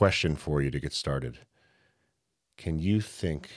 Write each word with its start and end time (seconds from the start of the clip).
question 0.00 0.34
for 0.34 0.62
you 0.62 0.70
to 0.70 0.80
get 0.80 0.94
started. 0.94 1.40
Can 2.56 2.78
you 2.78 3.02
think 3.02 3.50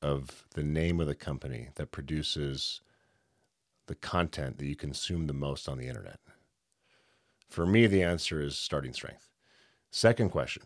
of 0.00 0.44
the 0.54 0.62
name 0.62 1.00
of 1.00 1.08
the 1.08 1.16
company 1.16 1.70
that 1.74 1.90
produces 1.90 2.80
the 3.88 3.96
content 3.96 4.58
that 4.58 4.66
you 4.66 4.76
consume 4.76 5.26
the 5.26 5.32
most 5.32 5.68
on 5.68 5.76
the 5.76 5.88
internet? 5.88 6.20
For 7.48 7.66
me, 7.66 7.88
the 7.88 8.04
answer 8.04 8.40
is 8.40 8.56
Starting 8.56 8.92
Strength. 8.92 9.28
Second 9.90 10.30
question 10.30 10.62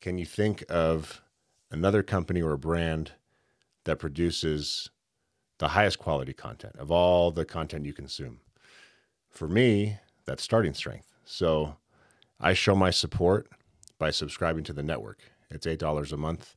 Can 0.00 0.18
you 0.18 0.24
think 0.24 0.62
of 0.68 1.20
another 1.72 2.04
company 2.04 2.40
or 2.40 2.52
a 2.52 2.58
brand 2.58 3.10
that 3.82 3.98
produces 3.98 4.88
the 5.58 5.66
highest 5.66 5.98
quality 5.98 6.32
content 6.32 6.76
of 6.76 6.92
all 6.92 7.32
the 7.32 7.44
content 7.44 7.86
you 7.86 7.92
consume? 7.92 8.38
For 9.30 9.48
me, 9.48 9.98
that's 10.26 10.44
Starting 10.44 10.74
Strength. 10.74 11.12
So 11.24 11.74
I 12.38 12.54
show 12.54 12.76
my 12.76 12.90
support 12.90 13.48
by 14.02 14.10
subscribing 14.10 14.64
to 14.64 14.72
the 14.72 14.82
network. 14.82 15.20
It's 15.48 15.64
$8 15.64 16.12
a 16.12 16.16
month. 16.16 16.56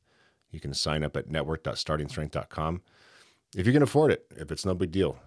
You 0.50 0.60
can 0.60 0.74
sign 0.74 1.04
up 1.04 1.16
at 1.16 1.30
network.startingstrength.com 1.30 2.82
if 3.56 3.68
you 3.68 3.72
can 3.72 3.84
afford 3.84 4.12
it, 4.12 4.26
if 4.36 4.52
it's 4.52 4.66
no 4.66 4.74
big 4.74 4.90
deal. 4.90 5.20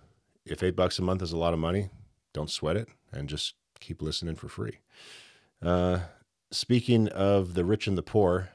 If 0.44 0.64
eight 0.64 0.74
bucks 0.74 0.98
a 0.98 1.02
month 1.02 1.22
is 1.22 1.30
a 1.30 1.38
lot 1.38 1.54
of 1.54 1.60
money, 1.60 1.90
don't 2.32 2.50
sweat 2.50 2.76
it 2.76 2.88
and 3.12 3.28
just 3.28 3.54
keep 3.78 4.02
listening 4.02 4.34
for 4.34 4.48
free. 4.48 4.80
Uh, 5.62 6.00
speaking 6.50 7.06
of 7.10 7.54
the 7.54 7.64
rich 7.64 7.86
and 7.86 7.96
the 7.96 8.02
poor, 8.02 8.48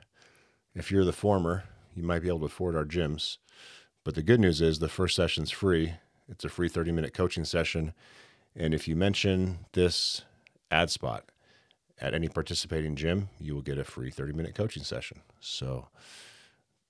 if 0.75 0.91
you're 0.91 1.05
the 1.05 1.13
former, 1.13 1.63
you 1.95 2.03
might 2.03 2.21
be 2.21 2.27
able 2.27 2.39
to 2.39 2.47
afford 2.47 2.75
our 2.75 2.85
gyms. 2.85 3.37
But 4.03 4.15
the 4.15 4.23
good 4.23 4.41
news 4.41 4.61
is 4.61 4.79
the 4.79 4.89
first 4.89 5.15
session's 5.15 5.51
free. 5.51 5.93
It's 6.27 6.43
a 6.43 6.49
free 6.49 6.67
30 6.67 6.91
minute 6.91 7.13
coaching 7.13 7.45
session. 7.45 7.93
And 8.57 8.73
if 8.73 8.89
you 8.89 8.97
mention 8.97 9.59
this 9.71 10.23
ad 10.69 10.89
spot 10.89 11.29
at 11.99 12.13
any 12.13 12.27
participating 12.27 12.95
gym, 12.95 13.29
you 13.39 13.53
will 13.55 13.61
get 13.61 13.77
a 13.77 13.83
free 13.83 14.11
30 14.11 14.33
minute 14.33 14.55
coaching 14.55 14.83
session. 14.83 15.21
So 15.39 15.87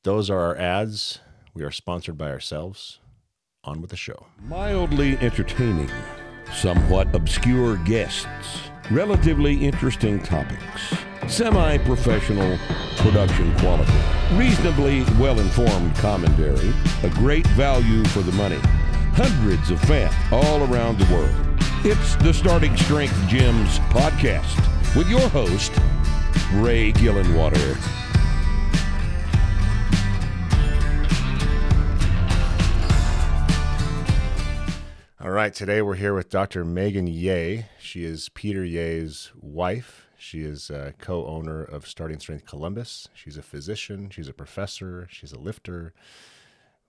those 0.03 0.29
are 0.29 0.39
our 0.39 0.57
ads. 0.57 1.19
We 1.53 1.63
are 1.63 1.71
sponsored 1.71 2.17
by 2.17 2.29
ourselves. 2.31 2.99
On 3.65 3.79
with 3.79 3.91
the 3.91 3.95
show. 3.95 4.25
Mildly 4.41 5.17
entertaining, 5.19 5.89
somewhat 6.53 7.15
obscure 7.15 7.77
guests, 7.77 8.27
relatively 8.91 9.55
interesting 9.65 10.21
topics, 10.21 10.93
semi 11.29 11.77
professional 11.77 12.57
production 12.97 13.57
quality, 13.59 13.93
reasonably 14.33 15.03
well 15.17 15.39
informed 15.39 15.95
commentary, 15.95 16.73
a 17.03 17.09
great 17.11 17.47
value 17.51 18.03
for 18.05 18.19
the 18.19 18.33
money, 18.33 18.59
hundreds 19.13 19.71
of 19.71 19.79
fans 19.83 20.13
all 20.33 20.69
around 20.69 20.99
the 20.99 21.13
world. 21.13 21.52
It's 21.85 22.15
the 22.15 22.33
Starting 22.33 22.77
Strength 22.77 23.11
Gyms 23.27 23.77
podcast 23.89 24.55
with 24.95 25.09
your 25.09 25.27
host, 25.27 25.69
Ray 26.53 26.93
Gillenwater. 26.93 27.77
All 35.19 35.31
right, 35.31 35.53
today 35.53 35.81
we're 35.81 35.95
here 35.95 36.13
with 36.13 36.29
Dr. 36.29 36.63
Megan 36.63 37.07
Yeh. 37.07 37.63
She 37.77 38.05
is 38.05 38.29
Peter 38.29 38.63
Yeh's 38.63 39.33
wife. 39.35 40.07
She 40.17 40.39
is 40.39 40.69
a 40.69 40.93
co 40.99 41.25
owner 41.25 41.65
of 41.65 41.85
Starting 41.85 42.21
Strength 42.21 42.45
Columbus. 42.45 43.09
She's 43.13 43.35
a 43.35 43.43
physician, 43.43 44.09
she's 44.09 44.29
a 44.29 44.33
professor, 44.33 45.09
she's 45.11 45.33
a 45.33 45.39
lifter. 45.39 45.93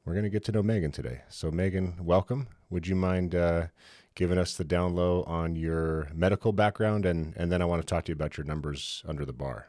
We're 0.04 0.12
going 0.12 0.22
to 0.22 0.30
get 0.30 0.44
to 0.44 0.52
know 0.52 0.62
Megan 0.62 0.92
today. 0.92 1.22
So, 1.30 1.50
Megan, 1.50 1.96
welcome. 2.00 2.46
Would 2.70 2.86
you 2.86 2.94
mind 2.94 3.34
uh, 3.34 3.68
giving 4.14 4.38
us 4.38 4.56
the 4.56 4.64
down 4.64 4.94
low 4.94 5.22
on 5.24 5.56
your 5.56 6.08
medical 6.14 6.52
background? 6.52 7.06
And, 7.06 7.34
and 7.36 7.50
then 7.50 7.60
I 7.62 7.64
want 7.64 7.82
to 7.82 7.86
talk 7.86 8.04
to 8.04 8.12
you 8.12 8.14
about 8.14 8.36
your 8.36 8.46
numbers 8.46 9.02
under 9.06 9.24
the 9.24 9.32
bar. 9.32 9.68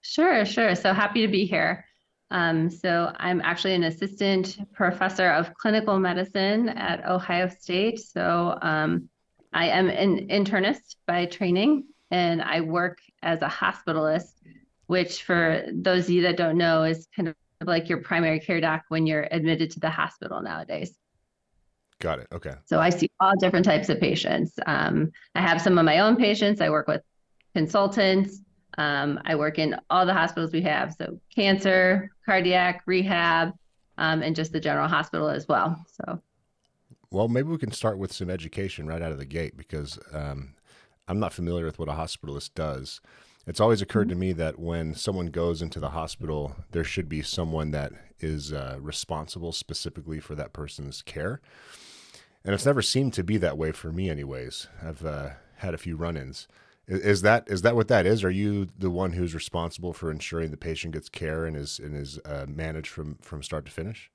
Sure, 0.00 0.44
sure. 0.44 0.74
So 0.74 0.92
happy 0.92 1.22
to 1.22 1.28
be 1.28 1.44
here. 1.44 1.84
Um, 2.30 2.70
so 2.70 3.12
I'm 3.16 3.40
actually 3.40 3.74
an 3.74 3.84
assistant 3.84 4.58
professor 4.74 5.30
of 5.30 5.54
clinical 5.54 5.98
medicine 5.98 6.68
at 6.68 7.06
Ohio 7.06 7.48
State. 7.48 8.00
So 8.00 8.58
um, 8.60 9.08
I 9.52 9.68
am 9.68 9.88
an 9.88 10.28
internist 10.28 10.96
by 11.06 11.26
training, 11.26 11.86
and 12.10 12.42
I 12.42 12.60
work 12.60 12.98
as 13.22 13.40
a 13.40 13.48
hospitalist, 13.48 14.34
which 14.86 15.22
for 15.22 15.64
those 15.72 16.04
of 16.04 16.10
you 16.10 16.22
that 16.22 16.36
don't 16.36 16.58
know 16.58 16.84
is 16.84 17.08
kind 17.16 17.28
of 17.28 17.34
like 17.64 17.88
your 17.88 17.98
primary 17.98 18.40
care 18.40 18.60
doc 18.60 18.84
when 18.88 19.06
you're 19.06 19.26
admitted 19.30 19.70
to 19.72 19.80
the 19.80 19.90
hospital 19.90 20.40
nowadays. 20.42 20.94
Got 22.00 22.20
it. 22.20 22.28
Okay. 22.32 22.54
So 22.64 22.78
I 22.78 22.90
see 22.90 23.10
all 23.18 23.32
different 23.38 23.64
types 23.64 23.88
of 23.88 24.00
patients. 24.00 24.58
Um, 24.66 25.10
I 25.34 25.40
have 25.40 25.60
some 25.60 25.78
of 25.78 25.84
my 25.84 25.98
own 25.98 26.16
patients. 26.16 26.60
I 26.60 26.70
work 26.70 26.86
with 26.86 27.02
consultants. 27.54 28.40
Um, 28.76 29.18
I 29.24 29.34
work 29.34 29.58
in 29.58 29.74
all 29.90 30.06
the 30.06 30.14
hospitals 30.14 30.52
we 30.52 30.62
have, 30.62 30.94
so 30.96 31.18
cancer, 31.34 32.12
cardiac, 32.24 32.82
rehab, 32.86 33.52
um, 33.96 34.22
and 34.22 34.36
just 34.36 34.52
the 34.52 34.60
general 34.60 34.86
hospital 34.86 35.28
as 35.28 35.48
well. 35.48 35.84
So, 35.90 36.22
well, 37.10 37.26
maybe 37.26 37.48
we 37.48 37.58
can 37.58 37.72
start 37.72 37.98
with 37.98 38.12
some 38.12 38.30
education 38.30 38.86
right 38.86 39.02
out 39.02 39.10
of 39.10 39.18
the 39.18 39.24
gate 39.24 39.56
because 39.56 39.98
um, 40.12 40.54
I'm 41.08 41.18
not 41.18 41.32
familiar 41.32 41.64
with 41.64 41.80
what 41.80 41.88
a 41.88 41.92
hospitalist 41.92 42.54
does. 42.54 43.00
It's 43.48 43.60
always 43.60 43.82
occurred 43.82 44.08
mm-hmm. 44.08 44.20
to 44.20 44.26
me 44.26 44.32
that 44.34 44.60
when 44.60 44.94
someone 44.94 45.26
goes 45.26 45.60
into 45.60 45.80
the 45.80 45.90
hospital, 45.90 46.54
there 46.70 46.84
should 46.84 47.08
be 47.08 47.22
someone 47.22 47.72
that 47.72 47.92
is 48.20 48.52
uh, 48.52 48.76
responsible 48.80 49.52
specifically 49.52 50.20
for 50.20 50.36
that 50.36 50.52
person's 50.52 51.02
care. 51.02 51.40
And 52.44 52.54
it's 52.54 52.66
never 52.66 52.82
seemed 52.82 53.12
to 53.14 53.24
be 53.24 53.36
that 53.38 53.58
way 53.58 53.72
for 53.72 53.92
me, 53.92 54.08
anyways. 54.08 54.68
I've 54.82 55.04
uh, 55.04 55.30
had 55.56 55.74
a 55.74 55.78
few 55.78 55.96
run 55.96 56.16
ins. 56.16 56.48
Is 56.86 57.20
that 57.20 57.44
is 57.48 57.62
that 57.62 57.76
what 57.76 57.88
that 57.88 58.06
is? 58.06 58.24
Are 58.24 58.30
you 58.30 58.68
the 58.78 58.88
one 58.88 59.12
who's 59.12 59.34
responsible 59.34 59.92
for 59.92 60.10
ensuring 60.10 60.50
the 60.50 60.56
patient 60.56 60.94
gets 60.94 61.10
care 61.10 61.44
and 61.44 61.54
is 61.54 61.78
and 61.78 61.94
is 61.94 62.18
uh, 62.24 62.46
managed 62.48 62.88
from 62.88 63.16
from 63.20 63.42
start 63.42 63.66
to 63.66 63.70
finish? 63.70 64.10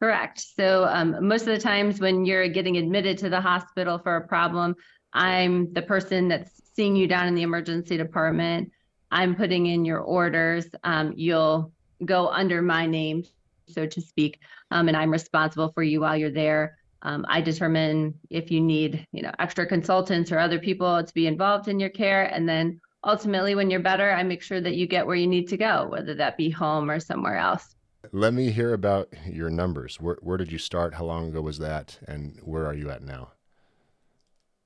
Correct. 0.00 0.44
So 0.56 0.86
um, 0.90 1.28
most 1.28 1.42
of 1.42 1.54
the 1.54 1.60
times 1.60 2.00
when 2.00 2.24
you're 2.24 2.48
getting 2.48 2.76
admitted 2.78 3.16
to 3.18 3.28
the 3.28 3.40
hospital 3.40 4.00
for 4.00 4.16
a 4.16 4.26
problem, 4.26 4.74
I'm 5.12 5.72
the 5.72 5.82
person 5.82 6.26
that's 6.26 6.60
seeing 6.74 6.96
you 6.96 7.06
down 7.06 7.28
in 7.28 7.36
the 7.36 7.42
emergency 7.42 7.96
department. 7.96 8.72
I'm 9.12 9.36
putting 9.36 9.66
in 9.66 9.84
your 9.84 10.00
orders. 10.00 10.66
Um, 10.82 11.12
you'll 11.14 11.72
go 12.04 12.26
under 12.28 12.62
my 12.62 12.86
name, 12.86 13.22
so 13.68 13.86
to 13.86 14.00
speak, 14.00 14.40
um, 14.72 14.88
and 14.88 14.96
I'm 14.96 15.10
responsible 15.10 15.70
for 15.72 15.84
you 15.84 16.00
while 16.00 16.16
you're 16.16 16.32
there. 16.32 16.78
Um, 17.02 17.26
I 17.28 17.40
determine 17.40 18.14
if 18.30 18.50
you 18.50 18.60
need, 18.60 19.06
you 19.12 19.22
know, 19.22 19.32
extra 19.38 19.66
consultants 19.66 20.30
or 20.30 20.38
other 20.38 20.58
people 20.58 21.02
to 21.02 21.14
be 21.14 21.26
involved 21.26 21.68
in 21.68 21.80
your 21.80 21.90
care, 21.90 22.24
and 22.24 22.48
then 22.48 22.80
ultimately, 23.04 23.54
when 23.54 23.70
you're 23.70 23.80
better, 23.80 24.12
I 24.12 24.22
make 24.22 24.42
sure 24.42 24.60
that 24.60 24.74
you 24.74 24.86
get 24.86 25.06
where 25.06 25.16
you 25.16 25.26
need 25.26 25.48
to 25.48 25.56
go, 25.56 25.88
whether 25.88 26.14
that 26.14 26.36
be 26.36 26.50
home 26.50 26.90
or 26.90 27.00
somewhere 27.00 27.36
else. 27.36 27.74
Let 28.12 28.34
me 28.34 28.50
hear 28.50 28.72
about 28.74 29.08
your 29.26 29.50
numbers. 29.50 30.00
Where, 30.00 30.18
where 30.22 30.36
did 30.36 30.50
you 30.52 30.58
start? 30.58 30.94
How 30.94 31.04
long 31.04 31.28
ago 31.28 31.40
was 31.40 31.58
that? 31.58 31.98
And 32.06 32.38
where 32.42 32.66
are 32.66 32.74
you 32.74 32.90
at 32.90 33.02
now? 33.02 33.32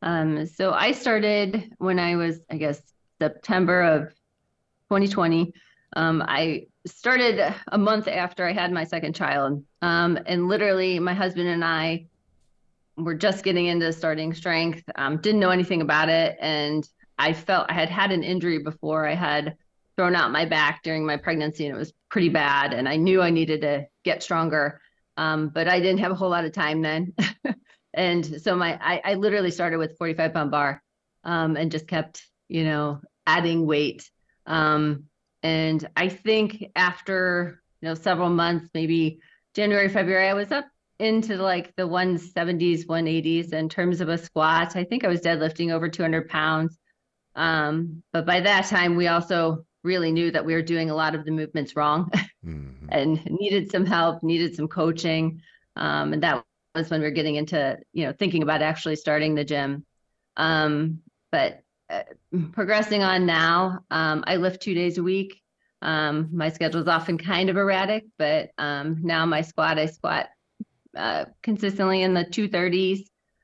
Um, 0.02 0.46
so 0.46 0.72
I 0.72 0.92
started 0.92 1.72
when 1.78 1.98
I 1.98 2.16
was, 2.16 2.40
I 2.50 2.56
guess, 2.56 2.82
September 3.20 3.82
of 3.82 4.08
2020. 4.90 5.52
Um, 5.96 6.22
I 6.26 6.66
started 6.86 7.54
a 7.68 7.78
month 7.78 8.08
after 8.08 8.46
I 8.46 8.52
had 8.52 8.72
my 8.72 8.84
second 8.84 9.14
child. 9.14 9.64
Um, 9.82 10.18
and 10.26 10.48
literally, 10.48 10.98
my 10.98 11.14
husband 11.14 11.48
and 11.48 11.64
I 11.64 12.06
were 12.96 13.14
just 13.14 13.44
getting 13.44 13.66
into 13.66 13.92
starting 13.92 14.32
strength, 14.32 14.82
um, 14.96 15.18
didn't 15.18 15.40
know 15.40 15.50
anything 15.50 15.82
about 15.82 16.08
it. 16.08 16.36
And 16.40 16.88
I 17.18 17.32
felt 17.32 17.70
I 17.70 17.74
had 17.74 17.90
had 17.90 18.12
an 18.12 18.22
injury 18.22 18.58
before. 18.58 19.06
I 19.06 19.14
had 19.14 19.56
thrown 19.96 20.14
out 20.14 20.30
my 20.32 20.44
back 20.44 20.82
during 20.82 21.06
my 21.06 21.16
pregnancy 21.16 21.66
and 21.66 21.74
it 21.74 21.78
was 21.78 21.92
pretty 22.10 22.28
bad. 22.28 22.72
And 22.72 22.88
I 22.88 22.96
knew 22.96 23.22
I 23.22 23.30
needed 23.30 23.62
to 23.62 23.86
get 24.04 24.22
stronger. 24.22 24.80
Um, 25.16 25.48
but 25.48 25.68
I 25.68 25.80
didn't 25.80 26.00
have 26.00 26.12
a 26.12 26.14
whole 26.14 26.28
lot 26.28 26.44
of 26.44 26.52
time 26.52 26.82
then. 26.82 27.14
and 27.94 28.42
so 28.42 28.54
my, 28.54 28.78
I, 28.82 29.00
I, 29.02 29.14
literally 29.14 29.50
started 29.50 29.78
with 29.78 29.96
45 29.96 30.34
pound 30.34 30.50
bar 30.50 30.82
um, 31.24 31.56
and 31.56 31.70
just 31.70 31.86
kept, 31.86 32.22
you 32.48 32.64
know, 32.64 33.00
adding 33.26 33.64
weight. 33.64 34.10
Um, 34.44 35.04
and 35.42 35.88
I 35.96 36.10
think 36.10 36.66
after, 36.76 37.62
you 37.80 37.88
know, 37.88 37.94
several 37.94 38.28
months, 38.28 38.68
maybe 38.74 39.20
January, 39.54 39.88
February, 39.88 40.28
I 40.28 40.34
was 40.34 40.52
up 40.52 40.66
into 40.98 41.36
like 41.36 41.74
the 41.76 41.86
170s, 41.86 42.86
180s 42.86 43.52
in 43.52 43.68
terms 43.68 44.00
of 44.00 44.08
a 44.08 44.18
squat. 44.18 44.76
I 44.76 44.84
think 44.84 45.04
I 45.04 45.08
was 45.08 45.20
deadlifting 45.20 45.72
over 45.72 45.88
200 45.88 46.28
pounds. 46.28 46.78
Um, 47.34 48.02
but 48.12 48.24
by 48.24 48.40
that 48.40 48.66
time, 48.66 48.96
we 48.96 49.08
also 49.08 49.66
really 49.82 50.10
knew 50.10 50.30
that 50.30 50.44
we 50.44 50.54
were 50.54 50.62
doing 50.62 50.90
a 50.90 50.94
lot 50.94 51.14
of 51.14 51.24
the 51.24 51.30
movements 51.30 51.76
wrong 51.76 52.10
mm-hmm. 52.44 52.86
and 52.88 53.24
needed 53.26 53.70
some 53.70 53.86
help, 53.86 54.22
needed 54.22 54.56
some 54.56 54.68
coaching. 54.68 55.40
Um, 55.76 56.14
and 56.14 56.22
that 56.22 56.44
was 56.74 56.90
when 56.90 57.00
we 57.00 57.06
were 57.06 57.12
getting 57.12 57.36
into, 57.36 57.78
you 57.92 58.06
know, 58.06 58.12
thinking 58.12 58.42
about 58.42 58.62
actually 58.62 58.96
starting 58.96 59.34
the 59.34 59.44
gym. 59.44 59.84
Um, 60.36 61.00
but 61.30 61.60
uh, 61.90 62.02
progressing 62.52 63.02
on 63.02 63.26
now, 63.26 63.80
um, 63.90 64.24
I 64.26 64.36
lift 64.36 64.62
two 64.62 64.74
days 64.74 64.98
a 64.98 65.02
week. 65.02 65.40
Um, 65.82 66.30
my 66.32 66.48
schedule 66.48 66.80
is 66.80 66.88
often 66.88 67.18
kind 67.18 67.50
of 67.50 67.56
erratic, 67.56 68.04
but 68.18 68.50
um, 68.58 69.00
now 69.02 69.26
my 69.26 69.42
squat, 69.42 69.78
I 69.78 69.86
squat 69.86 70.28
uh, 70.96 71.26
consistently 71.42 72.02
in 72.02 72.14
the 72.14 72.24
230s 72.24 73.00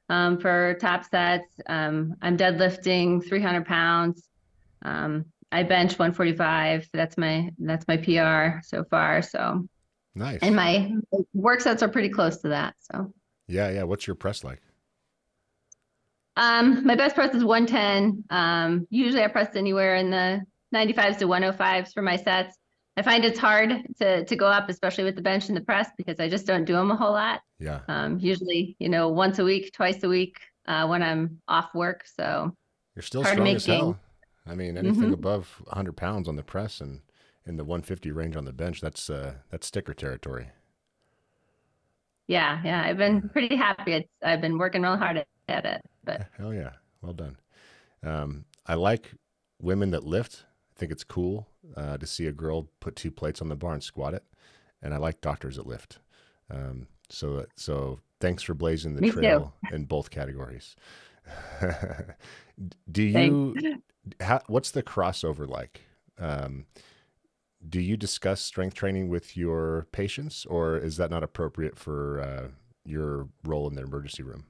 um, 0.09 0.39
for 0.39 0.77
top 0.81 1.05
sets. 1.05 1.49
Um, 1.67 2.15
I'm 2.23 2.37
deadlifting 2.37 3.27
300 3.27 3.65
pounds. 3.67 4.29
Um, 4.83 5.27
I 5.53 5.63
bench 5.63 5.99
145. 5.99 6.89
That's 6.93 7.17
my 7.19 7.51
that's 7.59 7.87
my 7.87 7.97
PR 7.99 8.61
so 8.63 8.85
far. 8.85 9.23
So 9.23 9.69
Nice. 10.15 10.41
and 10.43 10.57
my 10.57 10.93
work 11.33 11.61
sets 11.61 11.83
are 11.83 11.89
pretty 11.89 12.09
close 12.11 12.39
to 12.39 12.49
that. 12.49 12.75
So 12.81 13.13
yeah, 13.49 13.71
yeah. 13.71 13.83
What's 13.85 14.07
your 14.07 14.17
press 14.17 14.45
like? 14.45 14.61
um, 16.37 16.85
my 16.87 16.95
best 16.95 17.15
press 17.15 17.35
is 17.35 17.45
110. 17.45 18.25
Um, 18.31 18.87
usually 18.91 19.23
I 19.23 19.29
press 19.29 19.55
anywhere 19.55 19.97
in 19.97 20.11
the 20.11 20.41
95s 20.75 21.19
to 21.19 21.27
105s 21.27 21.93
for 21.93 22.01
my 22.03 22.17
sets. 22.17 22.57
I 22.97 23.03
find 23.03 23.25
it's 23.25 23.39
hard 23.39 23.71
to 24.01 24.25
to 24.25 24.37
go 24.37 24.47
up, 24.47 24.69
especially 24.69 25.05
with 25.05 25.17
the 25.17 25.23
bench 25.23 25.49
and 25.49 25.57
the 25.57 25.63
press, 25.63 25.89
because 25.97 26.21
I 26.21 26.29
just 26.29 26.47
don't 26.47 26.65
do 26.65 26.75
them 26.75 26.91
a 26.91 26.97
whole 26.97 27.13
lot. 27.13 27.41
Yeah. 27.59 27.81
Um, 27.89 28.19
usually, 28.19 28.77
you 28.79 28.89
know, 28.89 29.09
once 29.09 29.39
a 29.39 29.45
week, 29.45 29.73
twice 29.73 30.03
a 30.03 30.09
week 30.09 30.39
uh, 30.67 30.87
when 30.87 31.03
I'm 31.03 31.41
off 31.49 31.75
work. 31.75 32.05
So 32.07 32.55
You're 32.95 33.03
still 33.03 33.25
strong 33.25 33.49
as 33.49 33.65
hell. 33.67 33.99
I 34.47 34.55
mean, 34.55 34.77
anything 34.77 35.11
Mhm. 35.11 35.15
above 35.15 35.63
100 35.67 35.97
pounds 35.97 36.29
on 36.29 36.37
the 36.37 36.43
press 36.43 36.81
and 36.81 37.01
in 37.47 37.57
the 37.57 37.65
150 37.65 38.11
range 38.13 38.37
on 38.37 38.45
the 38.45 38.53
bench, 38.53 38.81
that's 38.81 39.09
uh, 39.09 39.35
that's 39.51 39.67
sticker 39.67 39.95
territory. 39.95 40.49
yeah, 42.29 42.61
yeah, 42.65 42.83
I've 42.85 42.97
been 42.99 43.29
pretty 43.31 43.57
happy. 43.57 43.93
It's 43.93 44.09
I've 44.23 44.41
been 44.41 44.59
working 44.59 44.83
real 44.83 44.97
hard 44.97 45.17
at, 45.19 45.29
at 45.49 45.65
it. 45.65 45.83
But 46.05 46.27
Hell 46.37 46.53
yeah. 46.55 46.73
Well 47.01 47.13
done. 47.15 47.37
Um, 48.03 48.45
I 48.67 48.75
like 48.75 49.13
women 49.61 49.91
that 49.93 50.05
lift. 50.05 50.45
I 50.75 50.79
think 50.79 50.93
it's 50.93 51.05
cool 51.05 51.49
uh, 51.77 51.99
to 51.99 52.07
see 52.07 52.27
a 52.27 52.33
girl 52.33 52.69
put 52.81 52.97
two 52.97 53.11
plates 53.11 53.41
on 53.43 53.49
the 53.49 53.57
bar 53.57 53.75
and 53.75 53.83
squat 53.83 54.15
it. 54.15 54.25
And 54.83 54.93
I 54.93 54.97
like 54.97 55.21
doctors 55.21 55.57
that 55.57 55.67
lift. 55.67 55.99
Um, 56.51 56.89
so, 57.09 57.47
so 57.57 58.01
thanks 58.21 58.43
for 58.43 58.55
blazing 58.55 58.95
the 58.95 59.03
Me 59.03 59.11
too. 59.11 59.15
trail 59.15 59.55
in 59.73 59.85
both 59.85 60.11
categories. 60.11 60.75
Do 62.91 63.03
you, 63.03 63.57
how, 64.21 64.41
what's 64.49 64.73
the 64.73 64.83
crossover 64.83 65.49
like? 65.49 65.83
Um, 66.19 66.67
do 67.69 67.81
you 67.81 67.97
discuss 67.97 68.41
strength 68.41 68.75
training 68.75 69.09
with 69.09 69.37
your 69.37 69.87
patients 69.93 70.45
or 70.47 70.77
is 70.77 70.97
that 70.97 71.11
not 71.11 71.23
appropriate 71.23 71.79
for 71.79 72.21
uh, 72.21 72.49
your 72.85 73.29
role 73.45 73.69
in 73.69 73.75
the 73.75 73.83
emergency 73.83 74.23
room? 74.23 74.45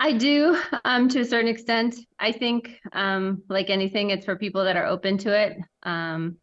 I 0.00 0.12
do, 0.12 0.58
um, 0.86 1.08
to 1.10 1.20
a 1.20 1.24
certain 1.24 1.50
extent. 1.50 1.96
I 2.18 2.32
think, 2.32 2.80
um, 2.92 3.42
like 3.50 3.68
anything, 3.68 4.08
it's 4.10 4.24
for 4.24 4.34
people 4.34 4.64
that 4.64 4.74
are 4.76 4.86
open 4.86 5.18
to 5.18 5.38
it. 5.38 5.58
Um, 5.82 6.38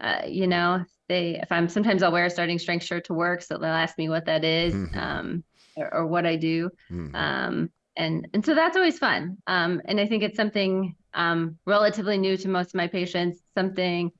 uh, 0.00 0.22
you 0.26 0.48
know, 0.48 0.84
they, 1.08 1.38
if 1.40 1.52
I'm 1.52 1.68
sometimes 1.68 2.02
I'll 2.02 2.10
wear 2.10 2.26
a 2.26 2.30
starting 2.30 2.58
strength 2.58 2.84
shirt 2.84 3.04
to 3.04 3.14
work, 3.14 3.42
so 3.42 3.58
they'll 3.58 3.70
ask 3.70 3.96
me 3.96 4.08
what 4.08 4.26
that 4.26 4.44
is, 4.44 4.74
Mhm. 4.74 4.96
um, 4.96 5.44
or, 5.76 5.94
or 5.94 6.06
what 6.06 6.26
I 6.26 6.34
do. 6.34 6.68
Mhm. 6.90 7.14
Um, 7.14 7.70
and 7.94 8.28
and 8.34 8.44
so 8.44 8.54
that's 8.56 8.76
always 8.76 8.98
fun. 8.98 9.38
Um, 9.46 9.80
and 9.84 10.00
I 10.00 10.06
think 10.06 10.24
it's 10.24 10.36
something 10.36 10.96
um, 11.14 11.58
relatively 11.64 12.18
new 12.18 12.36
to 12.36 12.48
most 12.48 12.70
of 12.70 12.74
my 12.74 12.88
patients, 12.88 13.40
something 13.54 14.10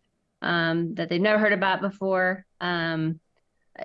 um, 0.43 0.95
that 0.95 1.09
they've 1.09 1.21
never 1.21 1.41
heard 1.41 1.53
about 1.53 1.81
before. 1.81 2.47
Um, 2.61 3.19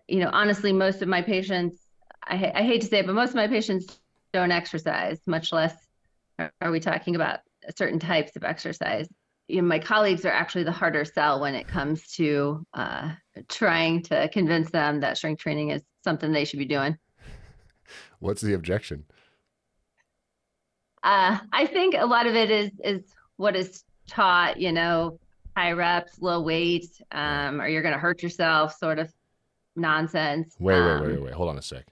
you 0.07 0.19
know, 0.19 0.29
honestly, 0.31 0.71
most 0.71 1.01
of 1.01 1.09
my 1.09 1.23
patients, 1.23 1.87
I, 2.23 2.51
I 2.53 2.63
hate 2.63 2.81
to 2.81 2.87
say 2.87 2.99
it, 2.99 3.07
but 3.07 3.15
most 3.15 3.29
of 3.29 3.35
my 3.35 3.47
patients 3.47 3.99
don't 4.33 4.51
exercise, 4.51 5.19
much 5.25 5.51
less 5.51 5.75
are, 6.39 6.71
we 6.71 6.79
talking 6.79 7.15
about 7.15 7.39
certain 7.75 7.99
types 7.99 8.35
of 8.35 8.43
exercise. 8.43 9.07
You 9.47 9.61
know, 9.61 9.67
my 9.67 9.79
colleagues 9.79 10.25
are 10.25 10.31
actually 10.31 10.63
the 10.63 10.71
harder 10.71 11.05
sell 11.05 11.41
when 11.41 11.55
it 11.55 11.67
comes 11.67 12.07
to 12.13 12.65
uh, 12.73 13.11
trying 13.49 14.01
to 14.03 14.29
convince 14.29 14.71
them 14.71 15.01
that 15.01 15.17
strength 15.17 15.41
training 15.41 15.69
is 15.69 15.83
something 16.03 16.31
they 16.31 16.45
should 16.45 16.59
be 16.59 16.65
doing. 16.65 16.97
What's 18.19 18.41
the 18.41 18.53
objection? 18.53 19.05
Uh, 21.03 21.39
I 21.51 21.65
think 21.65 21.95
a 21.97 22.05
lot 22.05 22.27
of 22.27 22.35
it 22.35 22.51
is 22.51 22.71
is 22.83 23.01
what 23.37 23.55
is 23.55 23.83
taught, 24.07 24.59
you 24.59 24.71
know, 24.71 25.19
high 25.57 25.71
reps, 25.71 26.21
low 26.21 26.41
weight, 26.41 26.87
um, 27.11 27.59
or 27.59 27.67
you're 27.67 27.81
going 27.81 27.93
to 27.93 27.99
hurt 27.99 28.21
yourself, 28.21 28.77
sort 28.77 28.99
of 28.99 29.11
nonsense. 29.75 30.55
Wait, 30.59 30.73
wait, 30.73 30.79
Um, 30.81 31.01
wait, 31.01 31.11
wait, 31.13 31.21
wait. 31.23 31.33
Hold 31.33 31.49
on 31.49 31.57
a 31.57 31.61
sec. 31.61 31.85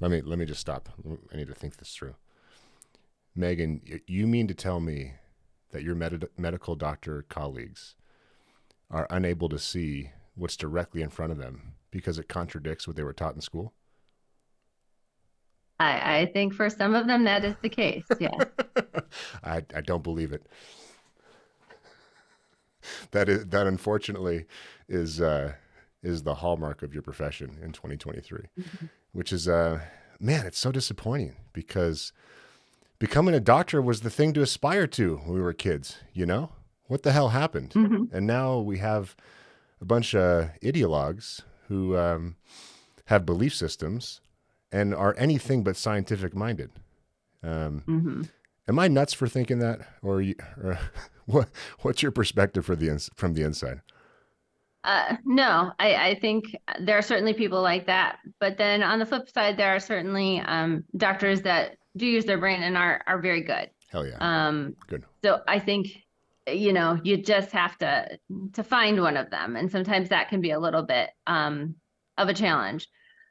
Let 0.00 0.10
me 0.10 0.20
let 0.20 0.38
me 0.38 0.44
just 0.44 0.60
stop. 0.60 0.88
I 1.32 1.36
need 1.36 1.48
to 1.48 1.54
think 1.54 1.76
this 1.76 1.94
through. 1.94 2.14
Megan, 3.34 3.80
you 4.06 4.26
mean 4.26 4.46
to 4.48 4.54
tell 4.54 4.80
me 4.80 5.14
that 5.72 5.82
your 5.82 5.96
med- 5.96 6.28
medical 6.36 6.76
doctor 6.76 7.24
colleagues 7.28 7.96
are 8.90 9.08
unable 9.10 9.48
to 9.48 9.58
see 9.58 10.10
what's 10.36 10.56
directly 10.56 11.02
in 11.02 11.10
front 11.10 11.32
of 11.32 11.38
them 11.38 11.74
because 11.90 12.18
it 12.18 12.28
contradicts 12.28 12.86
what 12.86 12.96
they 12.96 13.02
were 13.02 13.12
taught 13.12 13.34
in 13.34 13.40
school? 13.40 13.72
I, 15.80 16.18
I 16.18 16.26
think 16.32 16.54
for 16.54 16.70
some 16.70 16.94
of 16.94 17.08
them 17.08 17.24
that 17.24 17.44
is 17.44 17.56
the 17.60 17.68
case. 17.68 18.04
Yeah. 18.20 18.38
I 19.44 19.64
I 19.74 19.80
don't 19.80 20.04
believe 20.04 20.32
it. 20.32 20.46
That 23.10 23.28
is 23.28 23.46
that 23.46 23.66
unfortunately 23.66 24.46
is 24.88 25.20
uh, 25.20 25.54
is 26.04 26.22
the 26.22 26.36
hallmark 26.36 26.82
of 26.82 26.92
your 26.92 27.02
profession 27.02 27.58
in 27.62 27.72
2023, 27.72 28.46
which 29.12 29.32
is 29.32 29.48
uh, 29.48 29.80
man, 30.20 30.46
it's 30.46 30.58
so 30.58 30.70
disappointing 30.70 31.36
because 31.52 32.12
becoming 32.98 33.34
a 33.34 33.40
doctor 33.40 33.80
was 33.82 34.00
the 34.02 34.10
thing 34.10 34.32
to 34.34 34.42
aspire 34.42 34.86
to 34.88 35.16
when 35.18 35.34
we 35.34 35.40
were 35.40 35.52
kids. 35.52 35.98
You 36.12 36.26
know 36.26 36.50
what 36.86 37.02
the 37.02 37.12
hell 37.12 37.30
happened? 37.30 37.70
Mhm. 37.70 38.12
And 38.12 38.26
now 38.26 38.58
we 38.58 38.78
have 38.78 39.16
a 39.80 39.84
bunch 39.84 40.14
of 40.14 40.50
ideologues 40.62 41.40
who 41.68 41.96
um, 41.96 42.36
have 43.06 43.24
belief 43.26 43.54
systems 43.54 44.20
and 44.70 44.94
are 44.94 45.14
anything 45.18 45.64
but 45.64 45.76
scientific 45.76 46.34
minded. 46.34 46.70
Um, 47.42 47.82
hmm 47.86 48.22
Am 48.66 48.78
I 48.78 48.88
nuts 48.88 49.12
for 49.12 49.28
thinking 49.28 49.58
that, 49.58 49.80
or, 50.02 50.22
you, 50.22 50.36
or 50.62 50.78
what? 51.26 51.50
What's 51.82 52.02
your 52.02 52.10
perspective 52.12 52.64
for 52.64 52.74
the 52.74 52.88
ins- 52.88 53.10
from 53.14 53.34
the 53.34 53.42
inside? 53.42 53.82
Uh, 54.84 55.16
no, 55.24 55.72
I, 55.80 55.94
I 56.10 56.14
think 56.20 56.54
there 56.80 56.98
are 56.98 57.02
certainly 57.02 57.32
people 57.32 57.62
like 57.62 57.86
that. 57.86 58.18
But 58.38 58.58
then 58.58 58.82
on 58.82 58.98
the 58.98 59.06
flip 59.06 59.30
side, 59.30 59.56
there 59.56 59.74
are 59.74 59.80
certainly 59.80 60.40
um, 60.40 60.84
doctors 60.96 61.42
that 61.42 61.78
do 61.96 62.06
use 62.06 62.24
their 62.26 62.38
brain 62.38 62.62
and 62.62 62.76
are 62.76 63.02
are 63.06 63.18
very 63.20 63.40
good. 63.42 63.70
Hell 63.90 64.06
yeah, 64.06 64.18
Um, 64.20 64.76
good. 64.88 65.04
so 65.24 65.40
I 65.48 65.58
think, 65.60 65.86
you 66.46 66.72
know, 66.72 67.00
you 67.02 67.16
just 67.16 67.50
have 67.52 67.78
to 67.78 68.18
to 68.52 68.62
find 68.62 69.00
one 69.00 69.16
of 69.16 69.30
them, 69.30 69.56
and 69.56 69.70
sometimes 69.70 70.10
that 70.10 70.28
can 70.28 70.40
be 70.40 70.50
a 70.50 70.58
little 70.60 70.82
bit 70.82 71.10
um, 71.26 71.76
of 72.18 72.28
a 72.28 72.34
challenge. 72.34 72.86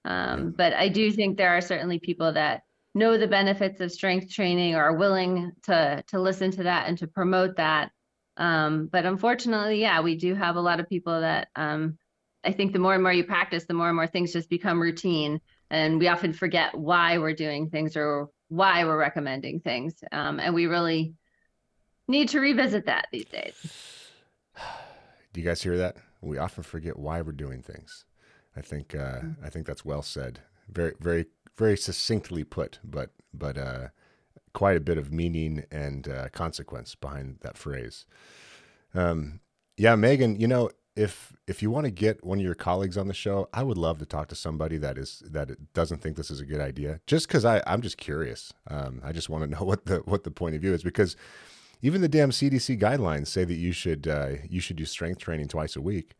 Um, 0.06 0.54
but 0.58 0.74
I 0.74 0.90
do 0.90 1.12
think 1.12 1.38
there 1.38 1.56
are 1.56 1.62
certainly 1.62 2.00
people 2.00 2.34
that 2.34 2.64
know 2.96 3.18
the 3.18 3.28
benefits 3.28 3.80
of 3.80 3.92
strength 3.92 4.32
training 4.34 4.76
or 4.76 4.84
are 4.84 4.98
willing 4.98 5.52
to 5.64 6.04
to 6.08 6.20
listen 6.20 6.50
to 6.52 6.64
that 6.64 6.88
and 6.88 6.98
to 6.98 7.08
promote 7.08 7.58
that. 7.58 7.92
Um, 8.38 8.88
but 8.92 9.06
unfortunately, 9.06 9.82
yeah, 9.82 10.02
we 10.02 10.16
do 10.16 10.34
have 10.36 10.56
a 10.56 10.62
lot 10.62 10.80
of 10.80 10.90
people 10.90 11.22
that 11.22 11.50
um, 11.56 11.98
I 12.44 12.52
think 12.52 12.74
the 12.74 12.80
more 12.80 12.94
and 12.94 13.04
more 13.04 13.13
you 13.13 13.24
practice, 13.24 13.66
the 13.66 13.74
more 13.74 13.88
and 13.88 13.96
more 13.96 14.08
things 14.08 14.34
just 14.34 14.50
become 14.50 14.82
routine, 14.82 15.40
and 15.70 16.00
we 16.00 16.08
often 16.08 16.34
forget 16.34 16.78
why 16.78 17.18
we're 17.18 17.34
doing 17.34 17.70
things 17.70 17.96
or 17.96 18.30
why 18.50 18.84
we're 18.86 18.98
recommending 18.98 19.60
things, 19.60 19.96
um, 20.12 20.40
and 20.40 20.54
we 20.54 20.66
really 20.66 21.13
need 22.08 22.30
to 22.30 22.40
revisit 22.40 22.86
that 22.88 23.08
these 23.12 23.25
days. 23.25 23.56
Do 25.34 25.42
you 25.42 25.48
guys 25.48 25.63
hear 25.63 25.78
that? 25.78 25.98
We 26.22 26.38
often 26.38 26.63
forget 26.63 26.98
why 26.98 27.22
we're 27.22 27.32
doing 27.32 27.62
things. 27.62 28.06
I 28.56 28.62
think 28.62 28.96
uh, 28.96 29.22
I 29.44 29.50
think 29.50 29.66
that's 29.66 29.86
well 29.86 30.02
said. 30.02 30.40
Very 30.70 30.94
very 31.00 31.25
very 31.56 31.78
succinctly 31.78 32.44
put, 32.44 32.80
but 32.84 33.12
but 33.34 33.58
uh, 33.58 33.88
quite 34.53 34.77
a 34.77 34.81
bit 34.81 34.98
of 34.98 35.12
meaning 35.12 35.65
and 35.72 36.07
uh, 36.07 36.29
consequence 36.29 36.95
behind 36.95 37.38
that 37.41 37.57
phrase. 37.57 38.05
Um, 38.93 39.39
yeah, 39.77 39.95
Megan, 39.95 40.39
you 40.39 40.48
know, 40.48 40.69
if 40.95 41.33
if 41.48 41.62
you 41.62 41.72
want 41.72 41.86
to 41.86 41.91
get 41.91 42.24
one 42.24 42.38
of 42.38 42.43
your 42.43 42.53
colleagues 42.53 42.98
on 42.98 43.07
the 43.07 43.13
show, 43.13 43.50
I 43.51 43.63
would 43.63 43.77
love 43.77 43.98
to 44.00 44.05
talk 44.05 44.27
to 44.29 44.36
somebody 44.36 44.77
that 44.77 44.98
is 44.98 45.24
that 45.25 45.74
doesn't 45.74 46.01
think 46.01 46.15
this 46.15 46.29
is 46.29 46.39
a 46.39 46.45
good 46.45 46.62
idea. 46.62 47.00
Just 47.07 47.27
because 47.27 47.45
I 47.45 47.63
I'm 47.65 47.81
just 47.81 47.98
curious. 47.98 48.53
Um, 48.69 49.01
I 49.03 49.12
just 49.12 49.29
want 49.29 49.43
to 49.43 49.50
know 49.60 49.65
what 49.65 49.86
the 49.86 49.98
what 50.05 50.24
the 50.24 50.31
point 50.31 50.55
of 50.55 50.62
view 50.62 50.74
is 50.74 50.83
because 50.83 51.15
even 51.81 52.01
the 52.01 52.07
damn 52.07 52.29
CDC 52.29 52.79
guidelines 52.79 53.27
say 53.27 53.43
that 53.43 53.55
you 53.55 53.72
should 53.72 54.07
uh, 54.07 54.33
you 54.48 54.60
should 54.60 54.77
do 54.77 54.86
strength 54.86 55.19
training 55.19 55.48
twice 55.48 55.75
a 55.75 55.81
week. 55.81 56.13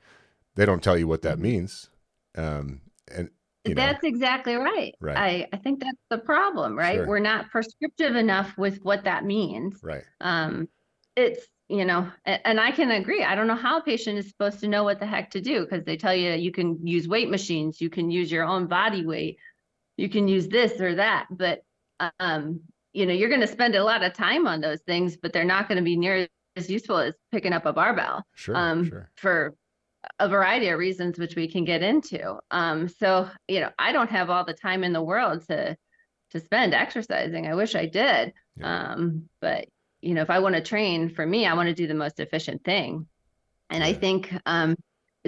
They 0.56 0.66
don't 0.66 0.84
tell 0.84 0.98
you 0.98 1.08
what 1.08 1.22
that 1.22 1.40
means. 1.40 1.90
Um, 2.36 2.82
and 3.12 3.30
you 3.66 3.76
know, 3.76 3.82
That's 3.82 4.04
exactly 4.04 4.56
right. 4.56 4.94
Right. 5.00 5.18
I, 5.18 5.48
I 5.54 5.58
think 5.58 5.80
that's 5.80 5.98
the 6.10 6.18
problem, 6.18 6.78
right? 6.78 6.98
Sure. 6.98 7.08
We're 7.08 7.20
not 7.20 7.50
prescriptive 7.50 8.16
enough 8.16 8.58
with 8.58 8.80
what 8.84 9.06
that 9.06 9.24
means. 9.26 9.80
right, 9.82 10.04
Um, 10.20 10.68
it's, 11.16 11.48
you 11.70 11.86
know, 11.86 12.10
and 12.26 12.60
I 12.60 12.72
can 12.72 12.92
agree. 12.92 13.24
I 13.24 13.36
don't 13.36 13.48
know 13.48 13.56
how 13.56 13.80
a 13.80 13.84
patient 13.84 14.18
is 14.18 14.28
supposed 14.28 14.60
to 14.60 14.68
know 14.68 14.84
what 14.84 15.00
the 15.00 15.06
heck 15.06 15.32
to 15.32 15.42
do 15.42 15.62
because 15.62 15.86
they 15.86 15.96
tell 15.96 16.14
you 16.14 16.34
you 16.34 16.52
can 16.52 16.86
use 16.86 17.08
weight 17.08 17.30
machines, 17.30 17.80
you 17.80 17.90
can 17.90 18.12
use 18.12 18.32
your 18.32 18.44
own 18.44 18.68
body 18.68 19.06
weight, 19.06 19.38
you 19.96 20.10
can 20.10 20.28
use 20.28 20.48
this 20.48 20.82
or 20.82 20.96
that, 20.96 21.28
but 21.32 21.64
um, 22.20 22.60
you 22.92 23.06
know, 23.06 23.14
you're 23.14 23.30
going 23.30 23.42
to 23.42 23.48
spend 23.48 23.76
a 23.76 23.84
lot 23.84 24.04
of 24.04 24.14
time 24.14 24.46
on 24.46 24.60
those 24.62 24.82
things, 24.82 25.16
but 25.16 25.32
they're 25.32 25.46
not 25.46 25.68
going 25.68 25.78
to 25.78 25.84
be 25.84 25.96
near 25.96 26.28
as 26.56 26.70
useful 26.70 26.98
as 26.98 27.16
picking 27.32 27.54
up 27.54 27.66
a 27.66 27.74
barbell 27.74 28.24
sure, 28.36 28.56
um, 28.56 28.90
sure. 28.90 29.10
for 29.16 29.56
a 30.20 30.30
variety 30.30 30.70
of 30.70 30.80
reasons, 30.80 31.18
which 31.18 31.36
we 31.36 31.48
can 31.48 31.66
get 31.66 31.82
into. 31.82 32.38
Um, 32.52 32.88
so, 32.88 33.30
you 33.48 33.60
know, 33.60 33.70
I 33.80 33.92
don't 33.92 34.10
have 34.10 34.30
all 34.30 34.46
the 34.46 34.54
time 34.54 34.84
in 34.84 34.94
the 34.94 35.02
world 35.02 35.46
to 35.48 35.76
to 36.32 36.40
spend 36.40 36.74
exercising. 36.74 37.46
I 37.46 37.54
wish 37.54 37.76
I 37.76 37.86
did, 37.86 38.34
Yeah. 38.58 38.94
um, 38.94 39.30
but 39.40 39.68
you 40.02 40.14
know, 40.14 40.22
if 40.22 40.30
I 40.30 40.40
want 40.40 40.56
to 40.56 40.62
train 40.62 41.10
for 41.10 41.26
me, 41.26 41.46
I 41.46 41.54
want 41.54 41.70
to 41.70 41.76
do 41.76 41.88
the 41.88 41.94
most 41.94 42.20
efficient 42.20 42.64
thing. 42.64 43.08
And 43.70 43.84
I 43.84 43.94
think 43.94 44.34
um, 44.46 44.76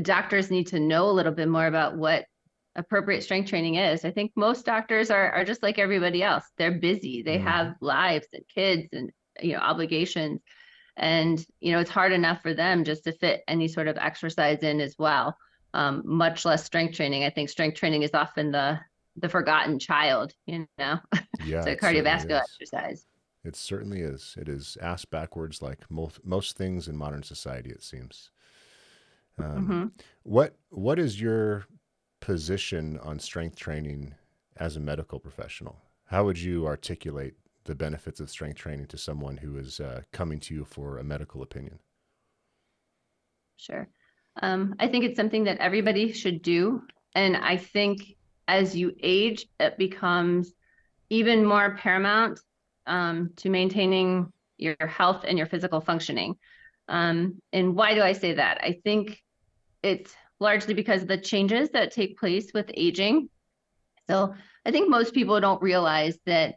doctors 0.02 0.52
need 0.52 0.68
to 0.68 0.80
know 0.80 1.10
a 1.10 1.14
little 1.14 1.32
bit 1.32 1.48
more 1.48 1.66
about 1.66 1.96
what 1.96 2.26
appropriate 2.76 3.24
strength 3.24 3.50
training 3.50 3.76
is. 3.76 4.04
I 4.04 4.12
think 4.12 4.34
most 4.36 4.66
doctors 4.66 5.10
are 5.10 5.32
are 5.32 5.46
just 5.46 5.64
like 5.64 5.80
everybody 5.80 6.22
else. 6.22 6.44
They're 6.58 6.80
busy. 6.80 7.22
They 7.22 7.38
mm-hmm. 7.38 7.48
have 7.48 7.76
lives 7.82 8.28
and 8.34 8.44
kids 8.54 8.90
and 8.92 9.12
you 9.42 9.54
know 9.54 9.60
obligations. 9.60 10.42
And 10.98 11.46
you 11.60 11.72
know, 11.72 11.80
it's 11.80 11.90
hard 11.90 12.12
enough 12.12 12.42
for 12.42 12.54
them 12.54 12.84
just 12.84 13.04
to 13.04 13.12
fit 13.12 13.44
any 13.48 13.68
sort 13.68 13.88
of 13.88 13.98
exercise 13.98 14.60
in 14.60 14.80
as 14.80 14.96
well. 14.98 15.38
Um, 15.74 16.04
much 16.06 16.46
less 16.46 16.64
strength 16.64 16.96
training. 16.96 17.24
I 17.26 17.30
think 17.30 17.50
strength 17.50 17.78
training 17.78 18.04
is 18.04 18.14
often 18.14 18.52
the 18.52 18.80
the 19.18 19.30
forgotten 19.30 19.80
child, 19.80 20.34
you 20.46 20.68
know. 20.78 21.00
Yeah. 21.44 21.60
it's 21.60 21.68
a 21.68 21.76
cardiovascular 21.76 22.40
exercise. 22.40 23.06
It 23.44 23.56
certainly 23.56 24.02
is. 24.02 24.36
It 24.40 24.50
is 24.50 24.78
ass 24.82 25.06
backwards 25.06 25.62
like 25.62 25.80
most 25.92 26.26
most 26.26 26.58
things 26.58 26.88
in 26.88 26.98
modern 26.98 27.22
society, 27.24 27.70
it 27.70 27.84
seems. 27.84 28.32
Um, 29.38 29.46
mm-hmm. 29.46 29.86
What 30.24 30.56
what 30.70 30.98
is 30.98 31.22
your 31.22 31.66
position 32.20 32.98
on 33.04 33.20
strength 33.20 33.58
training 33.58 34.16
as 34.58 34.76
a 34.76 34.80
medical 34.80 35.20
professional? 35.20 35.78
How 36.06 36.26
would 36.26 36.40
you 36.40 36.66
articulate 36.66 37.36
the 37.66 37.76
benefits 37.76 38.20
of 38.20 38.30
strength 38.30 38.58
training 38.58 38.88
to 38.88 38.98
someone 38.98 39.38
who 39.38 39.58
is 39.58 39.80
uh, 39.80 40.02
coming 40.14 40.40
to 40.40 40.54
you 40.54 40.66
for 40.66 40.98
a 40.98 41.04
medical 41.04 41.42
opinion? 41.42 41.80
Sure. 43.58 43.88
Um, 44.42 44.76
I 44.80 44.88
think 44.88 45.06
it's 45.06 45.18
something 45.18 45.46
that 45.46 45.60
everybody 45.60 46.12
should 46.12 46.42
do. 46.42 46.84
And 47.14 47.36
I 47.38 47.58
think 47.58 48.16
as 48.48 48.76
you 48.76 48.94
age, 49.02 49.48
it 49.60 49.78
becomes 49.78 50.54
even 51.10 51.46
more 51.46 51.76
paramount 51.78 52.40
um, 52.86 53.32
to 53.38 53.50
maintaining 53.50 54.32
your 54.58 54.76
health 54.88 55.26
and 55.28 55.38
your 55.38 55.48
physical 55.48 55.82
functioning. 55.82 56.36
Um, 56.88 57.42
and 57.52 57.76
why 57.76 57.96
do 57.96 58.02
I 58.02 58.14
say 58.14 58.34
that? 58.34 58.60
I 58.62 58.80
think 58.84 59.22
it's 59.82 60.16
largely 60.40 60.74
because 60.74 61.04
of 61.04 61.08
the 61.08 61.18
changes 61.18 61.70
that 61.72 61.92
take 61.92 62.20
place 62.20 62.52
with 62.54 62.70
aging. 62.74 63.30
So 64.08 64.36
I 64.66 64.72
think 64.72 64.90
most 64.90 65.14
people 65.14 65.40
don't 65.40 65.62
realize 65.62 66.18
that 66.26 66.56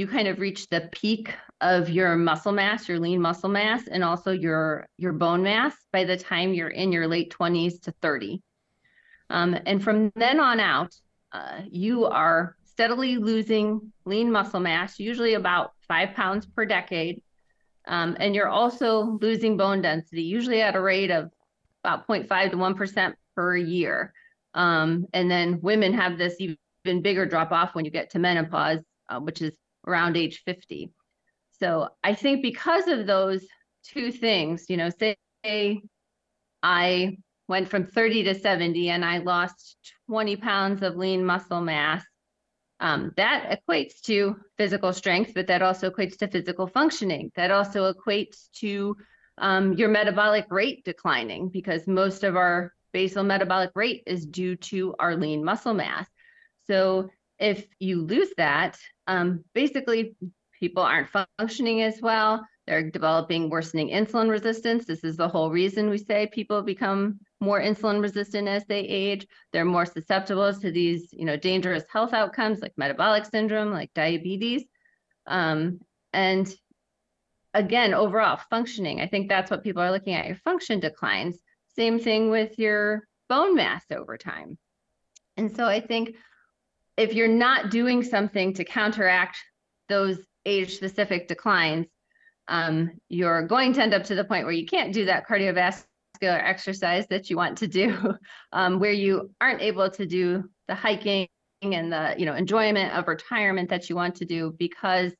you 0.00 0.06
kind 0.06 0.28
of 0.28 0.40
reach 0.40 0.66
the 0.68 0.88
peak 0.92 1.34
of 1.60 1.90
your 1.90 2.16
muscle 2.16 2.52
mass, 2.52 2.88
your 2.88 2.98
lean 2.98 3.20
muscle 3.20 3.50
mass, 3.50 3.86
and 3.86 4.02
also 4.02 4.30
your 4.32 4.88
your 4.96 5.12
bone 5.12 5.42
mass 5.42 5.74
by 5.92 6.04
the 6.04 6.16
time 6.16 6.54
you're 6.54 6.70
in 6.70 6.90
your 6.90 7.06
late 7.06 7.30
20s 7.38 7.82
to 7.82 7.92
30. 8.00 8.40
Um, 9.28 9.58
and 9.66 9.84
from 9.84 10.10
then 10.16 10.40
on 10.40 10.58
out, 10.58 10.94
uh, 11.32 11.60
you 11.70 12.06
are 12.06 12.56
steadily 12.64 13.18
losing 13.18 13.92
lean 14.06 14.32
muscle 14.32 14.58
mass, 14.58 14.98
usually 14.98 15.34
about 15.34 15.72
five 15.86 16.14
pounds 16.14 16.46
per 16.46 16.64
decade. 16.64 17.20
Um, 17.86 18.16
and 18.18 18.34
you're 18.34 18.48
also 18.48 19.18
losing 19.20 19.58
bone 19.58 19.82
density, 19.82 20.22
usually 20.22 20.62
at 20.62 20.76
a 20.76 20.80
rate 20.80 21.10
of 21.10 21.30
about 21.84 22.08
0.5 22.08 22.52
to 22.52 22.56
1% 22.56 23.14
per 23.36 23.54
year. 23.54 24.14
Um, 24.54 25.06
and 25.12 25.30
then 25.30 25.60
women 25.60 25.92
have 25.92 26.16
this 26.16 26.36
even 26.40 27.02
bigger 27.02 27.26
drop 27.26 27.52
off 27.52 27.74
when 27.74 27.84
you 27.84 27.90
get 27.90 28.10
to 28.10 28.18
menopause, 28.18 28.80
uh, 29.10 29.20
which 29.20 29.42
is 29.42 29.52
around 29.86 30.16
age 30.16 30.42
50. 30.44 30.92
So 31.58 31.88
I 32.02 32.14
think 32.14 32.42
because 32.42 32.88
of 32.88 33.06
those 33.06 33.46
two 33.84 34.10
things, 34.12 34.66
you 34.68 34.76
know, 34.76 34.90
say 34.90 35.16
I 36.62 37.16
went 37.48 37.68
from 37.68 37.84
30 37.86 38.24
to 38.24 38.34
70 38.34 38.90
and 38.90 39.04
I 39.04 39.18
lost 39.18 39.76
20 40.08 40.36
pounds 40.36 40.82
of 40.82 40.96
lean 40.96 41.24
muscle 41.24 41.60
mass. 41.60 42.04
Um, 42.78 43.12
that 43.16 43.60
equates 43.68 44.00
to 44.02 44.36
physical 44.56 44.92
strength, 44.92 45.32
but 45.34 45.48
that 45.48 45.60
also 45.60 45.90
equates 45.90 46.16
to 46.18 46.28
physical 46.28 46.66
functioning. 46.66 47.30
That 47.36 47.50
also 47.50 47.92
equates 47.92 48.50
to 48.60 48.96
um, 49.36 49.74
your 49.74 49.88
metabolic 49.88 50.46
rate 50.50 50.84
declining 50.84 51.48
because 51.48 51.86
most 51.86 52.24
of 52.24 52.36
our 52.36 52.72
basal 52.92 53.22
metabolic 53.22 53.70
rate 53.74 54.02
is 54.06 54.24
due 54.24 54.56
to 54.56 54.94
our 54.98 55.16
lean 55.16 55.44
muscle 55.44 55.74
mass. 55.74 56.06
So 56.66 57.10
if 57.38 57.66
you 57.78 58.02
lose 58.02 58.32
that, 58.36 58.78
um, 59.10 59.44
basically 59.54 60.14
people 60.58 60.84
aren't 60.84 61.08
functioning 61.38 61.82
as 61.82 62.00
well. 62.00 62.46
They're 62.66 62.88
developing 62.88 63.50
worsening 63.50 63.88
insulin 63.88 64.30
resistance. 64.30 64.84
This 64.84 65.02
is 65.02 65.16
the 65.16 65.28
whole 65.28 65.50
reason 65.50 65.90
we 65.90 65.98
say 65.98 66.28
people 66.28 66.62
become 66.62 67.18
more 67.40 67.60
insulin 67.60 68.00
resistant 68.00 68.46
as 68.46 68.64
they 68.66 68.80
age. 68.80 69.26
They're 69.52 69.64
more 69.64 69.84
susceptible 69.84 70.54
to 70.54 70.70
these, 70.70 71.08
you 71.12 71.24
know, 71.24 71.36
dangerous 71.36 71.82
health 71.92 72.12
outcomes 72.12 72.60
like 72.60 72.72
metabolic 72.76 73.24
syndrome, 73.24 73.72
like 73.72 73.92
diabetes. 73.94 74.62
Um, 75.26 75.80
and 76.12 76.48
again, 77.52 77.92
overall 77.92 78.38
functioning, 78.48 79.00
I 79.00 79.08
think 79.08 79.28
that's 79.28 79.50
what 79.50 79.64
people 79.64 79.82
are 79.82 79.90
looking 79.90 80.14
at. 80.14 80.28
Your 80.28 80.36
function 80.36 80.78
declines. 80.78 81.36
Same 81.74 81.98
thing 81.98 82.30
with 82.30 82.60
your 82.60 83.08
bone 83.28 83.56
mass 83.56 83.82
over 83.90 84.16
time. 84.16 84.56
And 85.36 85.56
so 85.56 85.66
I 85.66 85.80
think 85.80 86.14
if 87.00 87.14
you're 87.14 87.28
not 87.28 87.70
doing 87.70 88.02
something 88.02 88.52
to 88.52 88.62
counteract 88.62 89.38
those 89.88 90.18
age 90.44 90.76
specific 90.76 91.28
declines, 91.28 91.86
um, 92.48 92.90
you're 93.08 93.46
going 93.46 93.72
to 93.72 93.82
end 93.82 93.94
up 93.94 94.04
to 94.04 94.14
the 94.14 94.24
point 94.24 94.44
where 94.44 94.52
you 94.52 94.66
can't 94.66 94.92
do 94.92 95.06
that 95.06 95.26
cardiovascular 95.26 95.86
exercise 96.22 97.06
that 97.08 97.30
you 97.30 97.38
want 97.38 97.56
to 97.56 97.66
do, 97.66 97.96
um, 98.52 98.78
where 98.78 98.92
you 98.92 99.30
aren't 99.40 99.62
able 99.62 99.88
to 99.88 100.04
do 100.04 100.44
the 100.68 100.74
hiking 100.74 101.26
and 101.62 101.90
the 101.90 102.14
you 102.18 102.26
know 102.26 102.34
enjoyment 102.34 102.92
of 102.92 103.08
retirement 103.08 103.70
that 103.70 103.88
you 103.88 103.96
want 103.96 104.14
to 104.16 104.26
do 104.26 104.54
because 104.58 105.12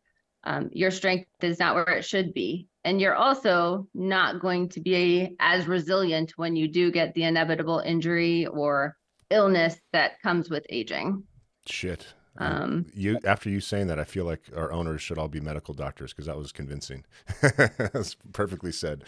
um, 0.45 0.69
your 0.73 0.91
strength 0.91 1.29
is 1.41 1.59
not 1.59 1.75
where 1.75 1.97
it 1.97 2.05
should 2.05 2.35
be. 2.35 2.67
And 2.85 3.01
you're 3.01 3.15
also 3.15 3.87
not 3.95 4.41
going 4.41 4.69
to 4.71 4.81
be 4.81 5.35
as 5.39 5.67
resilient 5.67 6.33
when 6.37 6.57
you 6.57 6.69
do 6.69 6.91
get 6.91 7.15
the 7.15 7.25
inevitable 7.25 7.79
injury 7.79 8.47
or 8.47 8.97
illness 9.31 9.77
that 9.93 10.21
comes 10.23 10.51
with 10.51 10.67
aging 10.69 11.25
shit 11.67 12.15
um, 12.41 12.87
you 12.95 13.19
after 13.25 13.51
you 13.51 13.61
saying 13.61 13.89
that, 13.89 13.99
I 13.99 14.05
feel 14.05 14.25
like 14.25 14.41
our 14.57 14.73
owners 14.73 15.03
should 15.03 15.19
all 15.19 15.29
be 15.29 15.41
medical 15.41 15.75
doctors 15.75 16.13
because 16.13 16.27
that 16.27 16.37
was 16.37 16.53
convincing. 16.53 17.05
That's 17.43 18.17
perfectly 18.33 18.73
said. 18.73 19.05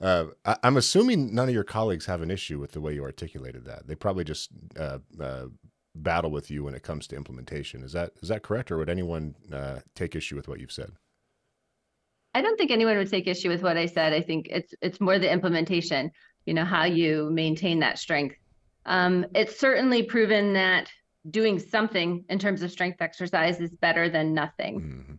Uh, 0.00 0.26
I, 0.44 0.56
am 0.64 0.76
assuming 0.76 1.34
none 1.34 1.48
of 1.48 1.54
your 1.54 1.64
colleagues 1.64 2.06
have 2.06 2.22
an 2.22 2.30
issue 2.30 2.58
with 2.58 2.72
the 2.72 2.80
way 2.80 2.94
you 2.94 3.04
articulated 3.04 3.64
that. 3.66 3.86
They 3.86 3.94
probably 3.94 4.24
just 4.24 4.50
uh, 4.78 4.98
uh, 5.20 5.46
battle 5.94 6.30
with 6.30 6.50
you 6.50 6.64
when 6.64 6.74
it 6.74 6.82
comes 6.82 7.06
to 7.08 7.16
implementation. 7.16 7.82
Is 7.82 7.92
that 7.92 8.12
is 8.22 8.28
that 8.30 8.42
correct, 8.42 8.72
or 8.72 8.78
would 8.78 8.90
anyone 8.90 9.34
uh, 9.52 9.80
take 9.94 10.16
issue 10.16 10.36
with 10.36 10.48
what 10.48 10.58
you've 10.58 10.72
said? 10.72 10.92
I 12.34 12.40
don't 12.40 12.56
think 12.56 12.70
anyone 12.70 12.96
would 12.96 13.10
take 13.10 13.26
issue 13.26 13.50
with 13.50 13.62
what 13.62 13.76
I 13.76 13.86
said. 13.86 14.14
I 14.14 14.22
think 14.22 14.48
it's 14.50 14.74
it's 14.80 15.00
more 15.00 15.18
the 15.18 15.30
implementation. 15.30 16.10
You 16.46 16.54
know 16.54 16.64
how 16.64 16.84
you 16.84 17.28
maintain 17.30 17.80
that 17.80 17.98
strength. 17.98 18.36
Um, 18.86 19.26
it's 19.34 19.60
certainly 19.60 20.02
proven 20.02 20.54
that 20.54 20.90
doing 21.30 21.58
something 21.58 22.24
in 22.28 22.38
terms 22.38 22.62
of 22.62 22.70
strength 22.70 23.00
exercise 23.00 23.60
is 23.60 23.70
better 23.70 24.08
than 24.08 24.34
nothing. 24.34 24.80
Mm-hmm. 24.80 25.14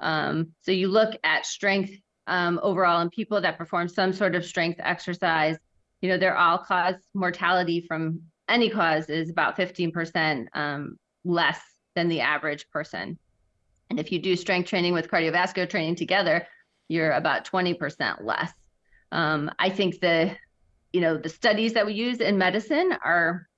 Um, 0.00 0.48
so 0.60 0.70
you 0.70 0.88
look 0.88 1.16
at 1.24 1.46
strength 1.46 1.92
um, 2.26 2.60
overall 2.62 3.00
and 3.00 3.10
people 3.10 3.40
that 3.40 3.58
perform 3.58 3.88
some 3.88 4.12
sort 4.12 4.34
of 4.34 4.44
strength 4.44 4.80
exercise, 4.82 5.56
you 6.00 6.08
know, 6.08 6.18
their 6.18 6.36
all 6.36 6.58
cause 6.58 6.96
mortality 7.14 7.84
from 7.86 8.20
any 8.48 8.70
cause 8.70 9.08
is 9.08 9.30
about 9.30 9.56
15% 9.56 10.46
um, 10.54 10.98
less 11.24 11.60
than 11.94 12.08
the 12.08 12.20
average 12.20 12.68
person. 12.70 13.18
And 13.90 13.98
if 13.98 14.12
you 14.12 14.18
do 14.18 14.36
strength 14.36 14.68
training 14.68 14.92
with 14.92 15.10
cardiovascular 15.10 15.68
training 15.68 15.96
together, 15.96 16.46
you're 16.88 17.12
about 17.12 17.46
20% 17.46 18.24
less. 18.24 18.52
Um, 19.10 19.50
I 19.58 19.70
think 19.70 20.00
the, 20.00 20.36
you 20.92 21.00
know, 21.00 21.16
the 21.16 21.28
studies 21.28 21.72
that 21.74 21.86
we 21.86 21.94
use 21.94 22.20
in 22.20 22.38
medicine 22.38 22.92
are 23.02 23.48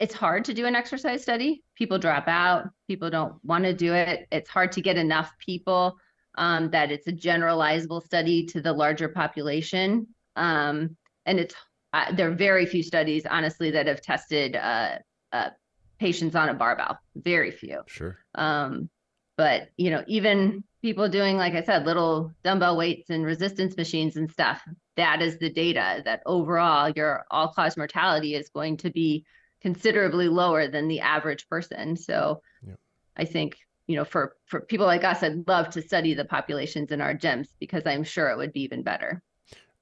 it's 0.00 0.14
hard 0.14 0.46
to 0.46 0.54
do 0.54 0.66
an 0.66 0.74
exercise 0.74 1.22
study. 1.22 1.62
People 1.76 1.98
drop 1.98 2.26
out. 2.26 2.70
People 2.88 3.10
don't 3.10 3.34
want 3.44 3.64
to 3.64 3.74
do 3.74 3.92
it. 3.94 4.26
It's 4.32 4.48
hard 4.48 4.72
to 4.72 4.80
get 4.80 4.96
enough 4.96 5.30
people 5.38 5.98
um, 6.38 6.70
that 6.70 6.90
it's 6.90 7.06
a 7.06 7.12
generalizable 7.12 8.02
study 8.02 8.46
to 8.46 8.62
the 8.62 8.72
larger 8.72 9.10
population. 9.10 10.06
Um, 10.36 10.96
and 11.26 11.38
it's 11.38 11.54
uh, 11.92 12.12
there 12.14 12.30
are 12.30 12.34
very 12.34 12.64
few 12.64 12.82
studies, 12.82 13.26
honestly, 13.28 13.72
that 13.72 13.86
have 13.88 14.00
tested 14.00 14.56
uh, 14.56 14.96
uh, 15.32 15.50
patients 15.98 16.34
on 16.34 16.48
a 16.48 16.54
barbell. 16.54 16.98
Very 17.16 17.50
few. 17.50 17.82
Sure. 17.86 18.16
Um, 18.36 18.88
but 19.36 19.68
you 19.76 19.90
know, 19.90 20.02
even 20.06 20.64
people 20.80 21.10
doing, 21.10 21.36
like 21.36 21.54
I 21.54 21.62
said, 21.62 21.84
little 21.84 22.32
dumbbell 22.42 22.76
weights 22.76 23.10
and 23.10 23.24
resistance 23.24 23.76
machines 23.76 24.16
and 24.16 24.30
stuff. 24.30 24.62
That 24.96 25.20
is 25.20 25.38
the 25.38 25.50
data 25.50 26.00
that 26.06 26.22
overall 26.24 26.90
your 26.90 27.24
all-cause 27.30 27.76
mortality 27.76 28.34
is 28.34 28.48
going 28.48 28.78
to 28.78 28.90
be 28.90 29.24
considerably 29.60 30.28
lower 30.28 30.68
than 30.68 30.88
the 30.88 31.00
average 31.00 31.48
person. 31.48 31.96
So 31.96 32.42
yeah. 32.66 32.74
I 33.16 33.24
think, 33.24 33.56
you 33.86 33.96
know, 33.96 34.04
for, 34.04 34.36
for 34.46 34.60
people 34.60 34.86
like 34.86 35.04
us, 35.04 35.22
I'd 35.22 35.46
love 35.46 35.70
to 35.70 35.82
study 35.82 36.14
the 36.14 36.24
populations 36.24 36.90
in 36.90 37.00
our 37.00 37.14
gyms 37.14 37.48
because 37.58 37.82
I'm 37.86 38.04
sure 38.04 38.30
it 38.30 38.36
would 38.36 38.52
be 38.52 38.62
even 38.62 38.82
better. 38.82 39.22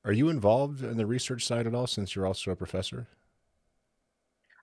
Are 0.05 0.13
you 0.13 0.29
involved 0.29 0.83
in 0.83 0.97
the 0.97 1.07
research 1.07 1.45
side 1.45 1.67
at 1.67 1.75
all 1.75 1.87
since 1.87 2.15
you're 2.15 2.27
also 2.27 2.51
a 2.51 2.57
professor? 2.57 3.09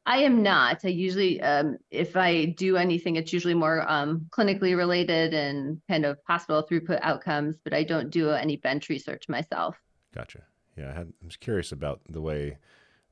I 0.07 0.19
am 0.19 0.43
not. 0.43 0.81
I 0.85 0.89
usually, 0.89 1.41
um, 1.41 1.77
if 1.89 2.15
I 2.15 2.45
do 2.45 2.77
anything, 2.77 3.15
it's 3.15 3.33
usually 3.33 3.55
more 3.55 3.89
um, 3.89 4.27
clinically 4.29 4.77
related 4.77 5.33
and 5.33 5.81
kind 5.87 6.05
of 6.05 6.19
hospital 6.27 6.63
throughput 6.63 6.99
outcomes, 7.01 7.57
but 7.63 7.73
I 7.73 7.83
don't 7.83 8.11
do 8.11 8.29
any 8.29 8.57
bench 8.57 8.87
research 8.89 9.27
myself. 9.27 9.75
Gotcha. 10.13 10.43
Yeah, 10.77 10.91
I, 10.91 10.93
had, 10.93 11.07
I 11.21 11.25
was 11.25 11.37
curious 11.37 11.71
about 11.71 12.01
the 12.07 12.21
way 12.21 12.57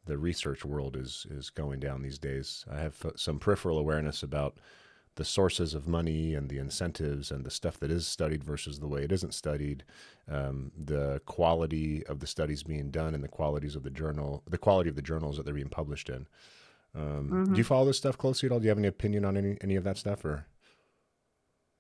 the 0.06 0.18
research 0.18 0.66
world 0.66 0.96
is 0.96 1.26
is 1.30 1.50
going 1.50 1.80
down 1.80 2.02
these 2.02 2.20
days. 2.20 2.66
I 2.72 2.80
have 2.80 2.96
some 3.16 3.40
peripheral 3.40 3.78
awareness 3.78 4.24
about 4.24 4.58
the 5.16 5.26
sources 5.26 5.74
of 5.74 5.88
money 5.88 6.34
and 6.34 6.50
the 6.50 6.58
incentives 6.58 7.30
and 7.30 7.46
the 7.46 7.52
stuff 7.52 7.80
that 7.80 7.92
is 7.92 8.08
studied 8.08 8.44
versus 8.44 8.80
the 8.80 8.88
way 8.88 9.04
it 9.04 9.12
isn't 9.12 9.34
studied, 9.34 9.84
um, 10.28 10.72
the 10.76 11.22
quality 11.26 12.04
of 12.08 12.20
the 12.20 12.26
studies 12.26 12.64
being 12.64 12.90
done 12.90 13.14
and 13.14 13.24
the 13.24 13.28
qualities 13.28 13.76
of 13.76 13.84
the 13.84 13.92
journal, 13.92 14.42
the 14.50 14.58
quality 14.58 14.90
of 14.90 14.96
the 14.96 15.04
journals 15.04 15.38
that 15.38 15.46
they're 15.46 15.54
being 15.54 15.70
published 15.70 16.10
in. 16.10 16.26
Um, 16.96 17.04
mm-hmm. 17.04 17.30
Do 17.30 17.38
you 17.40 17.46
mm-hmm. 17.46 17.62
follow 17.62 17.86
this 17.86 17.98
stuff 17.98 18.18
closely 18.18 18.48
at 18.48 18.52
all? 18.52 18.60
Do 18.60 18.64
you 18.64 18.70
have 18.70 18.78
any 18.78 18.88
opinion 18.88 19.26
on 19.26 19.38
any 19.38 19.58
any 19.62 19.76
of 19.76 19.84
that 19.84 19.98
stuff, 19.98 20.26
or? 20.26 20.46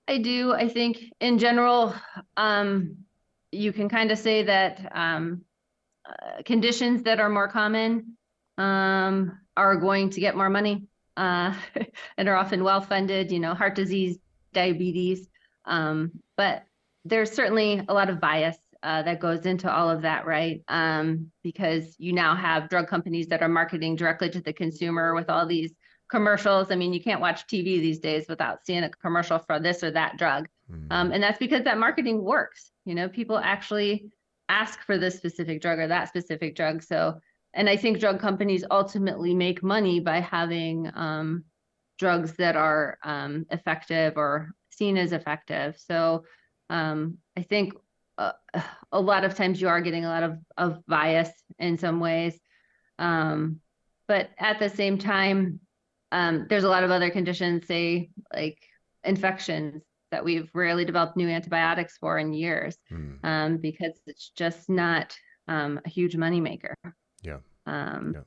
I 0.07 0.17
do. 0.17 0.53
I 0.53 0.67
think 0.67 1.11
in 1.19 1.39
general, 1.39 1.95
um, 2.35 2.97
you 3.51 3.71
can 3.71 3.89
kind 3.89 4.11
of 4.11 4.17
say 4.17 4.43
that 4.43 4.91
um, 4.93 5.43
uh, 6.05 6.41
conditions 6.43 7.03
that 7.03 7.19
are 7.19 7.29
more 7.29 7.47
common 7.47 8.17
um, 8.57 9.37
are 9.55 9.75
going 9.75 10.09
to 10.11 10.19
get 10.19 10.35
more 10.35 10.49
money 10.49 10.83
uh, 11.17 11.53
and 12.17 12.27
are 12.27 12.35
often 12.35 12.63
well 12.63 12.81
funded. 12.81 13.31
You 13.31 13.39
know, 13.39 13.53
heart 13.53 13.75
disease, 13.75 14.17
diabetes, 14.53 15.27
um, 15.65 16.11
but 16.37 16.63
there's 17.05 17.31
certainly 17.31 17.81
a 17.87 17.93
lot 17.93 18.09
of 18.09 18.19
bias 18.19 18.57
uh, 18.83 19.01
that 19.03 19.19
goes 19.19 19.45
into 19.45 19.73
all 19.73 19.89
of 19.89 20.01
that, 20.01 20.25
right? 20.25 20.61
Um, 20.67 21.31
because 21.41 21.95
you 21.97 22.13
now 22.13 22.35
have 22.35 22.69
drug 22.69 22.87
companies 22.87 23.27
that 23.27 23.41
are 23.41 23.49
marketing 23.49 23.95
directly 23.95 24.29
to 24.29 24.41
the 24.41 24.53
consumer 24.53 25.13
with 25.15 25.29
all 25.29 25.45
these 25.45 25.73
commercials. 26.09 26.69
I 26.69 26.75
mean, 26.75 26.93
you 26.93 27.01
can't 27.01 27.21
watch 27.21 27.47
TV 27.47 27.79
these 27.79 27.99
days 27.99 28.25
without 28.27 28.65
seeing 28.65 28.83
a 28.83 28.89
commercial 28.89 29.39
for 29.39 29.59
this 29.59 29.83
or 29.83 29.91
that 29.91 30.17
drug. 30.17 30.47
Mm. 30.69 30.87
Um, 30.91 31.11
and 31.11 31.23
that's 31.23 31.39
because 31.39 31.63
that 31.63 31.77
marketing 31.77 32.21
works. 32.23 32.71
You 32.85 32.93
know, 32.95 33.07
people 33.07 33.37
actually 33.37 34.11
ask 34.49 34.81
for 34.85 34.97
this 34.97 35.15
specific 35.15 35.61
drug 35.61 35.79
or 35.79 35.87
that 35.87 36.07
specific 36.07 36.55
drug. 36.55 36.83
So, 36.83 37.19
and 37.53 37.69
I 37.69 37.77
think 37.77 37.99
drug 37.99 38.19
companies 38.19 38.63
ultimately 38.69 39.33
make 39.33 39.63
money 39.63 39.99
by 39.99 40.19
having 40.19 40.91
um, 40.95 41.43
drugs 41.99 42.33
that 42.33 42.55
are 42.55 42.97
um, 43.03 43.45
effective 43.51 44.13
or 44.17 44.51
seen 44.69 44.97
as 44.97 45.11
effective. 45.11 45.77
So, 45.77 46.25
um, 46.69 47.17
I 47.37 47.43
think 47.43 47.73
uh, 48.17 48.33
a 48.91 48.99
lot 48.99 49.23
of 49.23 49.35
times 49.35 49.61
you 49.61 49.67
are 49.67 49.81
getting 49.81 50.05
a 50.05 50.09
lot 50.09 50.23
of, 50.23 50.37
of 50.57 50.85
bias 50.87 51.29
in 51.59 51.77
some 51.77 51.99
ways. 51.99 52.39
Um, 52.99 53.59
but 54.07 54.29
at 54.37 54.59
the 54.59 54.69
same 54.69 54.97
time, 54.97 55.59
um, 56.11 56.45
there's 56.49 56.63
a 56.63 56.69
lot 56.69 56.83
of 56.83 56.91
other 56.91 57.09
conditions, 57.09 57.65
say 57.65 58.09
like 58.33 58.59
infections 59.03 59.81
that 60.13 60.23
we've 60.23 60.47
rarely 60.53 60.85
developed 60.85 61.17
new 61.17 61.27
antibiotics 61.27 61.97
for 61.97 62.19
in 62.19 62.33
years 62.33 62.77
mm. 62.91 63.17
um, 63.23 63.57
because 63.57 63.99
it's 64.05 64.29
just 64.29 64.69
not 64.69 65.17
um, 65.47 65.79
a 65.85 65.89
huge 65.89 66.15
moneymaker. 66.15 66.75
Yeah. 67.23 67.39
Um, 67.65 68.11
yeah. 68.13 68.21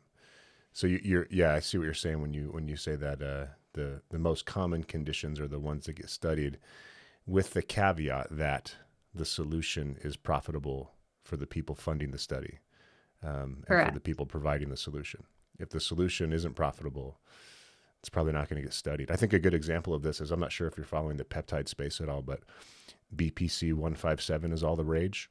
So 0.72 0.88
you, 0.88 1.20
are 1.20 1.28
yeah, 1.30 1.54
I 1.54 1.60
see 1.60 1.78
what 1.78 1.84
you're 1.84 1.94
saying 1.94 2.20
when 2.20 2.34
you 2.34 2.48
when 2.50 2.66
you 2.66 2.76
say 2.76 2.96
that 2.96 3.22
uh, 3.22 3.46
the 3.74 4.02
the 4.10 4.18
most 4.18 4.46
common 4.46 4.82
conditions 4.82 5.38
are 5.38 5.46
the 5.46 5.60
ones 5.60 5.86
that 5.86 5.92
get 5.92 6.10
studied, 6.10 6.58
with 7.24 7.52
the 7.52 7.62
caveat 7.62 8.26
that 8.32 8.74
the 9.14 9.24
solution 9.24 9.96
is 10.02 10.16
profitable 10.16 10.90
for 11.22 11.36
the 11.36 11.46
people 11.46 11.76
funding 11.76 12.10
the 12.10 12.18
study 12.18 12.58
um, 13.22 13.62
and 13.68 13.88
for 13.88 13.94
the 13.94 14.00
people 14.00 14.26
providing 14.26 14.70
the 14.70 14.76
solution. 14.76 15.22
If 15.60 15.70
the 15.70 15.80
solution 15.80 16.32
isn't 16.32 16.54
profitable, 16.54 17.20
it's 18.06 18.12
probably 18.12 18.32
not 18.32 18.48
going 18.48 18.62
to 18.62 18.64
get 18.64 18.72
studied. 18.72 19.10
I 19.10 19.16
think 19.16 19.32
a 19.32 19.38
good 19.40 19.52
example 19.52 19.92
of 19.92 20.02
this 20.02 20.20
is 20.20 20.30
I'm 20.30 20.38
not 20.38 20.52
sure 20.52 20.68
if 20.68 20.76
you're 20.76 20.86
following 20.86 21.16
the 21.16 21.24
peptide 21.24 21.66
space 21.66 22.00
at 22.00 22.08
all, 22.08 22.22
but 22.22 22.38
BPC 23.16 23.72
157 23.72 24.52
is 24.52 24.62
all 24.62 24.76
the 24.76 24.84
rage. 24.84 25.28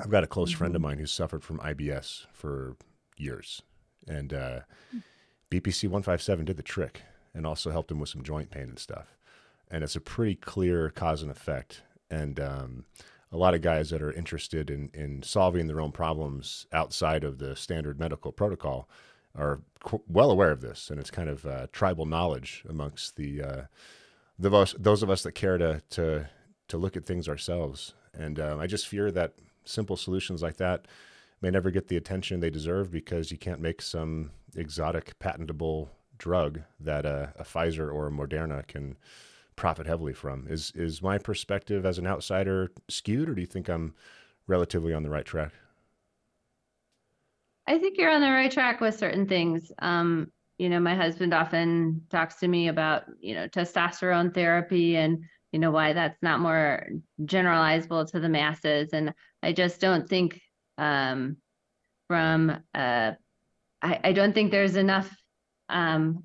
I've 0.00 0.08
got 0.08 0.24
a 0.24 0.26
close 0.26 0.48
mm-hmm. 0.52 0.58
friend 0.58 0.74
of 0.74 0.80
mine 0.80 0.96
who's 0.96 1.12
suffered 1.12 1.44
from 1.44 1.58
IBS 1.58 2.24
for 2.32 2.76
years. 3.18 3.60
And 4.08 4.32
uh, 4.32 4.60
BPC 5.50 5.84
157 5.84 6.46
did 6.46 6.56
the 6.56 6.62
trick 6.62 7.02
and 7.34 7.46
also 7.46 7.70
helped 7.70 7.90
him 7.90 8.00
with 8.00 8.08
some 8.08 8.22
joint 8.22 8.50
pain 8.50 8.70
and 8.70 8.78
stuff. 8.78 9.18
And 9.70 9.84
it's 9.84 9.96
a 9.96 10.00
pretty 10.00 10.36
clear 10.36 10.88
cause 10.88 11.20
and 11.20 11.30
effect 11.30 11.82
and 12.10 12.40
um, 12.40 12.86
a 13.30 13.36
lot 13.36 13.52
of 13.52 13.60
guys 13.60 13.90
that 13.90 14.00
are 14.02 14.12
interested 14.12 14.70
in 14.70 14.90
in 14.94 15.22
solving 15.22 15.66
their 15.66 15.80
own 15.80 15.92
problems 15.92 16.66
outside 16.72 17.22
of 17.22 17.38
the 17.38 17.54
standard 17.54 18.00
medical 18.00 18.32
protocol 18.32 18.88
are 19.34 19.60
qu- 19.80 20.02
well 20.08 20.30
aware 20.30 20.50
of 20.50 20.60
this, 20.60 20.90
and 20.90 20.98
it's 21.00 21.10
kind 21.10 21.28
of 21.28 21.46
uh, 21.46 21.66
tribal 21.72 22.06
knowledge 22.06 22.64
amongst 22.68 23.16
the 23.16 23.42
uh, 23.42 23.62
the 24.38 24.74
those 24.78 25.02
of 25.02 25.10
us 25.10 25.22
that 25.22 25.32
care 25.32 25.58
to 25.58 25.82
to 25.90 26.28
to 26.68 26.76
look 26.78 26.96
at 26.96 27.04
things 27.04 27.28
ourselves. 27.28 27.94
And 28.14 28.38
um, 28.38 28.60
I 28.60 28.66
just 28.66 28.88
fear 28.88 29.10
that 29.10 29.34
simple 29.64 29.96
solutions 29.96 30.42
like 30.42 30.56
that 30.56 30.86
may 31.40 31.50
never 31.50 31.70
get 31.70 31.88
the 31.88 31.96
attention 31.96 32.40
they 32.40 32.50
deserve 32.50 32.90
because 32.90 33.30
you 33.30 33.38
can't 33.38 33.60
make 33.60 33.82
some 33.82 34.30
exotic 34.54 35.18
patentable 35.18 35.90
drug 36.18 36.60
that 36.78 37.04
a, 37.04 37.32
a 37.38 37.44
Pfizer 37.44 37.92
or 37.92 38.06
a 38.06 38.10
Moderna 38.10 38.66
can 38.66 38.96
profit 39.56 39.86
heavily 39.86 40.12
from. 40.12 40.46
Is 40.48 40.72
is 40.74 41.02
my 41.02 41.18
perspective 41.18 41.84
as 41.84 41.98
an 41.98 42.06
outsider 42.06 42.70
skewed, 42.88 43.28
or 43.28 43.34
do 43.34 43.40
you 43.40 43.46
think 43.46 43.68
I'm 43.68 43.94
relatively 44.46 44.94
on 44.94 45.02
the 45.02 45.10
right 45.10 45.24
track? 45.24 45.52
I 47.66 47.78
think 47.78 47.98
you're 47.98 48.10
on 48.10 48.20
the 48.20 48.30
right 48.30 48.50
track 48.50 48.80
with 48.80 48.98
certain 48.98 49.26
things. 49.26 49.70
Um, 49.78 50.32
you 50.58 50.68
know, 50.68 50.80
my 50.80 50.94
husband 50.94 51.32
often 51.32 52.02
talks 52.10 52.36
to 52.36 52.48
me 52.48 52.68
about 52.68 53.04
you 53.20 53.34
know 53.34 53.48
testosterone 53.48 54.34
therapy 54.34 54.96
and 54.96 55.24
you 55.52 55.58
know 55.58 55.70
why 55.70 55.92
that's 55.92 56.22
not 56.22 56.40
more 56.40 56.86
generalizable 57.22 58.10
to 58.10 58.20
the 58.20 58.28
masses, 58.28 58.90
and 58.92 59.14
I 59.42 59.52
just 59.52 59.80
don't 59.80 60.08
think 60.08 60.40
um, 60.78 61.36
from 62.08 62.50
uh, 62.74 63.12
I, 63.82 64.00
I 64.04 64.12
don't 64.12 64.34
think 64.34 64.50
there's 64.50 64.76
enough 64.76 65.14
um, 65.68 66.24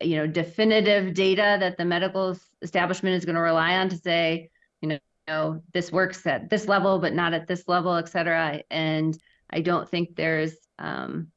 you 0.00 0.16
know 0.16 0.26
definitive 0.26 1.14
data 1.14 1.56
that 1.60 1.76
the 1.76 1.84
medical 1.84 2.36
establishment 2.62 3.16
is 3.16 3.24
going 3.24 3.36
to 3.36 3.40
rely 3.40 3.76
on 3.76 3.88
to 3.90 3.96
say 3.96 4.50
you 4.80 4.88
know, 4.88 4.94
you 4.94 5.00
know 5.28 5.62
this 5.72 5.92
works 5.92 6.26
at 6.26 6.50
this 6.50 6.66
level 6.68 6.98
but 6.98 7.14
not 7.14 7.32
at 7.34 7.46
this 7.46 7.64
level 7.68 7.94
et 7.94 8.08
cetera 8.08 8.62
and 8.70 9.18
i 9.50 9.60
don't 9.60 9.88
think 9.88 10.16
there's 10.16 10.56
um, 10.80 11.28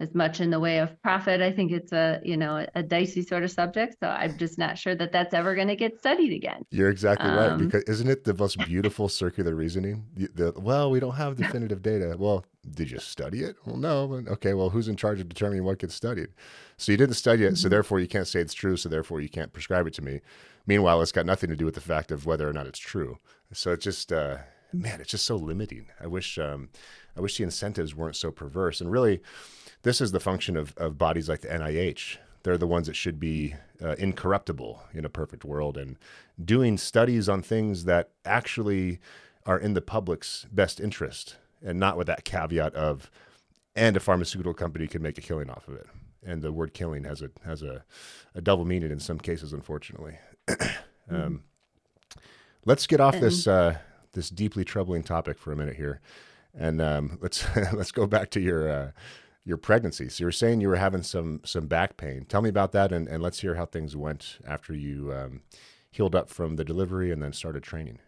as 0.00 0.14
much 0.14 0.40
in 0.40 0.50
the 0.50 0.58
way 0.58 0.78
of 0.78 1.00
profit 1.02 1.40
i 1.40 1.52
think 1.52 1.70
it's 1.70 1.92
a 1.92 2.20
you 2.24 2.36
know 2.36 2.66
a, 2.74 2.82
dicey 2.82 3.22
sort 3.22 3.44
of 3.44 3.50
subject 3.50 3.96
so 4.00 4.08
i'm 4.08 4.36
just 4.38 4.58
not 4.58 4.76
sure 4.76 4.94
that 4.94 5.12
that's 5.12 5.32
ever 5.32 5.54
going 5.54 5.68
to 5.68 5.76
get 5.76 5.96
studied 5.98 6.32
again 6.32 6.62
you're 6.70 6.90
exactly 6.90 7.28
um, 7.28 7.36
right 7.36 7.58
because 7.58 7.84
isn't 7.84 8.08
it 8.08 8.24
the 8.24 8.34
most 8.34 8.58
beautiful 8.58 9.08
circular 9.08 9.54
reasoning 9.54 10.04
the, 10.16 10.28
the, 10.34 10.60
well 10.60 10.90
we 10.90 10.98
don't 10.98 11.14
have 11.14 11.36
definitive 11.36 11.80
data 11.80 12.16
well 12.18 12.44
did 12.70 12.90
you 12.90 12.98
study 12.98 13.40
it? 13.40 13.56
Well, 13.66 13.76
no. 13.76 14.22
Okay, 14.28 14.54
well, 14.54 14.70
who's 14.70 14.88
in 14.88 14.96
charge 14.96 15.20
of 15.20 15.28
determining 15.28 15.64
what 15.64 15.78
gets 15.78 15.94
studied? 15.94 16.28
So 16.76 16.92
you 16.92 16.98
didn't 16.98 17.16
study 17.16 17.44
it, 17.44 17.48
mm-hmm. 17.48 17.56
so 17.56 17.68
therefore 17.68 18.00
you 18.00 18.08
can't 18.08 18.26
say 18.26 18.40
it's 18.40 18.54
true, 18.54 18.76
so 18.76 18.88
therefore 18.88 19.20
you 19.20 19.28
can't 19.28 19.52
prescribe 19.52 19.86
it 19.86 19.94
to 19.94 20.02
me. 20.02 20.20
Meanwhile, 20.66 21.02
it's 21.02 21.12
got 21.12 21.26
nothing 21.26 21.50
to 21.50 21.56
do 21.56 21.64
with 21.64 21.74
the 21.74 21.80
fact 21.80 22.10
of 22.10 22.26
whether 22.26 22.48
or 22.48 22.52
not 22.52 22.66
it's 22.66 22.78
true. 22.78 23.18
So 23.52 23.72
it's 23.72 23.84
just, 23.84 24.12
uh, 24.12 24.38
man, 24.74 25.00
it's 25.00 25.10
just 25.10 25.26
so 25.26 25.36
limiting. 25.36 25.86
I 26.00 26.06
wish, 26.06 26.38
um, 26.38 26.68
I 27.16 27.20
wish 27.20 27.36
the 27.36 27.44
incentives 27.44 27.94
weren't 27.94 28.16
so 28.16 28.30
perverse. 28.30 28.80
And 28.80 28.90
really, 28.90 29.20
this 29.82 30.00
is 30.00 30.12
the 30.12 30.20
function 30.20 30.56
of, 30.56 30.74
of 30.76 30.98
bodies 30.98 31.28
like 31.28 31.40
the 31.40 31.48
NIH. 31.48 32.18
They're 32.42 32.58
the 32.58 32.66
ones 32.66 32.86
that 32.86 32.96
should 32.96 33.18
be 33.18 33.54
uh, 33.82 33.94
incorruptible 33.98 34.82
in 34.92 35.04
a 35.04 35.08
perfect 35.08 35.44
world 35.44 35.76
and 35.76 35.96
doing 36.42 36.76
studies 36.76 37.28
on 37.28 37.42
things 37.42 37.84
that 37.84 38.10
actually 38.24 39.00
are 39.46 39.58
in 39.58 39.74
the 39.74 39.80
public's 39.80 40.46
best 40.52 40.80
interest 40.80 41.36
and 41.64 41.78
not 41.78 41.96
with 41.96 42.06
that 42.06 42.24
caveat 42.24 42.74
of 42.74 43.10
and 43.76 43.96
a 43.96 44.00
pharmaceutical 44.00 44.54
company 44.54 44.86
can 44.86 45.02
make 45.02 45.18
a 45.18 45.20
killing 45.20 45.50
off 45.50 45.66
of 45.68 45.74
it. 45.74 45.86
And 46.24 46.42
the 46.42 46.52
word 46.52 46.74
killing 46.74 47.04
has 47.04 47.22
a 47.22 47.30
has 47.44 47.62
a, 47.62 47.84
a 48.34 48.40
double 48.40 48.64
meaning 48.64 48.90
in 48.90 49.00
some 49.00 49.18
cases, 49.18 49.52
unfortunately. 49.52 50.18
um, 50.48 50.58
mm 51.10 51.40
Let's 52.66 52.86
get 52.86 52.98
off 52.98 53.20
this 53.20 53.46
uh, 53.46 53.76
this 54.14 54.30
deeply 54.30 54.64
troubling 54.64 55.02
topic 55.02 55.38
for 55.38 55.52
a 55.52 55.56
minute 55.56 55.76
here, 55.76 56.00
and 56.58 56.80
um, 56.80 57.18
let's 57.22 57.44
let's 57.72 57.92
go 57.92 58.06
back 58.06 58.30
to 58.30 58.40
your 58.40 58.70
uh, 58.70 58.90
your 59.44 59.56
pregnancy. 59.56 60.08
So 60.08 60.22
you 60.22 60.26
were 60.26 60.32
saying 60.32 60.60
you 60.60 60.68
were 60.68 60.76
having 60.76 61.02
some 61.02 61.40
some 61.44 61.66
back 61.66 61.96
pain. 61.96 62.24
Tell 62.28 62.42
me 62.42 62.48
about 62.48 62.72
that, 62.72 62.92
and, 62.92 63.06
and 63.08 63.22
let's 63.22 63.40
hear 63.40 63.54
how 63.54 63.66
things 63.66 63.96
went 63.96 64.38
after 64.46 64.74
you 64.74 65.12
um, 65.12 65.42
healed 65.90 66.14
up 66.14 66.30
from 66.30 66.56
the 66.56 66.64
delivery 66.64 67.12
and 67.12 67.22
then 67.22 67.32
started 67.32 67.62
training. 67.62 67.98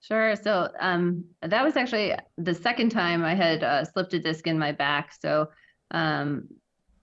Sure. 0.00 0.36
So 0.36 0.68
um, 0.78 1.24
that 1.42 1.64
was 1.64 1.76
actually 1.76 2.14
the 2.38 2.54
second 2.54 2.90
time 2.90 3.24
I 3.24 3.34
had 3.34 3.64
uh, 3.64 3.84
slipped 3.84 4.14
a 4.14 4.20
disc 4.20 4.46
in 4.46 4.58
my 4.58 4.70
back. 4.70 5.12
So 5.20 5.48
um, 5.90 6.48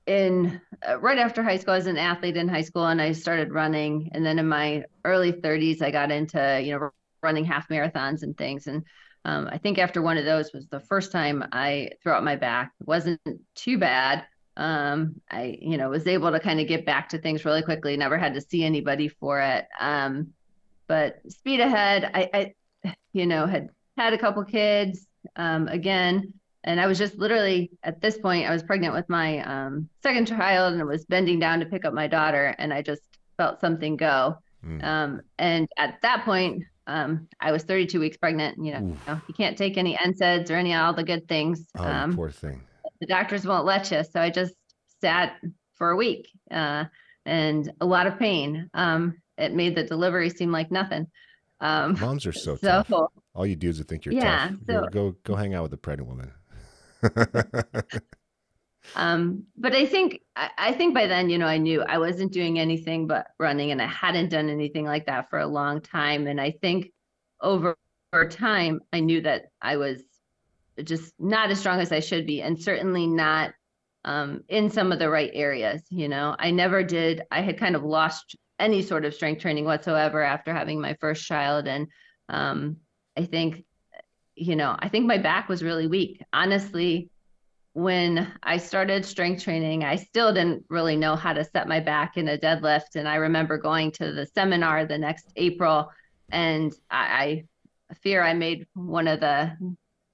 in 0.05 0.61
uh, 0.87 0.99
right 0.99 1.17
after 1.17 1.43
high 1.43 1.57
school, 1.57 1.73
I 1.73 1.77
was 1.77 1.87
an 1.87 1.97
athlete 1.97 2.37
in 2.37 2.47
high 2.47 2.61
school, 2.61 2.87
and 2.87 3.01
I 3.01 3.11
started 3.11 3.51
running. 3.51 4.09
And 4.13 4.25
then 4.25 4.39
in 4.39 4.47
my 4.47 4.83
early 5.05 5.33
30s, 5.33 5.81
I 5.81 5.91
got 5.91 6.11
into 6.11 6.61
you 6.63 6.77
know 6.77 6.89
running 7.23 7.45
half 7.45 7.69
marathons 7.69 8.23
and 8.23 8.37
things. 8.37 8.67
And 8.67 8.83
um, 9.25 9.47
I 9.51 9.57
think 9.57 9.77
after 9.79 10.01
one 10.01 10.17
of 10.17 10.25
those 10.25 10.51
was 10.53 10.67
the 10.67 10.81
first 10.81 11.11
time 11.11 11.43
I 11.51 11.91
threw 12.01 12.11
out 12.11 12.23
my 12.23 12.35
back. 12.35 12.73
It 12.81 12.87
wasn't 12.87 13.21
too 13.55 13.77
bad, 13.77 14.25
Um, 14.55 15.21
I, 15.31 15.57
you 15.61 15.77
know, 15.77 15.89
was 15.89 16.05
able 16.05 16.31
to 16.31 16.39
kind 16.39 16.59
of 16.59 16.67
get 16.67 16.85
back 16.85 17.09
to 17.09 17.17
things 17.17 17.45
really 17.45 17.63
quickly. 17.63 17.97
Never 17.97 18.17
had 18.17 18.35
to 18.35 18.41
see 18.41 18.63
anybody 18.63 19.07
for 19.07 19.41
it. 19.41 19.65
Um, 19.79 20.33
but 20.87 21.21
speed 21.27 21.59
ahead, 21.59 22.11
I, 22.13 22.29
I, 22.33 22.91
you 23.13 23.25
know, 23.25 23.47
had 23.47 23.69
had 23.97 24.13
a 24.13 24.17
couple 24.17 24.43
kids. 24.43 25.07
Um, 25.37 25.67
again, 25.69 26.33
and 26.63 26.79
I 26.79 26.87
was 26.87 26.97
just 26.97 27.17
literally 27.17 27.71
at 27.81 28.01
this 28.01 28.17
point, 28.17 28.47
I 28.47 28.51
was 28.51 28.61
pregnant 28.61 28.93
with 28.93 29.07
my 29.09 29.39
um, 29.39 29.89
second 30.03 30.27
child, 30.27 30.73
and 30.73 30.81
I 30.81 30.85
was 30.85 31.05
bending 31.05 31.39
down 31.39 31.59
to 31.59 31.65
pick 31.65 31.85
up 31.85 31.93
my 31.93 32.07
daughter, 32.07 32.53
and 32.59 32.73
I 32.73 32.81
just 32.81 33.01
felt 33.37 33.61
something 33.61 33.97
go. 33.97 34.37
Mm. 34.65 34.83
Um, 34.83 35.21
and 35.39 35.67
at 35.77 36.01
that 36.01 36.25
point, 36.25 36.63
um, 36.87 37.27
I 37.39 37.51
was 37.51 37.63
32 37.63 37.99
weeks 37.99 38.17
pregnant. 38.17 38.57
You 38.63 38.73
know, 38.73 38.79
you, 38.79 38.97
know, 39.07 39.21
you 39.27 39.33
can't 39.33 39.57
take 39.57 39.77
any 39.77 39.95
NSAIDs 39.95 40.49
or 40.49 40.55
any 40.55 40.73
of 40.73 40.81
all 40.81 40.93
the 40.93 41.03
good 41.03 41.27
things. 41.27 41.65
Oh, 41.77 41.83
um, 41.83 42.15
poor 42.15 42.29
thing. 42.29 42.61
The 42.99 43.07
doctors 43.07 43.45
won't 43.45 43.65
let 43.65 43.91
you. 43.91 44.03
So 44.03 44.19
I 44.19 44.29
just 44.29 44.53
sat 45.01 45.35
for 45.75 45.91
a 45.91 45.95
week 45.95 46.29
uh, 46.51 46.85
and 47.25 47.71
a 47.81 47.85
lot 47.85 48.07
of 48.07 48.19
pain. 48.19 48.69
Um, 48.73 49.17
it 49.37 49.53
made 49.53 49.75
the 49.75 49.83
delivery 49.83 50.29
seem 50.29 50.51
like 50.51 50.71
nothing. 50.71 51.07
Um, 51.59 51.97
Moms 51.99 52.25
are 52.25 52.33
so, 52.33 52.55
so 52.57 52.83
tough. 52.83 53.11
All 53.33 53.45
you 53.45 53.55
do 53.55 53.69
is 53.69 53.81
think 53.81 54.05
you're 54.05 54.13
yeah, 54.13 54.49
tough. 54.49 54.57
So, 54.67 54.81
go, 54.81 54.87
go, 54.89 55.15
go 55.23 55.35
hang 55.35 55.53
out 55.53 55.63
with 55.63 55.73
a 55.73 55.77
pregnant 55.77 56.09
woman. 56.09 56.31
um, 58.95 59.43
but 59.57 59.73
I 59.73 59.85
think 59.85 60.21
I, 60.35 60.49
I, 60.57 60.71
think 60.73 60.93
by 60.93 61.07
then, 61.07 61.29
you 61.29 61.37
know, 61.37 61.47
I 61.47 61.57
knew 61.57 61.81
I 61.81 61.97
wasn't 61.97 62.31
doing 62.31 62.59
anything 62.59 63.07
but 63.07 63.27
running, 63.39 63.71
and 63.71 63.81
I 63.81 63.87
hadn't 63.87 64.29
done 64.29 64.49
anything 64.49 64.85
like 64.85 65.05
that 65.05 65.29
for 65.29 65.39
a 65.39 65.47
long 65.47 65.81
time. 65.81 66.27
And 66.27 66.39
I 66.39 66.51
think 66.51 66.91
over, 67.41 67.75
over 68.13 68.27
time, 68.27 68.81
I 68.91 68.99
knew 68.99 69.21
that 69.21 69.45
I 69.61 69.77
was 69.77 70.01
just 70.83 71.13
not 71.19 71.49
as 71.51 71.59
strong 71.59 71.79
as 71.79 71.91
I 71.91 71.99
should 71.99 72.25
be, 72.25 72.41
and 72.41 72.61
certainly 72.61 73.07
not 73.07 73.53
um, 74.05 74.43
in 74.49 74.69
some 74.69 74.91
of 74.91 74.99
the 74.99 75.09
right 75.09 75.31
areas. 75.33 75.81
You 75.89 76.09
know, 76.09 76.35
I 76.37 76.51
never 76.51 76.83
did. 76.83 77.23
I 77.31 77.41
had 77.41 77.57
kind 77.57 77.75
of 77.75 77.83
lost 77.83 78.35
any 78.59 78.81
sort 78.81 79.05
of 79.05 79.13
strength 79.13 79.41
training 79.41 79.65
whatsoever 79.65 80.21
after 80.21 80.53
having 80.53 80.79
my 80.79 80.95
first 80.99 81.25
child, 81.25 81.67
and 81.67 81.87
um, 82.29 82.77
I 83.17 83.25
think, 83.25 83.63
you 84.35 84.55
know, 84.55 84.75
I 84.77 84.89
think 84.89 85.05
my 85.05 85.17
back 85.17 85.47
was 85.47 85.63
really 85.63 85.87
weak. 85.87 86.21
Honestly, 86.33 87.09
when 87.73 88.31
I 88.43 88.57
started 88.57 89.03
strength 89.05 89.43
training, 89.43 89.83
I 89.83 89.95
still 89.95 90.33
didn't 90.33 90.65
really 90.69 90.95
know 90.95 91.15
how 91.15 91.33
to 91.33 91.43
set 91.43 91.67
my 91.67 91.79
back 91.79 92.17
in 92.17 92.27
a 92.27 92.37
deadlift. 92.37 92.95
And 92.95 93.07
I 93.07 93.15
remember 93.15 93.57
going 93.57 93.91
to 93.93 94.11
the 94.11 94.25
seminar 94.27 94.85
the 94.85 94.97
next 94.97 95.31
April, 95.35 95.91
and 96.31 96.73
I, 96.89 97.45
I 97.89 97.93
fear 97.95 98.23
I 98.23 98.33
made 98.33 98.67
one 98.73 99.07
of 99.07 99.19
the 99.19 99.57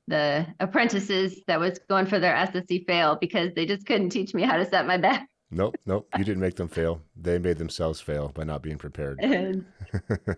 the 0.08 0.48
apprentices 0.60 1.40
that 1.46 1.60
was 1.60 1.80
going 1.88 2.08
for 2.08 2.20
their 2.20 2.34
SSC 2.34 2.88
fail 2.88 3.16
because 3.22 3.54
they 3.54 3.66
just 3.68 3.86
couldn't 3.86 4.10
teach 4.10 4.34
me 4.34 4.42
how 4.42 4.58
to 4.58 4.66
set 4.66 4.88
my 4.88 4.98
back. 4.98 5.30
Nope, 5.52 5.76
nope. 5.86 6.08
You 6.18 6.24
didn't 6.24 6.42
make 6.42 6.56
them 6.56 6.68
fail. 6.68 7.02
They 7.16 7.38
made 7.38 7.58
themselves 7.58 8.02
fail 8.02 8.30
by 8.30 8.44
not 8.44 8.62
being 8.62 8.78
prepared. 8.78 9.20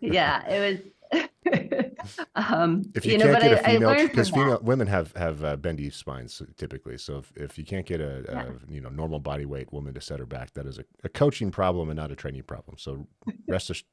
Yeah, 0.01 0.47
it 0.47 0.60
was. 0.60 0.91
um, 2.36 2.84
if 2.95 3.06
you, 3.06 3.13
you 3.13 3.17
can't 3.19 3.32
know, 3.32 3.39
get 3.39 3.43
I, 3.43 3.71
a 3.71 3.74
female, 3.74 4.08
because 4.08 4.30
female 4.30 4.60
women 4.62 4.88
have 4.88 5.15
have 5.15 5.43
uh, 5.43 5.56
bendy 5.56 5.89
spines 5.89 6.41
typically. 6.58 6.97
So 6.97 7.17
if, 7.17 7.32
if 7.36 7.58
you 7.58 7.65
can't 7.65 7.86
get 7.86 8.02
a, 8.02 8.24
yeah. 8.28 8.43
a, 8.45 8.74
you 8.74 8.82
know 8.82 8.89
normal 8.89 9.19
body 9.19 9.45
weight 9.45 9.71
woman 9.74 9.93
to 9.93 10.02
set 10.02 10.19
her 10.19 10.26
back, 10.26 10.54
that 10.54 10.65
is 10.65 10.78
a, 10.78 10.86
a 11.04 11.10
coaching 11.10 11.52
problem 11.52 11.89
and 11.89 11.97
not 11.97 12.12
a 12.12 12.15
training 12.15 12.43
problem. 12.43 12.78
So 12.78 13.08
rest 13.47 13.69
assured, 13.69 13.86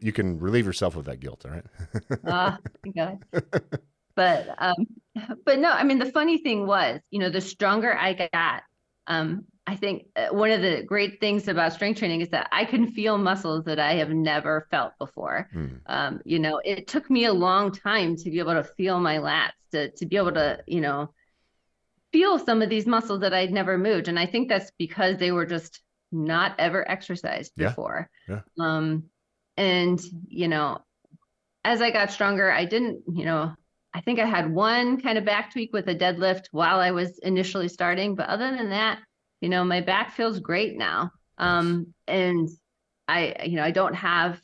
you 0.00 0.12
can 0.12 0.38
relieve 0.38 0.66
yourself 0.66 0.96
of 0.96 1.04
that 1.04 1.20
guilt. 1.20 1.44
All 1.44 1.52
right. 1.52 1.64
Ah, 2.26 2.58
uh. 2.98 3.14
But 4.16 4.46
um, 4.58 4.86
but 5.44 5.58
no, 5.58 5.70
I 5.70 5.82
mean 5.84 5.98
the 5.98 6.12
funny 6.12 6.38
thing 6.38 6.66
was, 6.66 7.00
you 7.10 7.18
know, 7.18 7.30
the 7.30 7.40
stronger 7.40 7.96
I 7.96 8.28
got, 8.32 8.62
um, 9.06 9.44
I 9.66 9.76
think 9.76 10.06
uh, 10.14 10.28
one 10.28 10.50
of 10.50 10.60
the 10.60 10.82
great 10.82 11.20
things 11.20 11.48
about 11.48 11.72
strength 11.72 11.98
training 11.98 12.20
is 12.20 12.28
that 12.30 12.48
I 12.52 12.66
can 12.66 12.92
feel 12.92 13.16
muscles 13.16 13.64
that 13.64 13.78
I 13.78 13.94
have 13.94 14.10
never 14.10 14.66
felt 14.70 14.92
before. 14.98 15.48
Mm. 15.54 15.80
Um, 15.86 16.20
you 16.24 16.38
know, 16.38 16.60
it 16.62 16.86
took 16.86 17.08
me 17.08 17.24
a 17.24 17.32
long 17.32 17.72
time 17.72 18.16
to 18.16 18.30
be 18.30 18.38
able 18.40 18.52
to 18.52 18.64
feel 18.64 19.00
my 19.00 19.16
lats, 19.16 19.52
to 19.72 19.90
to 19.92 20.06
be 20.06 20.16
able 20.16 20.32
to, 20.32 20.58
you 20.66 20.80
know, 20.80 21.14
feel 22.12 22.38
some 22.38 22.60
of 22.60 22.68
these 22.68 22.86
muscles 22.86 23.20
that 23.20 23.32
I'd 23.32 23.52
never 23.52 23.78
moved, 23.78 24.08
and 24.08 24.18
I 24.18 24.26
think 24.26 24.48
that's 24.48 24.70
because 24.78 25.16
they 25.16 25.32
were 25.32 25.46
just 25.46 25.80
not 26.12 26.54
ever 26.58 26.88
exercised 26.88 27.52
yeah. 27.56 27.68
before. 27.68 28.10
Yeah. 28.28 28.40
Um, 28.60 29.04
and 29.56 30.00
you 30.28 30.48
know, 30.48 30.78
as 31.64 31.80
I 31.80 31.90
got 31.90 32.12
stronger, 32.12 32.52
I 32.52 32.66
didn't, 32.66 33.02
you 33.10 33.24
know, 33.24 33.54
I 33.94 34.02
think 34.02 34.18
I 34.18 34.26
had 34.26 34.52
one 34.52 35.00
kind 35.00 35.16
of 35.16 35.24
back 35.24 35.52
tweak 35.52 35.72
with 35.72 35.88
a 35.88 35.94
deadlift 35.94 36.48
while 36.50 36.80
I 36.80 36.90
was 36.90 37.18
initially 37.20 37.68
starting, 37.68 38.14
but 38.14 38.28
other 38.28 38.54
than 38.54 38.68
that, 38.70 38.98
you 39.44 39.50
know, 39.50 39.62
my 39.62 39.82
back 39.82 40.12
feels 40.12 40.40
great 40.40 40.78
now. 40.78 41.12
Um, 41.36 41.92
and 42.08 42.48
I, 43.06 43.44
you 43.44 43.56
know, 43.56 43.62
I 43.62 43.72
don't 43.72 43.94
have 43.94 44.40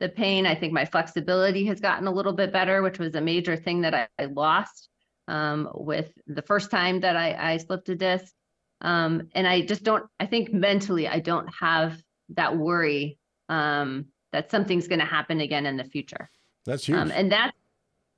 the 0.00 0.08
pain. 0.08 0.46
I 0.46 0.56
think 0.56 0.72
my 0.72 0.84
flexibility 0.84 1.64
has 1.66 1.78
gotten 1.78 2.08
a 2.08 2.12
little 2.12 2.32
bit 2.32 2.52
better, 2.52 2.82
which 2.82 2.98
was 2.98 3.14
a 3.14 3.20
major 3.20 3.54
thing 3.54 3.82
that 3.82 3.94
I, 3.94 4.08
I 4.18 4.24
lost 4.24 4.88
um, 5.28 5.68
with 5.74 6.10
the 6.26 6.42
first 6.42 6.72
time 6.72 6.98
that 7.02 7.16
I, 7.16 7.52
I 7.52 7.56
slipped 7.58 7.88
a 7.88 7.94
disc. 7.94 8.34
Um, 8.80 9.28
and 9.32 9.46
I 9.46 9.60
just 9.60 9.84
don't, 9.84 10.04
I 10.18 10.26
think 10.26 10.52
mentally, 10.52 11.06
I 11.06 11.20
don't 11.20 11.46
have 11.60 12.02
that 12.30 12.56
worry 12.56 13.20
um, 13.48 14.06
that 14.32 14.50
something's 14.50 14.88
going 14.88 14.98
to 14.98 15.04
happen 15.04 15.40
again 15.40 15.66
in 15.66 15.76
the 15.76 15.84
future. 15.84 16.28
That's 16.66 16.84
huge. 16.84 16.98
Um, 16.98 17.12
and 17.12 17.30
that's 17.30 17.56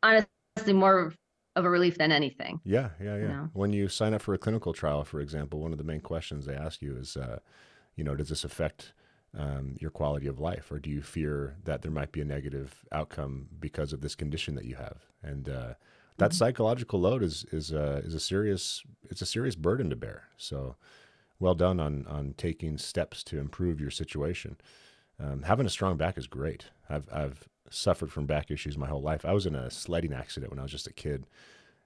honestly 0.02 0.72
more 0.72 1.12
of 1.56 1.64
a 1.64 1.70
relief 1.70 1.98
than 1.98 2.12
anything. 2.12 2.60
Yeah, 2.64 2.90
yeah, 3.00 3.16
yeah. 3.16 3.22
You 3.22 3.28
know? 3.28 3.50
When 3.52 3.72
you 3.72 3.88
sign 3.88 4.14
up 4.14 4.22
for 4.22 4.34
a 4.34 4.38
clinical 4.38 4.72
trial, 4.72 5.04
for 5.04 5.20
example, 5.20 5.60
one 5.60 5.72
of 5.72 5.78
the 5.78 5.84
main 5.84 6.00
questions 6.00 6.46
they 6.46 6.54
ask 6.54 6.82
you 6.82 6.96
is, 6.96 7.16
uh, 7.16 7.38
you 7.96 8.04
know, 8.04 8.14
does 8.14 8.28
this 8.28 8.44
affect 8.44 8.92
um, 9.38 9.76
your 9.80 9.90
quality 9.90 10.26
of 10.26 10.40
life, 10.40 10.70
or 10.70 10.78
do 10.78 10.90
you 10.90 11.02
fear 11.02 11.56
that 11.64 11.82
there 11.82 11.90
might 11.90 12.12
be 12.12 12.20
a 12.20 12.24
negative 12.24 12.84
outcome 12.92 13.48
because 13.58 13.92
of 13.92 14.00
this 14.00 14.14
condition 14.14 14.54
that 14.54 14.64
you 14.64 14.76
have? 14.76 15.06
And 15.22 15.48
uh, 15.48 15.74
that 16.18 16.30
mm-hmm. 16.30 16.36
psychological 16.36 17.00
load 17.00 17.22
is 17.22 17.44
is 17.50 17.72
uh, 17.72 18.02
is 18.04 18.14
a 18.14 18.20
serious 18.20 18.82
it's 19.10 19.22
a 19.22 19.26
serious 19.26 19.56
burden 19.56 19.90
to 19.90 19.96
bear. 19.96 20.24
So, 20.36 20.76
well 21.38 21.54
done 21.54 21.80
on 21.80 22.06
on 22.06 22.34
taking 22.36 22.78
steps 22.78 23.22
to 23.24 23.38
improve 23.38 23.80
your 23.80 23.90
situation. 23.90 24.56
Um, 25.20 25.42
having 25.42 25.66
a 25.66 25.70
strong 25.70 25.96
back 25.96 26.18
is 26.18 26.26
great. 26.26 26.66
I've 26.88 27.08
I've 27.12 27.48
suffered 27.70 28.12
from 28.12 28.26
back 28.26 28.50
issues 28.50 28.78
my 28.78 28.88
whole 28.88 29.02
life. 29.02 29.24
I 29.24 29.32
was 29.32 29.46
in 29.46 29.54
a 29.54 29.70
sledding 29.70 30.12
accident 30.12 30.50
when 30.50 30.58
I 30.58 30.62
was 30.62 30.72
just 30.72 30.86
a 30.86 30.92
kid, 30.92 31.26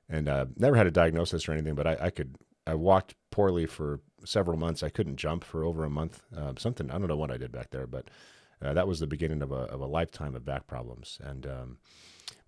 and 0.08 0.28
uh, 0.28 0.46
never 0.56 0.76
had 0.76 0.86
a 0.86 0.90
diagnosis 0.90 1.48
or 1.48 1.52
anything. 1.52 1.74
But 1.74 1.86
I, 1.86 1.96
I, 2.00 2.10
could 2.10 2.36
I 2.66 2.74
walked 2.74 3.14
poorly 3.30 3.66
for 3.66 4.00
several 4.24 4.58
months. 4.58 4.82
I 4.82 4.88
couldn't 4.88 5.16
jump 5.16 5.44
for 5.44 5.64
over 5.64 5.84
a 5.84 5.90
month. 5.90 6.22
Uh, 6.36 6.52
something 6.58 6.90
I 6.90 6.98
don't 6.98 7.08
know 7.08 7.16
what 7.16 7.30
I 7.30 7.36
did 7.36 7.52
back 7.52 7.70
there, 7.70 7.86
but 7.86 8.08
uh, 8.62 8.74
that 8.74 8.88
was 8.88 9.00
the 9.00 9.06
beginning 9.06 9.42
of 9.42 9.52
a 9.52 9.62
of 9.66 9.80
a 9.80 9.86
lifetime 9.86 10.34
of 10.34 10.44
back 10.44 10.66
problems. 10.66 11.18
And 11.22 11.46
um, 11.46 11.78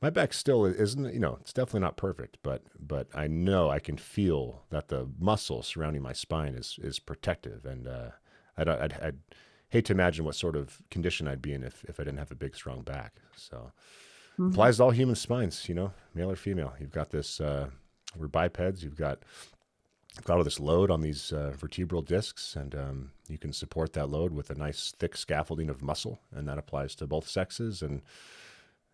my 0.02 0.10
back 0.10 0.32
still 0.32 0.64
isn't 0.64 1.12
you 1.12 1.20
know 1.20 1.38
it's 1.40 1.52
definitely 1.52 1.80
not 1.80 1.96
perfect, 1.96 2.38
but 2.42 2.62
but 2.78 3.08
I 3.14 3.26
know 3.26 3.70
I 3.70 3.78
can 3.78 3.96
feel 3.96 4.64
that 4.70 4.88
the 4.88 5.08
muscle 5.18 5.62
surrounding 5.62 6.02
my 6.02 6.12
spine 6.12 6.54
is 6.54 6.78
is 6.82 6.98
protective, 6.98 7.64
and 7.64 7.86
uh, 7.86 8.10
I'd, 8.56 8.68
I'd, 8.68 8.92
I'd 9.00 9.18
hate 9.70 9.84
to 9.86 9.92
imagine 9.92 10.24
what 10.24 10.34
sort 10.34 10.56
of 10.56 10.82
condition 10.90 11.26
I'd 11.28 11.42
be 11.42 11.54
in 11.54 11.62
if, 11.62 11.84
if 11.84 11.98
I 11.98 12.04
didn't 12.04 12.18
have 12.18 12.32
a 12.32 12.36
big, 12.36 12.54
strong 12.54 12.82
back. 12.82 13.14
So 13.36 13.72
mm-hmm. 14.34 14.50
applies 14.50 14.76
to 14.76 14.84
all 14.84 14.90
human 14.90 15.14
spines, 15.14 15.68
you 15.68 15.74
know, 15.74 15.92
male 16.14 16.30
or 16.30 16.36
female. 16.36 16.74
You've 16.78 16.92
got 16.92 17.10
this, 17.10 17.40
uh, 17.40 17.68
we're 18.16 18.28
bipeds, 18.28 18.82
you've 18.82 18.96
got, 18.96 19.20
you've 20.16 20.24
got 20.24 20.38
all 20.38 20.44
this 20.44 20.60
load 20.60 20.90
on 20.90 21.00
these 21.00 21.32
uh, 21.32 21.52
vertebral 21.56 22.02
discs, 22.02 22.56
and 22.56 22.74
um, 22.74 23.10
you 23.28 23.38
can 23.38 23.52
support 23.52 23.92
that 23.92 24.10
load 24.10 24.32
with 24.32 24.50
a 24.50 24.54
nice, 24.54 24.92
thick 24.98 25.16
scaffolding 25.16 25.70
of 25.70 25.82
muscle, 25.82 26.20
and 26.34 26.48
that 26.48 26.58
applies 26.58 26.94
to 26.96 27.06
both 27.06 27.28
sexes. 27.28 27.80
And 27.80 28.02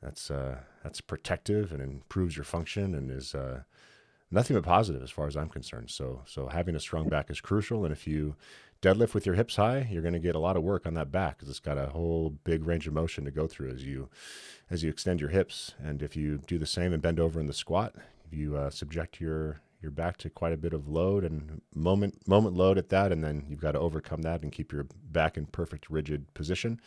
that's, 0.03 0.31
uh, 0.31 0.59
that's 0.83 1.01
protective 1.01 1.73
and 1.73 1.81
improves 1.81 2.37
your 2.37 2.45
function 2.45 2.95
and 2.95 3.11
is, 3.11 3.35
uh, 3.35 3.62
nothing 4.31 4.57
but 4.57 4.65
positive 4.65 5.03
as 5.03 5.11
far 5.11 5.27
as 5.27 5.37
I'm 5.37 5.49
concerned. 5.49 5.91
So, 5.91 6.23
so 6.27 6.49
having 6.49 6.75
a 6.75 6.81
strong 6.81 7.09
back 7.09 7.31
is 7.31 7.41
crucial. 7.41 7.85
And 7.85 7.93
if 7.93 8.07
you 8.07 8.35
deadlift 8.87 9.14
with 9.14 9.27
your 9.27 9.35
hips 9.35 9.57
high, 9.57 9.88
you're 9.90 10.03
going 10.03 10.14
to 10.14 10.20
get 10.20 10.37
a 10.37 10.38
lot 10.40 10.57
of 10.57 10.62
work 10.62 10.87
on 10.87 10.94
that 10.94 11.11
back 11.11 11.37
because 11.37 11.49
it's 11.49 11.61
got 11.61 11.77
a 11.77 11.87
whole 11.87 12.31
big 12.44 12.64
range 12.64 12.87
of 12.87 12.92
motion 12.92 13.25
to 13.25 13.31
go 13.31 13.46
through 13.46 13.70
as 13.70 13.85
you 13.85 14.09
as 14.70 14.83
you 14.83 14.90
extend 14.90 15.20
your 15.20 15.31
hips. 15.31 15.75
And 15.83 16.03
if 16.03 16.16
you 16.16 16.38
do 16.46 16.59
the 16.59 16.66
same 16.66 16.92
and 16.92 17.03
bend 17.03 17.18
over 17.18 17.40
in 17.40 17.46
the 17.46 17.53
squat, 17.53 17.94
you 18.31 18.57
uh, 18.57 18.70
subject 18.70 19.20
your 19.20 19.61
your 19.83 19.90
back 19.90 20.16
to 20.18 20.31
quite 20.31 20.53
a 20.53 20.57
bit 20.57 20.72
of 20.72 20.88
load 20.88 21.25
and 21.25 21.61
moment 21.75 22.27
moment 22.29 22.57
load 22.57 22.79
at 22.79 22.88
that, 22.90 23.11
and 23.11 23.25
then 23.25 23.44
you've 23.49 23.61
got 23.61 23.72
to 23.72 23.81
overcome 23.81 24.22
that 24.22 24.42
and 24.42 24.53
keep 24.53 24.72
your 24.72 24.87
back 25.11 25.37
in 25.37 25.46
perfect 25.46 25.90
rigid 25.90 26.33
position. 26.35 26.81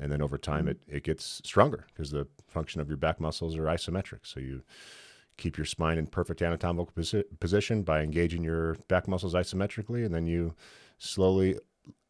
And 0.00 0.12
then 0.12 0.22
over 0.22 0.38
time, 0.38 0.66
mm-hmm. 0.66 0.90
it, 0.90 0.96
it 0.98 1.04
gets 1.04 1.40
stronger 1.44 1.86
because 1.88 2.10
the 2.10 2.26
function 2.48 2.80
of 2.80 2.88
your 2.88 2.96
back 2.96 3.20
muscles 3.20 3.56
are 3.56 3.64
isometric. 3.64 4.20
So 4.22 4.40
you 4.40 4.62
keep 5.36 5.56
your 5.56 5.64
spine 5.64 5.98
in 5.98 6.06
perfect 6.06 6.42
anatomical 6.42 6.92
posi- 6.96 7.24
position 7.40 7.82
by 7.82 8.02
engaging 8.02 8.42
your 8.42 8.74
back 8.88 9.06
muscles 9.06 9.34
isometrically, 9.34 10.04
and 10.04 10.14
then 10.14 10.26
you 10.26 10.54
slowly 10.98 11.58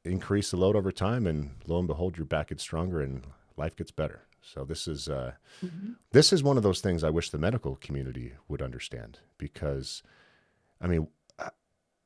increase 0.05 0.51
the 0.51 0.57
load 0.57 0.77
over 0.77 0.93
time, 0.93 1.27
and 1.27 1.51
lo 1.67 1.79
and 1.79 1.89
behold, 1.89 2.17
your 2.17 2.27
back 2.27 2.49
gets 2.49 2.63
stronger 2.63 3.01
and 3.01 3.25
life 3.57 3.77
gets 3.77 3.91
better. 3.91 4.23
So 4.43 4.65
this 4.65 4.89
is 4.89 5.09
uh, 5.09 5.33
mm-hmm. 5.65 5.93
this 6.13 6.33
is 6.33 6.43
one 6.43 6.57
of 6.57 6.63
those 6.63 6.81
things 6.81 7.05
I 7.05 7.11
wish 7.11 7.31
the 7.31 7.39
medical 7.39 7.77
community 7.77 8.33
would 8.49 8.63
understand 8.63 9.19
because, 9.37 10.03
I 10.81 10.87
mean, 10.87 11.09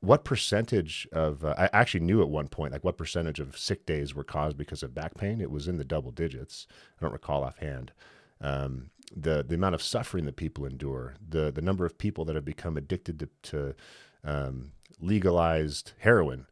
what 0.03 0.25
percentage 0.25 1.07
of 1.13 1.45
uh, 1.45 1.55
I 1.57 1.69
actually 1.71 2.01
knew 2.01 2.21
at 2.21 2.27
one 2.27 2.49
point 2.49 2.73
like 2.73 2.83
what 2.83 2.97
percentage 2.97 3.39
of 3.39 3.57
sick 3.57 3.85
days 3.85 4.13
were 4.13 4.25
caused 4.25 4.57
because 4.57 4.83
of 4.83 4.93
back 4.93 5.15
pain. 5.15 5.39
It 5.39 5.49
was 5.49 5.69
in 5.69 5.77
the 5.77 5.85
double 5.85 6.11
digits. 6.11 6.67
I 6.99 7.03
don't 7.03 7.13
recall 7.13 7.43
offhand. 7.43 7.93
Um, 8.41 8.89
the 9.15 9.45
the 9.47 9.55
amount 9.55 9.75
of 9.75 9.81
suffering 9.81 10.25
that 10.25 10.35
people 10.35 10.65
endure, 10.65 11.13
the 11.25 11.51
the 11.51 11.61
number 11.61 11.85
of 11.85 11.97
people 11.97 12.25
that 12.25 12.35
have 12.35 12.43
become 12.43 12.75
addicted 12.75 13.19
to, 13.19 13.29
to 13.43 13.75
um, 14.25 14.73
legalized 14.99 15.93
heroin 15.99 16.47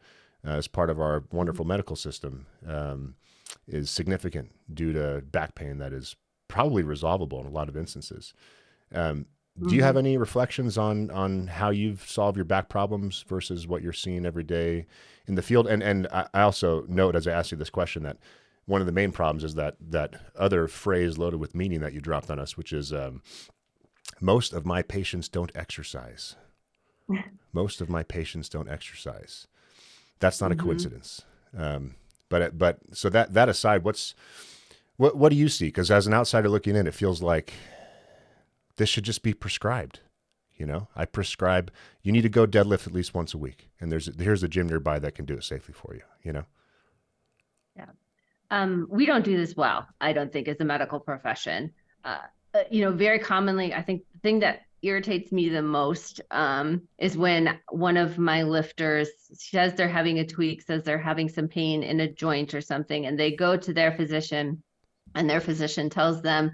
uh, 0.46 0.52
as 0.52 0.68
part 0.68 0.90
of 0.90 1.00
our 1.00 1.24
wonderful 1.32 1.66
medical 1.66 1.96
system 1.96 2.46
um, 2.68 3.16
is 3.68 3.90
significant 3.90 4.52
due 4.74 4.94
to 4.94 5.22
back 5.32 5.56
pain 5.56 5.78
that 5.78 5.94
is 5.94 6.16
probably 6.48 6.84
resolvable 6.84 7.40
in 7.40 7.46
a 7.46 7.52
lot 7.52 7.70
of 7.70 7.78
instances. 7.78 8.34
Um, 8.94 9.26
do 9.60 9.76
you 9.76 9.82
mm-hmm. 9.82 9.86
have 9.86 9.98
any 9.98 10.18
reflections 10.18 10.78
on 10.78 11.12
on 11.12 11.48
how 11.48 11.72
you've 11.72 12.08
solved 12.10 12.38
your 12.38 12.46
back 12.46 12.70
problems 12.70 13.24
versus 13.28 13.68
what 13.68 13.82
you're 13.82 13.94
seeing 13.94 14.26
every 14.26 14.44
day 14.44 14.86
in 15.28 15.36
the 15.36 15.42
field? 15.42 15.68
And 15.68 15.84
and 15.84 16.08
I 16.12 16.42
also 16.42 16.86
note 16.88 17.16
as 17.16 17.28
I 17.28 17.34
ask 17.34 17.52
you 17.52 17.58
this 17.58 17.70
question 17.70 18.04
that 18.04 18.18
one 18.66 18.82
of 18.82 18.88
the 18.88 18.94
main 18.94 19.12
problems 19.12 19.44
is 19.44 19.56
that 19.56 19.76
that 19.82 20.16
other 20.38 20.68
phrase 20.68 21.18
loaded 21.18 21.40
with 21.40 21.54
meaning 21.54 21.82
that 21.82 21.94
you 21.94 22.00
dropped 22.00 22.32
on 22.32 22.40
us, 22.40 22.56
which 22.56 22.72
is 22.72 22.94
um, 22.94 23.22
most 24.22 24.54
of 24.54 24.66
my 24.66 24.82
patients 24.82 25.28
don't 25.28 25.52
exercise. 25.54 26.36
most 27.54 27.82
of 27.82 27.90
my 27.90 28.04
patients 28.04 28.48
don't 28.48 28.70
exercise. 28.70 29.48
That's 30.22 30.40
not 30.40 30.52
mm-hmm. 30.52 30.62
a 30.62 30.64
coincidence. 30.64 31.24
Um, 31.58 31.96
but 32.30 32.58
but 32.58 32.80
so 32.94 33.10
that 33.10 33.34
that 33.34 33.50
aside, 33.50 33.84
what's 33.84 34.16
what 34.96 35.18
what 35.18 35.30
do 35.30 35.36
you 35.36 35.50
see? 35.50 35.66
Because 35.66 35.92
as 35.92 36.08
an 36.08 36.14
outsider 36.14 36.48
looking 36.48 36.76
in, 36.76 36.88
it 36.88 36.94
feels 36.94 37.22
like 37.22 37.54
this 38.78 38.88
should 38.88 39.04
just 39.04 39.22
be 39.22 39.34
prescribed. 39.34 40.00
You 40.56 40.66
know, 40.66 40.88
I 40.96 41.06
prescribe 41.06 41.72
you 42.04 42.12
need 42.12 42.22
to 42.22 42.30
go 42.30 42.46
deadlift 42.46 42.88
at 42.88 42.94
least 42.94 43.14
once 43.14 43.34
a 43.34 43.38
week, 43.38 43.70
and 43.80 43.92
there's 43.92 44.10
here's 44.18 44.44
a 44.44 44.48
gym 44.48 44.68
nearby 44.68 45.00
that 45.00 45.16
can 45.16 45.26
do 45.26 45.34
it 45.34 45.44
safely 45.44 45.74
for 45.74 45.94
you. 45.94 46.04
You 46.24 46.34
know. 46.34 46.46
Yeah, 47.76 47.90
um, 48.52 48.88
we 48.90 49.06
don't 49.06 49.26
do 49.26 49.36
this 49.36 49.56
well. 49.56 49.88
I 50.00 50.14
don't 50.14 50.32
think 50.32 50.48
as 50.48 50.60
a 50.60 50.66
medical 50.66 51.00
profession. 51.00 51.74
Uh, 52.06 52.20
uh 52.54 52.64
you 52.70 52.86
know, 52.86 52.92
very 52.92 53.20
commonly, 53.20 53.74
I 53.74 53.82
think 53.82 54.04
the 54.14 54.20
thing 54.20 54.40
that 54.42 54.62
irritates 54.82 55.32
me 55.32 55.50
the 55.50 55.62
most 55.62 56.22
um, 56.32 56.82
is 56.98 57.18
when 57.18 57.60
one 57.70 57.98
of 57.98 58.18
my 58.18 58.44
lifters 58.44 59.10
says 59.34 59.74
they're 59.74 59.88
having 59.88 60.20
a 60.20 60.26
tweak, 60.26 60.62
says 60.62 60.84
they're 60.84 60.98
having 60.98 61.30
some 61.30 61.48
pain 61.48 61.84
in 61.84 62.00
a 62.00 62.12
joint 62.12 62.54
or 62.54 62.62
something, 62.62 63.06
and 63.06 63.20
they 63.20 63.32
go 63.32 63.56
to 63.56 63.74
their 63.74 63.92
physician, 63.92 64.64
and 65.16 65.30
their 65.30 65.42
physician 65.42 65.90
tells 65.90 66.22
them, 66.22 66.52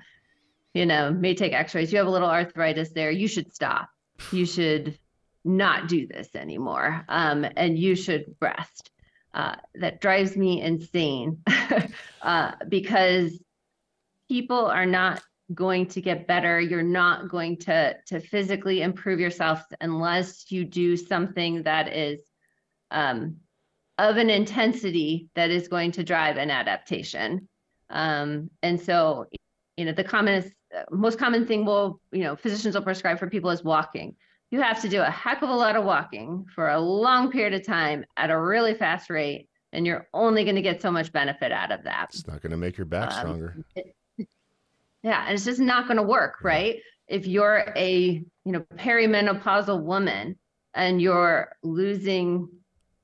you 0.74 0.86
know, 0.86 1.12
may 1.12 1.34
take 1.34 1.54
x-rays, 1.54 1.92
you 1.92 1.98
have 1.98 2.08
a 2.08 2.12
little 2.12 2.30
arthritis 2.30 2.90
there, 2.92 3.12
you 3.12 3.28
should 3.28 3.54
stop. 3.54 3.90
You 4.32 4.46
should 4.46 4.98
not 5.44 5.88
do 5.88 6.08
this 6.08 6.36
anymore. 6.36 7.06
Um, 7.08 7.46
and 7.56 7.78
you 7.78 7.96
should 7.96 8.36
rest. 8.42 8.92
Uh, 9.34 9.56
that 9.76 10.02
drives 10.02 10.36
me 10.36 10.62
insane 10.62 11.44
uh, 12.22 12.52
because 12.68 13.40
people 14.28 14.66
are 14.66 14.86
not 14.86 15.22
going 15.54 15.88
to 15.88 16.02
get 16.02 16.28
better. 16.28 16.60
You're 16.60 16.84
not 16.84 17.30
going 17.30 17.58
to 17.58 17.96
to 18.08 18.20
physically 18.20 18.82
improve 18.82 19.20
yourself 19.20 19.64
unless 19.82 20.52
you 20.52 20.66
do 20.66 20.98
something 20.98 21.64
that 21.64 21.96
is 21.96 22.20
um, 22.92 23.38
of 23.98 24.18
an 24.18 24.30
intensity 24.30 25.30
that 25.36 25.50
is 25.50 25.68
going 25.68 25.92
to 25.94 26.04
drive 26.04 26.38
an 26.38 26.52
adaptation. 26.52 27.48
Um, 27.90 28.50
and 28.62 28.80
so, 28.80 29.26
you 29.78 29.86
know, 29.86 29.94
the 29.94 30.04
commonest 30.04 30.52
most 30.92 31.18
common 31.18 31.46
thing 31.46 31.66
will, 31.66 32.02
you 32.12 32.24
know, 32.24 32.36
physicians 32.36 32.76
will 32.76 32.82
prescribe 32.82 33.20
for 33.20 33.30
people 33.30 33.50
is 33.50 33.64
walking. 33.64 34.16
You 34.52 34.62
have 34.62 34.82
to 34.82 34.90
do 34.90 35.02
a 35.02 35.10
heck 35.10 35.42
of 35.42 35.50
a 35.50 35.56
lot 35.56 35.76
of 35.76 35.84
walking 35.84 36.46
for 36.54 36.70
a 36.70 36.80
long 36.80 37.32
period 37.32 37.54
of 37.54 37.66
time 37.66 38.06
at 38.16 38.30
a 38.30 38.40
really 38.40 38.74
fast 38.74 39.10
rate, 39.10 39.50
and 39.74 39.86
you're 39.86 40.08
only 40.14 40.44
going 40.44 40.56
to 40.56 40.62
get 40.62 40.82
so 40.82 40.92
much 40.92 41.12
benefit 41.12 41.52
out 41.52 41.72
of 41.72 41.84
that. 41.84 42.10
It's 42.10 42.28
not 42.28 42.42
going 42.42 42.52
to 42.52 42.58
make 42.58 42.78
your 42.78 42.86
back 42.86 43.12
um, 43.12 43.20
stronger. 43.20 43.58
It, 43.76 43.96
yeah, 45.08 45.26
and 45.26 45.36
it's 45.36 45.46
just 45.46 45.60
not 45.60 45.88
going 45.88 45.98
to 45.98 46.04
work, 46.04 46.44
right? 46.44 46.82
If 47.08 47.26
you're 47.26 47.72
a, 47.76 48.24
you 48.46 48.52
know, 48.52 48.66
perimenopausal 48.76 49.82
woman 49.82 50.38
and 50.74 51.02
you're 51.02 51.56
losing 51.64 52.50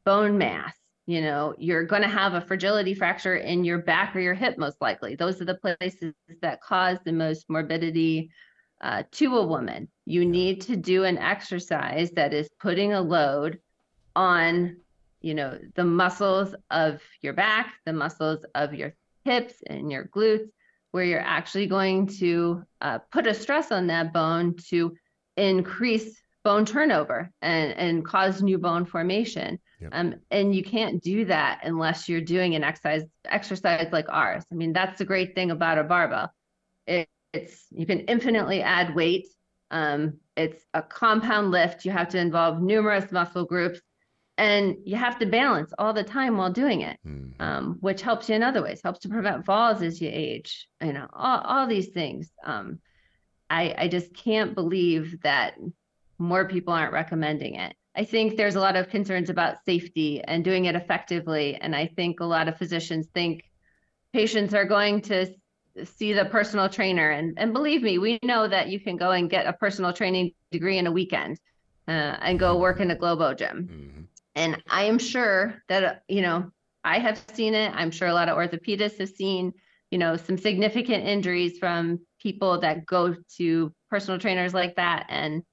bone 0.05 0.37
mass 0.37 0.75
you 1.05 1.21
know 1.21 1.53
you're 1.57 1.83
going 1.83 2.01
to 2.01 2.07
have 2.07 2.33
a 2.33 2.41
fragility 2.41 2.93
fracture 2.93 3.35
in 3.35 3.63
your 3.63 3.79
back 3.79 4.15
or 4.15 4.19
your 4.19 4.33
hip 4.33 4.57
most 4.57 4.79
likely. 4.81 5.15
Those 5.15 5.41
are 5.41 5.45
the 5.45 5.55
places 5.55 6.13
that 6.41 6.61
cause 6.61 6.97
the 7.03 7.11
most 7.11 7.49
morbidity 7.49 8.31
uh, 8.81 9.03
to 9.13 9.37
a 9.37 9.45
woman. 9.45 9.89
You 10.05 10.25
need 10.25 10.61
to 10.61 10.75
do 10.75 11.03
an 11.03 11.17
exercise 11.17 12.11
that 12.11 12.33
is 12.33 12.49
putting 12.59 12.93
a 12.93 13.01
load 13.01 13.59
on 14.15 14.77
you 15.21 15.33
know 15.33 15.57
the 15.75 15.83
muscles 15.83 16.53
of 16.69 17.01
your 17.21 17.33
back 17.33 17.73
the 17.85 17.93
muscles 17.93 18.45
of 18.55 18.73
your 18.73 18.93
hips 19.25 19.55
and 19.67 19.91
your 19.91 20.05
glutes 20.05 20.49
where 20.93 21.03
you're 21.03 21.19
actually 21.19 21.67
going 21.67 22.07
to 22.07 22.63
uh, 22.81 22.99
put 23.11 23.27
a 23.27 23.33
stress 23.33 23.71
on 23.71 23.87
that 23.87 24.13
bone 24.13 24.55
to 24.69 24.95
increase 25.35 26.21
bone 26.43 26.65
turnover 26.65 27.29
and, 27.41 27.73
and 27.73 28.05
cause 28.05 28.41
new 28.41 28.57
bone 28.57 28.85
formation 28.85 29.59
Yep. 29.83 29.91
Um, 29.93 30.15
and 30.31 30.55
you 30.55 30.63
can't 30.63 31.03
do 31.03 31.25
that 31.25 31.59
unless 31.63 32.07
you're 32.07 32.21
doing 32.21 32.55
an 32.55 32.63
exercise 32.63 33.03
exercise 33.25 33.89
like 33.91 34.05
ours. 34.07 34.45
I 34.49 34.55
mean, 34.55 34.71
that's 34.71 34.97
the 34.97 35.03
great 35.03 35.35
thing 35.35 35.51
about 35.51 35.77
a 35.77 35.83
barbell. 35.83 36.31
It, 36.87 37.09
it's 37.33 37.65
you 37.69 37.85
can 37.85 37.99
infinitely 38.01 38.61
add 38.61 38.95
weight. 38.95 39.27
Um, 39.71 40.19
it's 40.37 40.63
a 40.73 40.81
compound 40.81 41.51
lift. 41.51 41.83
You 41.83 41.91
have 41.91 42.07
to 42.09 42.17
involve 42.17 42.61
numerous 42.61 43.11
muscle 43.11 43.43
groups, 43.43 43.81
and 44.37 44.77
you 44.85 44.95
have 44.95 45.19
to 45.19 45.25
balance 45.25 45.73
all 45.77 45.93
the 45.93 46.03
time 46.03 46.37
while 46.37 46.51
doing 46.51 46.81
it, 46.81 46.97
mm. 47.05 47.33
um, 47.39 47.77
which 47.81 48.01
helps 48.01 48.29
you 48.29 48.35
in 48.35 48.43
other 48.43 48.63
ways. 48.63 48.81
Helps 48.83 48.99
to 48.99 49.09
prevent 49.09 49.45
falls 49.45 49.81
as 49.81 50.01
you 50.01 50.09
age. 50.11 50.67
You 50.81 50.93
know, 50.93 51.07
all, 51.13 51.39
all 51.41 51.67
these 51.67 51.89
things. 51.89 52.31
Um, 52.43 52.79
I 53.49 53.75
I 53.77 53.87
just 53.87 54.13
can't 54.15 54.55
believe 54.55 55.21
that 55.21 55.55
more 56.17 56.47
people 56.47 56.73
aren't 56.73 56.93
recommending 56.93 57.55
it. 57.55 57.75
I 57.95 58.05
think 58.05 58.37
there's 58.37 58.55
a 58.55 58.59
lot 58.59 58.75
of 58.75 58.89
concerns 58.89 59.29
about 59.29 59.63
safety 59.65 60.21
and 60.23 60.43
doing 60.43 60.65
it 60.65 60.75
effectively. 60.75 61.55
And 61.55 61.75
I 61.75 61.87
think 61.95 62.19
a 62.19 62.25
lot 62.25 62.47
of 62.47 62.57
physicians 62.57 63.07
think 63.13 63.43
patients 64.13 64.53
are 64.53 64.65
going 64.65 65.01
to 65.01 65.27
see 65.83 66.13
the 66.13 66.25
personal 66.25 66.69
trainer. 66.69 67.11
And, 67.11 67.37
and 67.37 67.53
believe 67.53 67.83
me, 67.83 67.99
we 67.99 68.19
know 68.23 68.47
that 68.47 68.69
you 68.69 68.79
can 68.79 68.97
go 68.97 69.11
and 69.11 69.29
get 69.29 69.45
a 69.45 69.53
personal 69.53 69.93
training 69.93 70.31
degree 70.51 70.77
in 70.77 70.87
a 70.87 70.91
weekend 70.91 71.39
uh, 71.87 72.17
and 72.21 72.39
go 72.39 72.57
work 72.57 72.79
in 72.79 72.89
a 72.91 72.95
Globo 72.95 73.33
gym. 73.33 73.69
Mm-hmm. 73.71 74.01
And 74.35 74.61
I 74.69 74.83
am 74.83 74.99
sure 74.99 75.61
that, 75.69 76.03
you 76.07 76.21
know, 76.21 76.51
I 76.83 76.99
have 76.99 77.21
seen 77.33 77.53
it. 77.53 77.71
I'm 77.73 77.91
sure 77.91 78.07
a 78.07 78.13
lot 78.13 78.29
of 78.29 78.37
orthopedists 78.37 78.99
have 78.99 79.09
seen, 79.09 79.53
you 79.91 79.97
know, 79.97 80.17
some 80.17 80.37
significant 80.37 81.05
injuries 81.05 81.57
from 81.59 81.99
people 82.19 82.59
that 82.61 82.85
go 82.85 83.15
to 83.37 83.73
personal 83.89 84.19
trainers 84.19 84.53
like 84.53 84.75
that. 84.75 85.05
And 85.09 85.43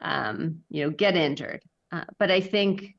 um, 0.00 0.60
you 0.70 0.84
know, 0.84 0.90
get 0.90 1.16
injured. 1.16 1.60
Uh, 1.92 2.04
but 2.18 2.30
I 2.30 2.40
think 2.40 2.94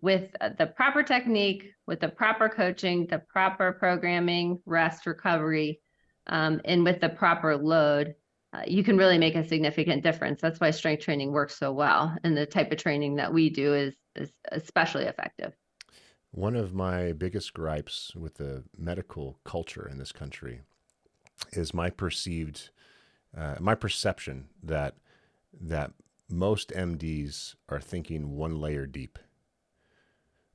with 0.00 0.30
the 0.58 0.66
proper 0.66 1.02
technique, 1.02 1.72
with 1.86 2.00
the 2.00 2.08
proper 2.08 2.48
coaching, 2.48 3.06
the 3.06 3.18
proper 3.18 3.72
programming, 3.72 4.60
rest, 4.66 5.06
recovery, 5.06 5.80
um, 6.26 6.60
and 6.64 6.84
with 6.84 7.00
the 7.00 7.08
proper 7.08 7.56
load, 7.56 8.14
uh, 8.52 8.62
you 8.66 8.82
can 8.82 8.96
really 8.96 9.18
make 9.18 9.36
a 9.36 9.46
significant 9.46 10.02
difference. 10.02 10.40
That's 10.40 10.60
why 10.60 10.70
strength 10.70 11.04
training 11.04 11.32
works 11.32 11.56
so 11.56 11.72
well, 11.72 12.16
and 12.24 12.36
the 12.36 12.46
type 12.46 12.72
of 12.72 12.78
training 12.78 13.16
that 13.16 13.32
we 13.32 13.50
do 13.50 13.74
is 13.74 13.94
is 14.16 14.32
especially 14.50 15.04
effective. 15.04 15.52
One 16.32 16.56
of 16.56 16.74
my 16.74 17.12
biggest 17.12 17.54
gripes 17.54 18.14
with 18.14 18.34
the 18.34 18.64
medical 18.76 19.38
culture 19.44 19.88
in 19.88 19.98
this 19.98 20.12
country 20.12 20.62
is 21.52 21.74
my 21.74 21.90
perceived, 21.90 22.70
uh, 23.36 23.56
my 23.60 23.74
perception 23.74 24.48
that 24.62 24.94
that 25.60 25.92
most 26.28 26.70
MDs 26.70 27.56
are 27.68 27.80
thinking 27.80 28.36
one 28.36 28.60
layer 28.60 28.86
deep. 28.86 29.18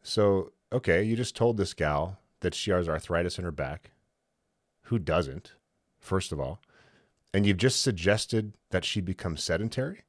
So, 0.01 0.51
okay, 0.71 1.03
you 1.03 1.15
just 1.15 1.35
told 1.35 1.57
this 1.57 1.73
gal 1.73 2.19
that 2.41 2.53
she 2.53 2.71
has 2.71 2.87
arthritis 2.87 3.37
in 3.37 3.43
her 3.43 3.51
back. 3.51 3.91
Who 4.83 4.99
doesn't, 4.99 5.53
first 5.99 6.31
of 6.31 6.39
all? 6.39 6.61
And 7.35 7.45
you've 7.45 7.57
just 7.57 7.81
suggested 7.81 8.53
that 8.71 8.85
she 8.85 9.01
become 9.01 9.35
sedentary 9.35 10.05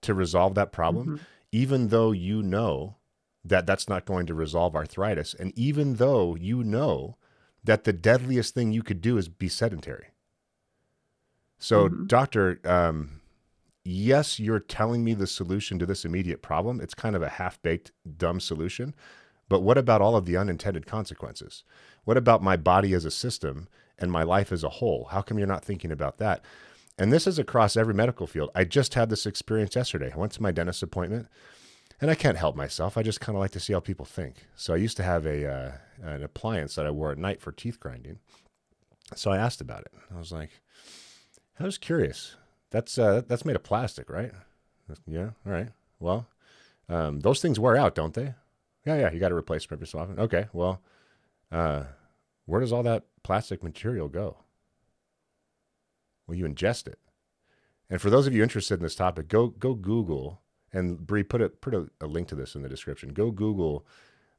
to 0.00 0.14
resolve 0.14 0.54
that 0.54 0.72
problem, 0.72 1.06
mm-hmm. 1.06 1.24
even 1.52 1.88
though 1.88 2.12
you 2.12 2.42
know 2.42 2.96
that 3.44 3.66
that's 3.66 3.90
not 3.90 4.06
going 4.06 4.24
to 4.24 4.32
resolve 4.32 4.74
arthritis. 4.74 5.34
And 5.34 5.52
even 5.54 5.96
though 5.96 6.34
you 6.34 6.64
know 6.64 7.18
that 7.62 7.84
the 7.84 7.92
deadliest 7.92 8.54
thing 8.54 8.72
you 8.72 8.82
could 8.82 9.02
do 9.02 9.18
is 9.18 9.28
be 9.28 9.48
sedentary. 9.48 10.06
So, 11.58 11.90
mm-hmm. 11.90 12.06
doctor, 12.06 12.58
um, 12.64 13.20
yes, 13.84 14.40
you're 14.40 14.58
telling 14.58 15.04
me 15.04 15.12
the 15.12 15.26
solution 15.26 15.78
to 15.78 15.84
this 15.84 16.06
immediate 16.06 16.40
problem. 16.40 16.80
It's 16.80 16.94
kind 16.94 17.14
of 17.14 17.20
a 17.20 17.28
half 17.28 17.60
baked, 17.60 17.92
dumb 18.16 18.40
solution. 18.40 18.94
But 19.46 19.60
what 19.60 19.76
about 19.76 20.00
all 20.00 20.16
of 20.16 20.24
the 20.24 20.38
unintended 20.38 20.86
consequences? 20.86 21.64
What 22.04 22.16
about 22.16 22.42
my 22.42 22.56
body 22.56 22.94
as 22.94 23.04
a 23.04 23.10
system 23.10 23.68
and 24.02 24.12
my 24.12 24.22
life 24.22 24.52
as 24.52 24.64
a 24.64 24.68
whole? 24.68 25.08
How 25.10 25.22
come 25.22 25.38
you're 25.38 25.46
not 25.46 25.64
thinking 25.64 25.92
about 25.92 26.18
that? 26.18 26.44
And 26.98 27.12
this 27.12 27.26
is 27.26 27.38
across 27.38 27.76
every 27.76 27.94
medical 27.94 28.26
field. 28.26 28.50
I 28.54 28.64
just 28.64 28.94
had 28.94 29.08
this 29.08 29.24
experience 29.24 29.74
yesterday. 29.74 30.12
I 30.12 30.18
went 30.18 30.32
to 30.32 30.42
my 30.42 30.52
dentist 30.52 30.82
appointment 30.82 31.28
and 32.00 32.10
I 32.10 32.14
can't 32.14 32.36
help 32.36 32.56
myself. 32.56 32.98
I 32.98 33.02
just 33.02 33.20
kind 33.20 33.36
of 33.36 33.40
like 33.40 33.52
to 33.52 33.60
see 33.60 33.72
how 33.72 33.80
people 33.80 34.04
think. 34.04 34.46
So 34.56 34.74
I 34.74 34.76
used 34.76 34.96
to 34.98 35.02
have 35.02 35.24
a 35.24 35.46
uh, 35.46 35.72
an 36.02 36.22
appliance 36.22 36.74
that 36.74 36.86
I 36.86 36.90
wore 36.90 37.12
at 37.12 37.18
night 37.18 37.40
for 37.40 37.52
teeth 37.52 37.80
grinding. 37.80 38.18
So 39.14 39.30
I 39.30 39.38
asked 39.38 39.60
about 39.60 39.82
it. 39.82 39.92
I 40.14 40.18
was 40.18 40.32
like, 40.32 40.50
I 41.58 41.64
was 41.64 41.78
curious. 41.78 42.36
That's 42.70 42.98
uh, 42.98 43.22
that's 43.26 43.44
made 43.44 43.56
of 43.56 43.62
plastic, 43.62 44.10
right? 44.10 44.32
Yeah. 45.06 45.30
All 45.46 45.52
right. 45.52 45.68
Well, 46.00 46.26
um, 46.88 47.20
those 47.20 47.40
things 47.40 47.58
wear 47.58 47.76
out, 47.76 47.94
don't 47.94 48.14
they? 48.14 48.34
Yeah, 48.84 48.96
yeah. 48.98 49.12
You 49.12 49.20
got 49.20 49.28
to 49.28 49.36
replace 49.36 49.64
them 49.64 49.76
every 49.76 49.86
so 49.86 50.00
often. 50.00 50.18
Okay. 50.18 50.46
Well, 50.52 50.80
uh, 51.50 51.84
where 52.46 52.60
does 52.60 52.72
all 52.72 52.82
that 52.82 53.04
plastic 53.22 53.62
material 53.62 54.08
go? 54.08 54.38
Well, 56.26 56.36
you 56.36 56.46
ingest 56.46 56.86
it. 56.86 56.98
And 57.90 58.00
for 58.00 58.10
those 58.10 58.26
of 58.26 58.34
you 58.34 58.42
interested 58.42 58.74
in 58.74 58.82
this 58.82 58.94
topic, 58.94 59.28
go 59.28 59.48
go 59.48 59.74
Google 59.74 60.40
and 60.72 61.06
Bree 61.06 61.22
put 61.22 61.42
a 61.42 61.48
put 61.48 61.74
a, 61.74 61.88
a 62.00 62.06
link 62.06 62.28
to 62.28 62.34
this 62.34 62.54
in 62.54 62.62
the 62.62 62.68
description. 62.68 63.10
Go 63.10 63.30
Google 63.30 63.86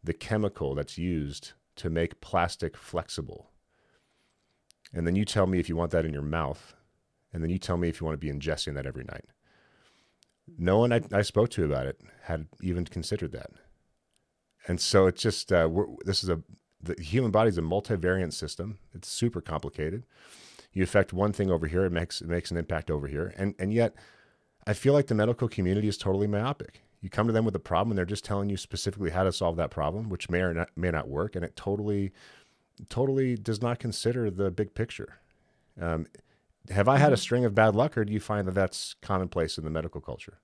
the 0.03 0.13
chemical 0.13 0.75
that's 0.75 0.97
used 0.97 1.53
to 1.75 1.89
make 1.89 2.21
plastic 2.21 2.75
flexible. 2.75 3.49
And 4.93 5.07
then 5.07 5.15
you 5.15 5.25
tell 5.25 5.47
me 5.47 5.59
if 5.59 5.69
you 5.69 5.75
want 5.75 5.91
that 5.91 6.05
in 6.05 6.13
your 6.13 6.21
mouth. 6.21 6.75
And 7.31 7.41
then 7.41 7.49
you 7.49 7.57
tell 7.57 7.77
me 7.77 7.89
if 7.89 7.99
you 7.99 8.05
want 8.05 8.19
to 8.19 8.25
be 8.25 8.31
ingesting 8.31 8.75
that 8.75 8.85
every 8.85 9.03
night. 9.03 9.25
No 10.57 10.77
one 10.77 10.93
I, 10.93 11.01
I 11.11 11.21
spoke 11.23 11.49
to 11.51 11.65
about 11.65 11.87
it 11.87 11.99
had 12.23 12.47
even 12.61 12.85
considered 12.85 13.31
that. 13.31 13.51
And 14.67 14.79
so 14.79 15.07
it's 15.07 15.21
just, 15.21 15.51
uh, 15.51 15.67
this 16.05 16.23
is 16.23 16.29
a, 16.29 16.41
the 16.83 17.01
human 17.01 17.31
body 17.31 17.49
is 17.49 17.57
a 17.57 17.61
multivariant 17.61 18.33
system. 18.33 18.77
It's 18.93 19.07
super 19.07 19.41
complicated. 19.41 20.03
You 20.73 20.83
affect 20.83 21.13
one 21.13 21.33
thing 21.33 21.51
over 21.51 21.67
here, 21.67 21.85
it 21.85 21.91
makes, 21.91 22.21
it 22.21 22.27
makes 22.27 22.51
an 22.51 22.57
impact 22.57 22.91
over 22.91 23.07
here. 23.07 23.33
And, 23.37 23.55
and 23.59 23.73
yet, 23.73 23.93
I 24.65 24.73
feel 24.73 24.93
like 24.93 25.07
the 25.07 25.15
medical 25.15 25.47
community 25.47 25.87
is 25.87 25.97
totally 25.97 26.27
myopic. 26.27 26.81
You 27.01 27.09
come 27.09 27.27
to 27.27 27.33
them 27.33 27.45
with 27.45 27.55
a 27.55 27.59
problem 27.59 27.91
and 27.91 27.97
they're 27.97 28.05
just 28.05 28.23
telling 28.23 28.49
you 28.49 28.57
specifically 28.57 29.09
how 29.09 29.23
to 29.23 29.31
solve 29.31 29.57
that 29.57 29.71
problem, 29.71 30.09
which 30.09 30.29
may 30.29 30.39
or 30.39 30.53
not, 30.53 30.69
may 30.75 30.89
not 30.89 31.09
work. 31.09 31.35
And 31.35 31.43
it 31.43 31.55
totally 31.55 32.11
totally 32.89 33.35
does 33.35 33.61
not 33.61 33.79
consider 33.79 34.31
the 34.31 34.49
big 34.49 34.73
picture. 34.73 35.19
Um, 35.79 36.07
have 36.69 36.87
I 36.87 36.97
had 36.97 37.11
a 37.11 37.15
mm-hmm. 37.15 37.21
string 37.21 37.45
of 37.45 37.53
bad 37.53 37.75
luck, 37.75 37.97
or 37.97 38.05
do 38.05 38.13
you 38.13 38.19
find 38.19 38.47
that 38.47 38.55
that's 38.55 38.95
commonplace 39.01 39.57
in 39.57 39.63
the 39.63 39.69
medical 39.69 40.01
culture? 40.01 40.39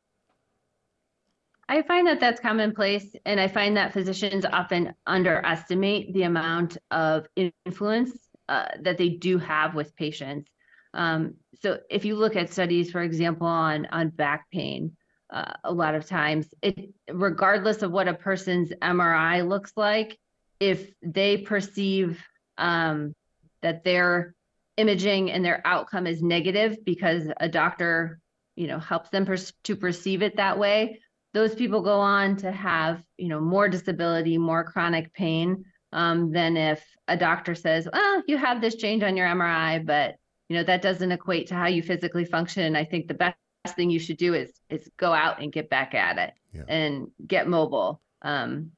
I 1.69 1.84
find 1.84 2.08
that 2.08 2.19
that's 2.19 2.39
commonplace, 2.39 3.15
and 3.25 3.39
I 3.39 3.47
find 3.47 3.77
that 3.77 3.93
physicians 3.93 4.43
often 4.43 4.95
underestimate 5.05 6.12
the 6.15 6.23
amount 6.23 6.79
of 6.89 7.27
influence 7.63 8.12
uh, 8.49 8.69
that 8.82 8.97
they 8.97 9.10
do 9.10 9.38
have 9.38 9.75
with 9.75 9.95
patients. 9.95 10.49
Um, 10.95 11.36
so, 11.62 11.77
if 11.91 12.05
you 12.05 12.15
look 12.15 12.36
at 12.36 12.51
studies, 12.51 12.89
for 12.89 13.03
example, 13.03 13.45
on 13.45 13.86
on 13.91 14.10
back 14.10 14.49
pain, 14.51 14.97
uh, 15.32 15.53
a 15.63 15.71
lot 15.71 15.93
of 15.93 16.08
times, 16.08 16.47
it 16.63 16.89
regardless 17.12 17.84
of 17.84 17.91
what 17.91 18.08
a 18.08 18.15
person's 18.15 18.71
MRI 18.82 19.47
looks 19.47 19.73
like, 19.75 20.17
if 20.60 20.91
they 21.03 21.38
perceive 21.38 22.19
um, 22.58 23.13
that 23.62 23.84
their 23.84 24.34
imaging 24.77 25.29
and 25.29 25.45
their 25.45 25.62
outcome 25.65 26.08
is 26.08 26.23
negative 26.23 26.84
because 26.84 27.27
a 27.39 27.47
doctor 27.47 28.19
you 28.55 28.65
know 28.65 28.79
helps 28.79 29.10
them 29.10 29.27
per- 29.27 29.38
to 29.63 29.75
perceive 29.75 30.23
it 30.23 30.38
that 30.38 30.58
way 30.58 30.99
those 31.33 31.55
people 31.55 31.81
go 31.81 31.99
on 31.99 32.35
to 32.37 32.51
have 32.51 33.03
you 33.17 33.27
know 33.27 33.39
more 33.39 33.69
disability 33.69 34.37
more 34.37 34.63
chronic 34.63 35.13
pain 35.13 35.63
um, 35.91 36.31
than 36.31 36.57
if 36.57 36.83
a 37.07 37.17
doctor 37.17 37.55
says 37.55 37.87
well 37.91 38.23
you 38.27 38.37
have 38.37 38.61
this 38.61 38.75
change 38.75 39.03
on 39.03 39.17
your 39.17 39.27
mri 39.27 39.85
but 39.85 40.15
you 40.47 40.55
know 40.55 40.63
that 40.63 40.81
doesn't 40.81 41.11
equate 41.11 41.47
to 41.47 41.55
how 41.55 41.67
you 41.67 41.81
physically 41.81 42.25
function 42.25 42.75
i 42.75 42.83
think 42.83 43.07
the 43.07 43.13
best 43.13 43.35
thing 43.75 43.89
you 43.89 43.99
should 43.99 44.17
do 44.17 44.33
is 44.33 44.51
is 44.69 44.89
go 44.97 45.13
out 45.13 45.41
and 45.41 45.51
get 45.51 45.69
back 45.69 45.93
at 45.93 46.17
it 46.17 46.33
yeah. 46.53 46.63
and 46.67 47.07
get 47.25 47.47
mobile 47.47 48.01
um, 48.21 48.71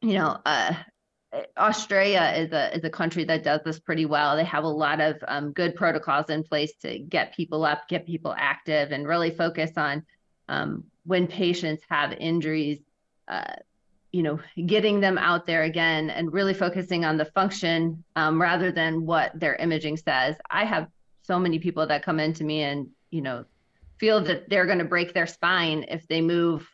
you 0.00 0.14
know 0.14 0.38
uh, 0.44 0.74
Australia 1.58 2.32
is 2.36 2.52
a 2.52 2.74
is 2.74 2.84
a 2.84 2.90
country 2.90 3.24
that 3.24 3.42
does 3.42 3.60
this 3.64 3.80
pretty 3.80 4.06
well. 4.06 4.36
They 4.36 4.44
have 4.44 4.64
a 4.64 4.68
lot 4.68 5.00
of 5.00 5.16
um, 5.26 5.52
good 5.52 5.74
protocols 5.74 6.30
in 6.30 6.44
place 6.44 6.72
to 6.82 6.98
get 6.98 7.34
people 7.34 7.64
up, 7.64 7.88
get 7.88 8.06
people 8.06 8.34
active, 8.36 8.92
and 8.92 9.06
really 9.06 9.30
focus 9.30 9.72
on 9.76 10.04
um, 10.48 10.84
when 11.06 11.26
patients 11.26 11.82
have 11.88 12.12
injuries. 12.12 12.78
Uh, 13.28 13.54
you 14.12 14.22
know, 14.22 14.40
getting 14.64 15.00
them 15.00 15.18
out 15.18 15.44
there 15.44 15.64
again 15.64 16.08
and 16.08 16.32
really 16.32 16.54
focusing 16.54 17.04
on 17.04 17.18
the 17.18 17.24
function 17.26 18.02
um, 18.14 18.40
rather 18.40 18.72
than 18.72 19.04
what 19.04 19.38
their 19.38 19.56
imaging 19.56 19.98
says. 19.98 20.36
I 20.50 20.64
have 20.64 20.88
so 21.22 21.38
many 21.38 21.58
people 21.58 21.86
that 21.88 22.02
come 22.02 22.18
into 22.18 22.42
me 22.42 22.62
and 22.62 22.88
you 23.10 23.20
know 23.20 23.44
feel 23.98 24.22
that 24.22 24.48
they're 24.48 24.64
going 24.64 24.78
to 24.78 24.86
break 24.86 25.12
their 25.12 25.26
spine 25.26 25.84
if 25.88 26.06
they 26.06 26.22
move 26.22 26.66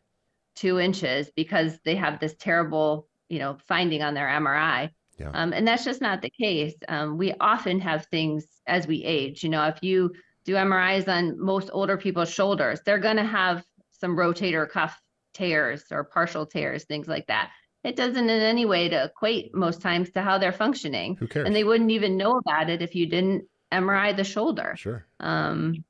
two 0.54 0.78
inches 0.78 1.30
because 1.34 1.80
they 1.84 1.96
have 1.96 2.20
this 2.20 2.34
terrible 2.38 3.08
you 3.32 3.38
know, 3.38 3.56
finding 3.66 4.02
on 4.02 4.12
their 4.12 4.28
MRI. 4.28 4.90
Yeah. 5.18 5.30
Um, 5.32 5.54
and 5.54 5.66
that's 5.66 5.86
just 5.86 6.02
not 6.02 6.20
the 6.20 6.28
case. 6.28 6.74
Um, 6.86 7.16
we 7.16 7.32
often 7.40 7.80
have 7.80 8.04
things 8.10 8.46
as 8.66 8.86
we 8.86 9.02
age. 9.04 9.42
You 9.42 9.48
know, 9.48 9.66
if 9.68 9.82
you 9.82 10.12
do 10.44 10.52
MRIs 10.54 11.08
on 11.08 11.40
most 11.40 11.70
older 11.72 11.96
people's 11.96 12.28
shoulders, 12.28 12.80
they're 12.84 12.98
going 12.98 13.16
to 13.16 13.24
have 13.24 13.64
some 14.02 14.16
rotator 14.16 14.68
cuff 14.68 15.00
tears 15.32 15.84
or 15.92 16.02
partial 16.02 16.44
tears, 16.44 16.84
things 16.84 17.06
like 17.06 17.28
that. 17.28 17.50
It 17.84 17.96
doesn't 17.96 18.28
in 18.28 18.30
any 18.30 18.66
way 18.66 18.88
to 18.88 19.04
equate 19.04 19.54
most 19.54 19.80
times 19.80 20.10
to 20.10 20.22
how 20.22 20.38
they're 20.38 20.52
functioning. 20.52 21.16
Who 21.16 21.28
cares? 21.28 21.46
And 21.46 21.54
they 21.54 21.64
wouldn't 21.64 21.92
even 21.92 22.16
know 22.16 22.36
about 22.36 22.68
it 22.68 22.82
if 22.82 22.96
you 22.96 23.06
didn't 23.06 23.44
MRI 23.72 24.16
the 24.16 24.24
shoulder. 24.24 24.74
Sure. 24.76 25.06
Um, 25.20 25.84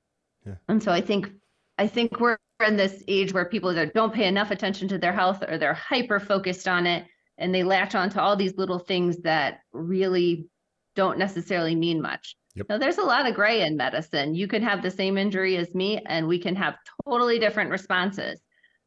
yeah. 0.46 0.55
And 0.68 0.83
so 0.83 0.92
I 0.92 1.01
think 1.01 1.31
I 1.79 1.87
think 1.87 2.20
we're 2.20 2.38
in 2.66 2.77
this 2.77 3.03
age 3.09 3.33
where 3.33 3.46
people 3.46 3.70
either 3.70 3.87
don't 3.87 4.14
pay 4.14 4.27
enough 4.27 4.51
attention 4.51 4.88
to 4.88 4.98
their 4.98 5.12
health 5.12 5.42
or 5.46 5.57
they're 5.57 5.75
hyper 5.75 6.20
focused 6.20 6.68
on 6.68 6.87
it 6.87 7.07
and 7.38 7.55
they 7.55 7.64
latch 7.64 7.94
on 7.94 8.11
to 8.11 8.20
all 8.20 8.37
these 8.37 8.57
little 8.59 8.79
things 8.79 9.18
that 9.22 9.61
really 9.72 10.46
don't 10.94 11.18
necessarily 11.18 11.75
mean 11.75 12.01
much. 12.01 12.37
Yep. 12.54 12.66
Now, 12.68 12.78
there's 12.78 12.98
a 12.98 13.02
lot 13.02 13.26
of 13.26 13.34
gray 13.34 13.62
in 13.62 13.76
medicine. 13.76 14.34
You 14.34 14.46
could 14.46 14.62
have 14.62 14.82
the 14.82 14.90
same 14.90 15.16
injury 15.16 15.56
as 15.56 15.74
me, 15.74 16.02
and 16.06 16.28
we 16.28 16.38
can 16.38 16.54
have 16.56 16.76
totally 17.06 17.38
different 17.38 17.70
responses. 17.70 18.40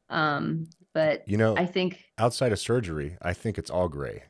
Um, 0.10 0.68
but 0.94 1.28
you 1.28 1.38
know, 1.38 1.58
I 1.58 1.66
think 1.66 2.04
outside 2.18 2.52
of 2.52 2.60
surgery, 2.60 3.18
I 3.22 3.34
think 3.34 3.58
it's 3.58 3.72
all 3.72 3.90
gray. 3.90 4.24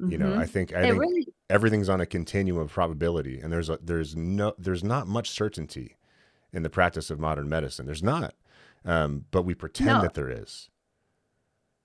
Mm-hmm. 0.00 0.12
You 0.12 0.18
know, 0.18 0.26
mm-hmm. 0.26 0.40
I 0.40 0.46
think 0.46 0.74
I 0.74 0.82
think 0.82 0.98
really, 0.98 1.26
everything's 1.50 1.88
on 1.88 2.00
a 2.00 2.06
continuum 2.06 2.62
of 2.62 2.70
probability, 2.70 3.40
and 3.40 3.52
there's 3.52 3.68
a, 3.68 3.78
there's 3.82 4.14
no 4.14 4.54
there's 4.58 4.84
not 4.84 5.08
much 5.08 5.30
certainty 5.30 5.96
in 6.52 6.62
the 6.62 6.70
practice 6.70 7.10
of 7.10 7.18
modern 7.18 7.48
medicine. 7.48 7.84
There's 7.84 8.02
not, 8.02 8.34
um, 8.84 9.24
but 9.30 9.42
we 9.42 9.54
pretend 9.54 9.88
no. 9.88 10.02
that 10.02 10.14
there 10.14 10.30
is. 10.30 10.70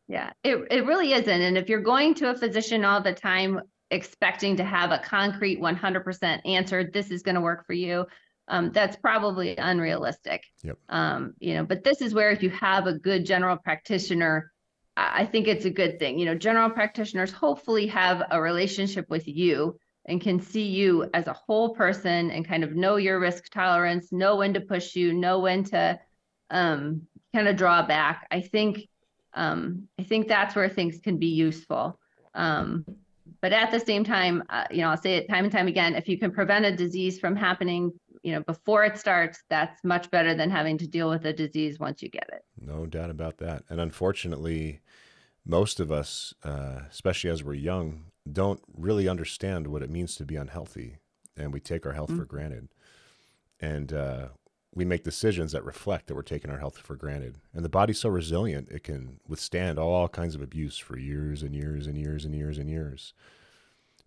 Yeah, 0.07 0.31
it, 0.43 0.57
it 0.69 0.85
really 0.85 1.13
isn't. 1.13 1.41
And 1.41 1.57
if 1.57 1.69
you're 1.69 1.81
going 1.81 2.13
to 2.15 2.29
a 2.29 2.35
physician 2.35 2.83
all 2.83 3.01
the 3.01 3.13
time 3.13 3.61
expecting 3.91 4.55
to 4.55 4.63
have 4.63 4.91
a 4.91 4.99
concrete 4.99 5.61
100% 5.61 6.39
answer, 6.45 6.89
this 6.91 7.11
is 7.11 7.21
going 7.21 7.35
to 7.35 7.41
work 7.41 7.65
for 7.65 7.73
you, 7.73 8.05
um, 8.47 8.71
that's 8.71 8.95
probably 8.95 9.55
unrealistic. 9.57 10.43
Yep. 10.63 10.77
Um, 10.89 11.33
you 11.39 11.53
know, 11.53 11.65
but 11.65 11.83
this 11.83 12.01
is 12.01 12.13
where 12.13 12.31
if 12.31 12.41
you 12.41 12.49
have 12.49 12.87
a 12.87 12.97
good 12.97 13.25
general 13.25 13.57
practitioner, 13.57 14.51
I 14.97 15.25
think 15.25 15.47
it's 15.47 15.65
a 15.65 15.69
good 15.69 15.99
thing. 15.99 16.19
You 16.19 16.25
know, 16.25 16.35
general 16.35 16.69
practitioners 16.69 17.31
hopefully 17.31 17.87
have 17.87 18.23
a 18.29 18.41
relationship 18.41 19.09
with 19.09 19.27
you 19.27 19.77
and 20.05 20.19
can 20.19 20.39
see 20.39 20.67
you 20.67 21.09
as 21.13 21.27
a 21.27 21.33
whole 21.33 21.75
person 21.75 22.31
and 22.31 22.47
kind 22.47 22.63
of 22.63 22.75
know 22.75 22.95
your 22.95 23.19
risk 23.19 23.49
tolerance, 23.51 24.11
know 24.11 24.37
when 24.37 24.53
to 24.53 24.61
push 24.61 24.95
you, 24.95 25.13
know 25.13 25.39
when 25.39 25.63
to 25.65 25.99
um, 26.49 27.03
kind 27.33 27.47
of 27.47 27.55
draw 27.55 27.85
back. 27.85 28.27
I 28.31 28.41
think 28.41 28.87
um, 29.33 29.87
I 29.97 30.03
think 30.03 30.27
that's 30.27 30.55
where 30.55 30.67
things 30.67 30.99
can 31.01 31.17
be 31.17 31.27
useful. 31.27 31.97
But 33.41 33.53
at 33.53 33.71
the 33.71 33.79
same 33.79 34.03
time, 34.03 34.43
uh, 34.49 34.65
you 34.69 34.81
know, 34.81 34.89
I'll 34.89 35.01
say 35.01 35.15
it 35.15 35.27
time 35.27 35.45
and 35.45 35.51
time 35.51 35.67
again: 35.67 35.95
if 35.95 36.07
you 36.07 36.17
can 36.17 36.31
prevent 36.31 36.65
a 36.65 36.75
disease 36.75 37.19
from 37.19 37.35
happening, 37.35 37.91
you 38.23 38.33
know, 38.33 38.41
before 38.41 38.83
it 38.83 38.97
starts, 38.97 39.39
that's 39.49 39.83
much 39.83 40.09
better 40.11 40.35
than 40.35 40.51
having 40.51 40.77
to 40.77 40.87
deal 40.87 41.09
with 41.09 41.25
a 41.25 41.33
disease 41.33 41.79
once 41.79 42.01
you 42.01 42.09
get 42.09 42.29
it. 42.31 42.43
No 42.59 42.85
doubt 42.85 43.09
about 43.09 43.37
that. 43.37 43.63
And 43.69 43.81
unfortunately, 43.81 44.81
most 45.45 45.79
of 45.79 45.91
us, 45.91 46.33
uh, 46.43 46.81
especially 46.89 47.31
as 47.31 47.43
we're 47.43 47.55
young, 47.55 48.05
don't 48.31 48.61
really 48.77 49.07
understand 49.07 49.67
what 49.67 49.81
it 49.81 49.89
means 49.89 50.15
to 50.15 50.25
be 50.25 50.35
unhealthy, 50.35 50.97
and 51.35 51.51
we 51.51 51.59
take 51.59 51.85
our 51.85 51.93
health 51.93 52.09
mm-hmm. 52.09 52.19
for 52.19 52.25
granted. 52.25 52.69
And 53.59 53.93
uh, 53.93 54.29
we 54.73 54.85
make 54.85 55.03
decisions 55.03 55.51
that 55.51 55.65
reflect 55.65 56.07
that 56.07 56.15
we're 56.15 56.21
taking 56.21 56.49
our 56.49 56.59
health 56.59 56.77
for 56.77 56.95
granted. 56.95 57.37
And 57.53 57.65
the 57.65 57.69
body's 57.69 57.99
so 57.99 58.09
resilient, 58.09 58.69
it 58.71 58.83
can 58.83 59.19
withstand 59.27 59.77
all 59.77 60.07
kinds 60.07 60.33
of 60.33 60.41
abuse 60.41 60.77
for 60.77 60.97
years 60.97 61.43
and 61.43 61.53
years 61.53 61.87
and 61.87 61.97
years 61.97 62.23
and 62.23 62.33
years 62.33 62.57
and 62.57 62.69
years. 62.69 63.13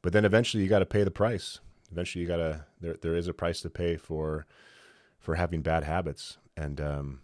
But 0.01 0.13
then 0.13 0.25
eventually 0.25 0.63
you 0.63 0.69
got 0.69 0.79
to 0.79 0.87
pay 0.87 1.05
the 1.05 1.11
price. 1.11 1.61
Eventually 1.91 2.23
you 2.23 2.29
got 2.29 2.39
to 2.39 2.65
there 2.81 2.97
there 3.01 3.15
is 3.15 3.29
a 3.29 3.35
price 3.35 3.61
to 3.63 3.71
pay 3.71 3.97
for 3.97 4.47
for 5.19 5.35
having 5.35 5.63
bad 5.63 5.85
habits. 5.85 6.39
And 6.57 6.81
um, 6.81 7.21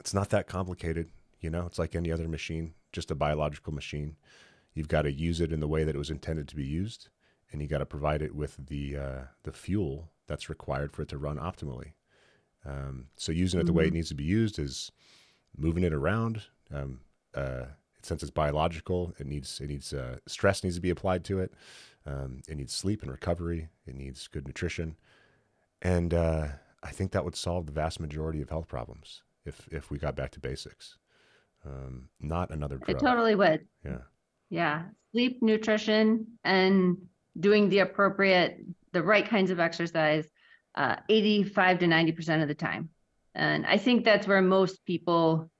it's 0.00 0.14
not 0.14 0.30
that 0.30 0.46
complicated, 0.46 1.10
you 1.40 1.50
know. 1.50 1.66
It's 1.66 1.78
like 1.78 1.94
any 1.94 2.10
other 2.10 2.28
machine, 2.28 2.74
just 2.92 3.10
a 3.10 3.14
biological 3.14 3.72
machine. 3.72 4.16
You've 4.74 4.88
got 4.88 5.02
to 5.02 5.12
use 5.12 5.40
it 5.40 5.52
in 5.52 5.60
the 5.60 5.68
way 5.68 5.84
that 5.84 5.94
it 5.94 5.98
was 5.98 6.10
intended 6.10 6.48
to 6.48 6.56
be 6.56 6.64
used, 6.64 7.08
and 7.52 7.62
you 7.62 7.68
got 7.68 7.78
to 7.78 7.86
provide 7.86 8.22
it 8.22 8.34
with 8.34 8.56
the 8.66 8.96
uh, 8.96 9.20
the 9.44 9.52
fuel 9.52 10.10
that's 10.26 10.48
required 10.48 10.92
for 10.92 11.02
it 11.02 11.08
to 11.08 11.18
run 11.18 11.38
optimally. 11.38 11.92
Um, 12.66 13.06
so 13.16 13.32
using 13.32 13.60
it 13.60 13.66
the 13.66 13.72
way 13.72 13.84
it 13.84 13.86
mm-hmm. 13.88 13.96
needs 13.96 14.08
to 14.08 14.14
be 14.14 14.24
used 14.24 14.58
is 14.58 14.90
moving 15.56 15.84
it 15.84 15.92
around, 15.92 16.42
Um, 16.72 17.00
uh, 17.34 17.66
since 18.02 18.22
it's 18.22 18.30
biological, 18.30 19.14
it 19.18 19.26
needs 19.26 19.60
it 19.60 19.68
needs 19.68 19.92
uh, 19.92 20.18
stress 20.26 20.62
needs 20.62 20.76
to 20.76 20.82
be 20.82 20.90
applied 20.90 21.24
to 21.24 21.40
it. 21.40 21.52
Um, 22.06 22.42
it 22.48 22.56
needs 22.56 22.72
sleep 22.72 23.02
and 23.02 23.10
recovery. 23.10 23.68
It 23.86 23.94
needs 23.94 24.28
good 24.28 24.46
nutrition, 24.46 24.96
and 25.80 26.12
uh, 26.12 26.48
I 26.82 26.90
think 26.90 27.12
that 27.12 27.24
would 27.24 27.36
solve 27.36 27.66
the 27.66 27.72
vast 27.72 28.00
majority 28.00 28.42
of 28.42 28.50
health 28.50 28.68
problems 28.68 29.22
if 29.46 29.66
if 29.70 29.90
we 29.90 29.98
got 29.98 30.16
back 30.16 30.30
to 30.32 30.40
basics. 30.40 30.98
Um, 31.64 32.10
not 32.20 32.50
another 32.50 32.76
drug. 32.76 32.90
It 32.90 33.00
totally 33.00 33.34
would. 33.34 33.66
Yeah. 33.84 34.02
Yeah. 34.50 34.82
Sleep, 35.12 35.42
nutrition, 35.42 36.26
and 36.44 36.98
doing 37.40 37.70
the 37.70 37.78
appropriate, 37.78 38.60
the 38.92 39.02
right 39.02 39.26
kinds 39.26 39.50
of 39.50 39.60
exercise, 39.60 40.28
uh, 40.74 40.96
85 41.08 41.80
to 41.80 41.86
90% 41.86 42.42
of 42.42 42.48
the 42.48 42.54
time. 42.54 42.90
And 43.34 43.66
I 43.66 43.78
think 43.78 44.04
that's 44.04 44.26
where 44.26 44.42
most 44.42 44.84
people, 44.84 45.50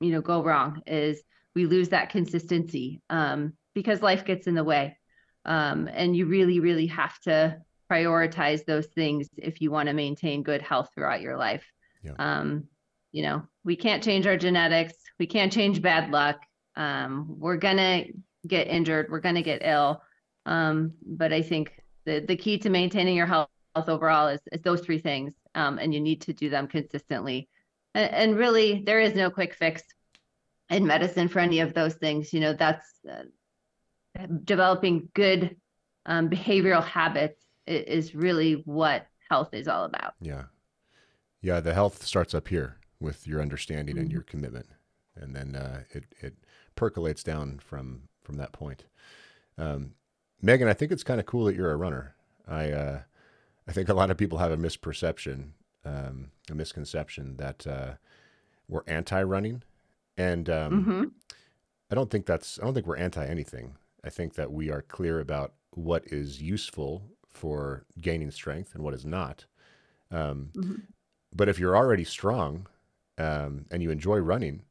you 0.00 0.10
know, 0.10 0.20
go 0.20 0.42
wrong 0.42 0.82
is 0.86 1.22
we 1.54 1.66
lose 1.66 1.88
that 1.90 2.10
consistency 2.10 3.00
um, 3.10 3.54
because 3.74 4.02
life 4.02 4.24
gets 4.24 4.46
in 4.46 4.54
the 4.54 4.64
way. 4.64 4.96
Um, 5.44 5.88
and 5.92 6.14
you 6.14 6.26
really, 6.26 6.60
really 6.60 6.86
have 6.88 7.18
to 7.20 7.58
prioritize 7.90 8.64
those 8.64 8.86
things 8.86 9.28
if 9.36 9.60
you 9.60 9.70
want 9.70 9.88
to 9.88 9.94
maintain 9.94 10.42
good 10.42 10.60
health 10.60 10.90
throughout 10.94 11.22
your 11.22 11.36
life. 11.36 11.64
Yeah. 12.02 12.12
Um, 12.18 12.64
you 13.12 13.22
know, 13.22 13.42
we 13.64 13.76
can't 13.76 14.02
change 14.02 14.26
our 14.26 14.36
genetics. 14.36 14.94
We 15.18 15.26
can't 15.26 15.52
change 15.52 15.80
bad 15.80 16.10
luck. 16.10 16.36
Um, 16.76 17.36
we're 17.38 17.56
gonna 17.56 18.04
get 18.46 18.68
injured. 18.68 19.10
We're 19.10 19.20
gonna 19.20 19.42
get 19.42 19.62
ill. 19.64 20.02
Um, 20.46 20.92
but 21.04 21.32
I 21.32 21.42
think 21.42 21.72
the 22.04 22.20
the 22.20 22.36
key 22.36 22.58
to 22.58 22.70
maintaining 22.70 23.16
your 23.16 23.26
health, 23.26 23.48
health 23.78 23.88
overall 23.88 24.28
is, 24.28 24.40
is 24.50 24.60
those 24.62 24.80
three 24.80 24.98
things, 24.98 25.34
um, 25.54 25.78
and 25.78 25.94
you 25.94 26.00
need 26.00 26.20
to 26.22 26.32
do 26.32 26.50
them 26.50 26.66
consistently. 26.66 27.48
And, 27.94 28.12
and, 28.12 28.36
really, 28.36 28.82
there 28.84 29.00
is 29.00 29.14
no 29.14 29.30
quick 29.30 29.54
fix 29.54 29.82
in 30.68 30.86
medicine 30.86 31.28
for 31.28 31.38
any 31.38 31.60
of 31.60 31.74
those 31.74 31.94
things. 31.94 32.32
You 32.34 32.40
know, 32.40 32.52
that's 32.52 32.88
uh, 33.08 34.26
developing 34.44 35.08
good 35.14 35.56
um, 36.06 36.28
behavioral 36.28 36.84
habits 36.84 37.44
is 37.66 38.14
really 38.14 38.62
what 38.64 39.06
health 39.30 39.54
is 39.54 39.68
all 39.68 39.84
about. 39.84 40.14
Yeah. 40.20 40.44
Yeah. 41.40 41.60
The 41.60 41.74
health 41.74 42.04
starts 42.04 42.34
up 42.34 42.48
here 42.48 42.78
with 42.98 43.26
your 43.26 43.40
understanding 43.40 43.94
mm-hmm. 43.94 44.04
and 44.04 44.12
your 44.12 44.22
commitment. 44.22 44.66
And 45.14 45.36
then 45.36 45.54
uh, 45.54 45.82
it, 45.90 46.04
it 46.20 46.34
percolates 46.74 47.22
down 47.22 47.58
from, 47.58 48.02
from 48.22 48.36
that 48.36 48.52
point. 48.52 48.84
Um, 49.56 49.92
Megan, 50.40 50.68
I 50.68 50.72
think 50.72 50.92
it's 50.92 51.04
kind 51.04 51.20
of 51.20 51.26
cool 51.26 51.44
that 51.44 51.54
you're 51.54 51.70
a 51.70 51.76
runner. 51.76 52.14
I, 52.46 52.70
uh, 52.70 53.00
I 53.68 53.72
think 53.72 53.88
a 53.88 53.94
lot 53.94 54.10
of 54.10 54.16
people 54.16 54.38
have 54.38 54.50
a 54.50 54.56
misperception, 54.56 55.50
um, 55.84 56.30
a 56.50 56.54
misconception 56.54 57.36
that 57.36 57.66
uh, 57.66 57.92
we're 58.66 58.82
anti-running, 58.86 59.62
and 60.16 60.48
um, 60.48 60.72
mm-hmm. 60.72 61.04
I 61.90 61.94
don't 61.94 62.10
think 62.10 62.26
that's. 62.26 62.58
I 62.58 62.64
don't 62.64 62.74
think 62.74 62.86
we're 62.86 62.96
anti 62.96 63.24
anything. 63.24 63.76
I 64.02 64.10
think 64.10 64.34
that 64.34 64.52
we 64.52 64.70
are 64.70 64.82
clear 64.82 65.20
about 65.20 65.52
what 65.72 66.04
is 66.06 66.40
useful 66.40 67.04
for 67.26 67.84
gaining 68.00 68.30
strength 68.30 68.74
and 68.74 68.82
what 68.82 68.94
is 68.94 69.04
not. 69.04 69.44
Um, 70.10 70.50
mm-hmm. 70.54 70.74
But 71.34 71.48
if 71.48 71.58
you're 71.58 71.76
already 71.76 72.04
strong 72.04 72.66
um, 73.18 73.66
and 73.70 73.82
you 73.82 73.90
enjoy 73.90 74.16
running, 74.18 74.62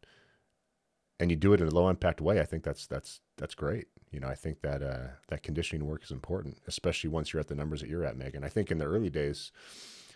and 1.19 1.29
you 1.29 1.37
do 1.37 1.53
it 1.53 1.61
in 1.61 1.67
a 1.67 1.71
low 1.71 1.87
impact 1.89 2.19
way, 2.19 2.39
I 2.39 2.45
think 2.45 2.63
that's 2.63 2.87
that's 2.87 3.21
that's 3.37 3.55
great. 3.55 3.87
You 4.11 4.19
know, 4.19 4.27
I 4.27 4.35
think 4.35 4.61
that 4.61 4.81
uh, 4.81 5.07
that 5.27 5.43
conditioning 5.43 5.85
work 5.85 6.03
is 6.03 6.11
important, 6.11 6.57
especially 6.67 7.09
once 7.09 7.33
you're 7.33 7.39
at 7.39 7.47
the 7.47 7.55
numbers 7.55 7.81
that 7.81 7.89
you're 7.89 8.05
at, 8.05 8.17
Megan. 8.17 8.43
I 8.43 8.49
think 8.49 8.71
in 8.71 8.77
the 8.77 8.85
early 8.85 9.09
days, 9.09 9.51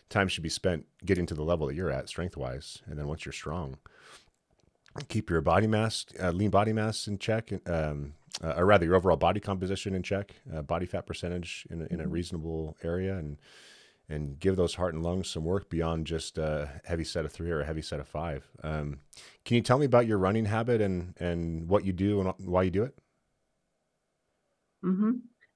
time 0.09 0.27
should 0.27 0.43
be 0.43 0.49
spent 0.49 0.85
getting 1.05 1.25
to 1.27 1.33
the 1.33 1.43
level 1.43 1.67
that 1.67 1.75
you're 1.75 1.91
at, 1.91 2.09
strength 2.09 2.37
wise, 2.37 2.81
and 2.85 2.97
then 2.97 3.07
once 3.07 3.25
you're 3.25 3.33
strong, 3.33 3.77
keep 5.07 5.29
your 5.29 5.41
body 5.41 5.67
mass, 5.67 6.05
uh, 6.21 6.31
lean 6.31 6.49
body 6.49 6.73
mass 6.73 7.07
in 7.07 7.17
check, 7.17 7.51
um, 7.67 8.13
uh, 8.43 8.53
or 8.57 8.65
rather 8.65 8.85
your 8.85 8.95
overall 8.95 9.17
body 9.17 9.39
composition 9.39 9.93
in 9.93 10.03
check, 10.03 10.35
uh, 10.53 10.61
body 10.61 10.85
fat 10.85 11.05
percentage 11.05 11.67
in 11.69 11.81
a, 11.81 11.85
in 11.85 11.99
a 11.99 12.03
mm-hmm. 12.03 12.11
reasonable 12.11 12.77
area, 12.83 13.15
and 13.17 13.37
and 14.09 14.39
give 14.39 14.57
those 14.57 14.75
heart 14.75 14.93
and 14.93 15.03
lungs 15.03 15.29
some 15.29 15.45
work 15.45 15.69
beyond 15.69 16.05
just 16.05 16.37
a 16.37 16.69
heavy 16.83 17.03
set 17.03 17.23
of 17.23 17.31
three 17.31 17.49
or 17.49 17.61
a 17.61 17.65
heavy 17.65 17.81
set 17.81 17.99
of 17.99 18.07
five. 18.07 18.45
Um, 18.61 18.99
can 19.45 19.55
you 19.55 19.61
tell 19.61 19.77
me 19.77 19.85
about 19.85 20.05
your 20.05 20.17
running 20.17 20.45
habit 20.45 20.81
and 20.81 21.13
and 21.19 21.67
what 21.67 21.85
you 21.85 21.93
do 21.93 22.19
and 22.21 22.33
why 22.37 22.63
you 22.63 22.71
do 22.71 22.83
it? 22.83 22.95
Mm-hmm. 24.83 25.11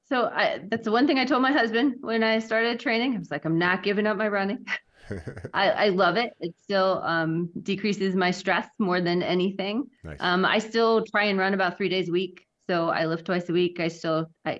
So 0.08 0.26
I, 0.26 0.60
that's 0.70 0.86
the 0.86 0.92
one 0.92 1.08
thing 1.08 1.18
I 1.18 1.26
told 1.26 1.42
my 1.42 1.52
husband 1.52 1.96
when 2.02 2.24
I 2.24 2.40
started 2.40 2.80
training. 2.80 3.16
I 3.16 3.20
was 3.20 3.32
like, 3.32 3.46
I'm 3.46 3.58
not 3.58 3.82
giving 3.82 4.06
up 4.06 4.18
my 4.18 4.28
running. 4.28 4.66
I, 5.54 5.70
I, 5.72 5.90
love 5.90 6.18
it. 6.18 6.34
It 6.40 6.54
still 6.62 7.02
um, 7.04 7.50
decreases 7.64 8.16
my 8.16 8.32
stress 8.32 8.68
more 8.80 9.02
than 9.02 9.24
anything. 9.24 9.86
Nice. 10.04 10.18
Um, 10.20 10.46
I 10.46 10.60
still 10.60 11.04
try 11.06 11.26
and 11.26 11.40
run 11.40 11.54
about 11.54 11.78
three 11.78 11.90
days 11.90 12.10
a 12.10 12.12
week. 12.12 12.46
So 12.68 12.90
I 12.90 13.06
lift 13.06 13.26
twice 13.26 13.50
a 13.50 13.54
week. 13.54 13.80
I 13.80 13.88
still 13.88 14.28
I 14.44 14.60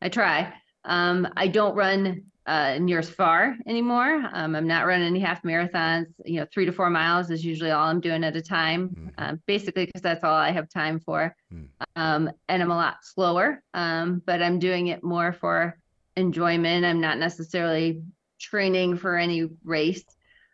I 0.00 0.08
try. 0.08 0.52
Um, 0.84 1.28
I 1.36 1.48
don't 1.48 1.74
run 1.74 2.24
uh, 2.50 2.78
near 2.80 2.98
as 2.98 3.08
far 3.08 3.54
anymore. 3.68 4.28
Um, 4.32 4.56
I'm 4.56 4.66
not 4.66 4.84
running 4.84 5.06
any 5.06 5.20
half 5.20 5.44
marathons. 5.44 6.06
You 6.24 6.40
know, 6.40 6.46
three 6.52 6.66
to 6.66 6.72
four 6.72 6.90
miles 6.90 7.30
is 7.30 7.44
usually 7.44 7.70
all 7.70 7.86
I'm 7.86 8.00
doing 8.00 8.24
at 8.24 8.34
a 8.34 8.42
time, 8.42 8.88
mm-hmm. 8.88 9.08
uh, 9.18 9.36
basically 9.46 9.86
because 9.86 10.02
that's 10.02 10.24
all 10.24 10.34
I 10.34 10.50
have 10.50 10.68
time 10.68 10.98
for. 10.98 11.36
Mm. 11.54 11.68
Um, 11.94 12.28
and 12.48 12.60
I'm 12.60 12.72
a 12.72 12.76
lot 12.76 12.96
slower, 13.02 13.62
um, 13.72 14.20
but 14.26 14.42
I'm 14.42 14.58
doing 14.58 14.88
it 14.88 15.04
more 15.04 15.32
for 15.32 15.78
enjoyment. 16.16 16.84
I'm 16.84 17.00
not 17.00 17.18
necessarily 17.18 18.02
training 18.40 18.96
for 18.96 19.16
any 19.16 19.48
race. 19.62 20.02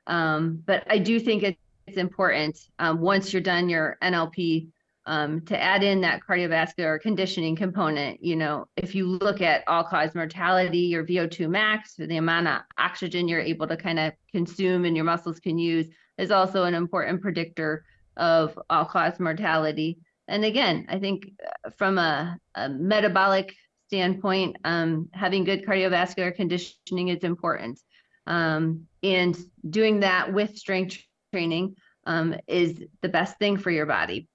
Um, 0.06 0.62
but 0.66 0.84
I 0.90 0.98
do 0.98 1.18
think 1.18 1.44
it's, 1.44 1.60
it's 1.86 1.96
important 1.96 2.58
um, 2.78 3.00
once 3.00 3.32
you're 3.32 3.40
done 3.40 3.70
your 3.70 3.96
NLP 4.02 4.68
um, 5.06 5.40
to 5.42 5.60
add 5.60 5.82
in 5.82 6.00
that 6.00 6.20
cardiovascular 6.28 7.00
conditioning 7.00 7.54
component. 7.54 8.22
You 8.22 8.36
know, 8.36 8.66
if 8.76 8.94
you 8.94 9.06
look 9.06 9.40
at 9.40 9.62
all 9.68 9.84
cause 9.84 10.14
mortality, 10.14 10.78
your 10.78 11.04
VO2 11.04 11.48
max, 11.48 11.94
the 11.94 12.16
amount 12.16 12.48
of 12.48 12.62
oxygen 12.76 13.28
you're 13.28 13.40
able 13.40 13.68
to 13.68 13.76
kind 13.76 13.98
of 13.98 14.12
consume 14.32 14.84
and 14.84 14.96
your 14.96 15.04
muscles 15.04 15.38
can 15.38 15.58
use, 15.58 15.86
is 16.18 16.30
also 16.30 16.64
an 16.64 16.74
important 16.74 17.22
predictor 17.22 17.84
of 18.16 18.58
all 18.68 18.84
cause 18.84 19.20
mortality. 19.20 19.98
And 20.28 20.44
again, 20.44 20.86
I 20.88 20.98
think 20.98 21.30
uh, 21.64 21.70
from 21.70 21.98
a, 21.98 22.38
a 22.56 22.68
metabolic 22.68 23.54
standpoint, 23.86 24.56
um, 24.64 25.08
having 25.12 25.44
good 25.44 25.64
cardiovascular 25.64 26.34
conditioning 26.34 27.08
is 27.08 27.22
important. 27.22 27.78
Um, 28.26 28.88
and 29.04 29.38
doing 29.70 30.00
that 30.00 30.32
with 30.32 30.56
strength 30.56 30.98
training 31.32 31.76
um, 32.06 32.34
is 32.48 32.82
the 33.02 33.08
best 33.08 33.38
thing 33.38 33.56
for 33.56 33.70
your 33.70 33.86
body. 33.86 34.28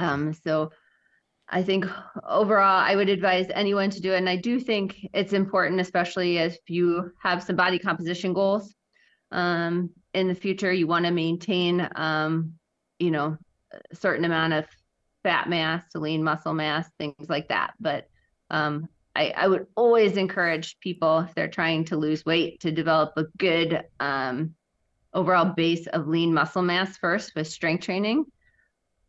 Um, 0.00 0.32
so 0.32 0.70
I 1.48 1.62
think 1.62 1.84
overall, 2.26 2.80
I 2.80 2.94
would 2.94 3.08
advise 3.08 3.46
anyone 3.52 3.90
to 3.90 4.00
do 4.00 4.12
it. 4.12 4.18
And 4.18 4.28
I 4.28 4.36
do 4.36 4.60
think 4.60 4.96
it's 5.12 5.32
important, 5.32 5.80
especially 5.80 6.38
if 6.38 6.56
you 6.68 7.10
have 7.20 7.42
some 7.42 7.56
body 7.56 7.78
composition 7.78 8.32
goals 8.32 8.72
um, 9.32 9.90
in 10.14 10.28
the 10.28 10.34
future. 10.34 10.72
You 10.72 10.86
want 10.86 11.06
to 11.06 11.10
maintain, 11.10 11.88
um, 11.96 12.54
you 12.98 13.10
know, 13.10 13.36
a 13.72 13.96
certain 13.96 14.24
amount 14.24 14.52
of 14.52 14.66
fat 15.22 15.48
mass, 15.48 15.84
to 15.90 15.98
lean 15.98 16.22
muscle 16.22 16.54
mass, 16.54 16.88
things 16.98 17.28
like 17.28 17.48
that. 17.48 17.74
But 17.80 18.08
um, 18.48 18.88
I, 19.14 19.32
I, 19.36 19.48
would 19.48 19.66
always 19.76 20.16
encourage 20.16 20.78
people 20.80 21.20
if 21.20 21.34
they're 21.34 21.48
trying 21.48 21.84
to 21.86 21.96
lose 21.96 22.24
weight 22.24 22.60
to 22.60 22.72
develop 22.72 23.12
a 23.16 23.24
good 23.36 23.84
um, 24.00 24.54
overall 25.12 25.52
base 25.54 25.86
of 25.88 26.08
lean 26.08 26.32
muscle 26.32 26.62
mass 26.62 26.96
first 26.96 27.32
with 27.36 27.46
strength 27.46 27.84
training. 27.84 28.24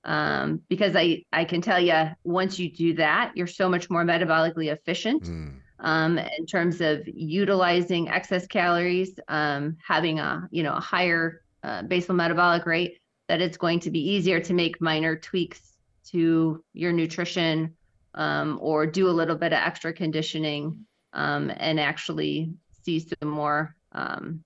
Um, 0.04 0.62
because 0.68 0.96
I, 0.96 1.24
I 1.32 1.46
can 1.46 1.62
tell 1.62 1.80
you 1.80 2.10
once 2.24 2.58
you 2.58 2.72
do 2.72 2.96
that, 2.96 3.32
you're 3.36 3.48
so 3.48 3.70
much 3.70 3.90
more 3.90 4.04
metabolically 4.04 4.72
efficient 4.72 5.24
mm. 5.24 5.54
um, 5.80 6.18
in 6.18 6.46
terms 6.48 6.82
of 6.82 7.08
utilizing 7.08 8.10
excess 8.10 8.48
calories, 8.48 9.20
um, 9.28 9.78
having 9.86 10.20
a 10.20 10.48
you 10.52 10.64
know 10.64 10.74
a 10.74 10.80
higher 10.80 11.44
uh, 11.64 11.84
basal 11.84 12.16
metabolic 12.16 12.66
rate. 12.66 12.98
That 13.28 13.40
it's 13.40 13.56
going 13.56 13.80
to 13.82 13.92
be 13.92 14.00
easier 14.00 14.42
to 14.42 14.54
make 14.54 14.82
minor 14.82 15.16
tweaks 15.16 15.78
to 16.08 16.64
your 16.74 16.92
nutrition 16.92 17.74
um, 18.16 18.60
or 18.62 18.86
do 18.86 19.08
a 19.08 19.12
little 19.12 19.38
bit 19.38 19.54
of 19.54 19.60
extra 19.60 19.94
conditioning 19.94 20.86
um, 21.14 21.52
and 21.56 21.80
actually 21.80 22.54
see 22.84 23.00
some 23.00 23.30
more 23.30 23.76
um, 23.94 24.44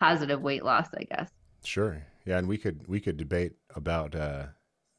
positive 0.00 0.40
weight 0.40 0.64
loss, 0.64 0.88
I 0.96 1.04
guess. 1.04 1.30
Sure. 1.64 2.02
Yeah, 2.24 2.38
and 2.38 2.48
we 2.48 2.58
could 2.58 2.86
we 2.86 3.00
could 3.00 3.16
debate 3.16 3.52
about 3.74 4.14
uh, 4.14 4.46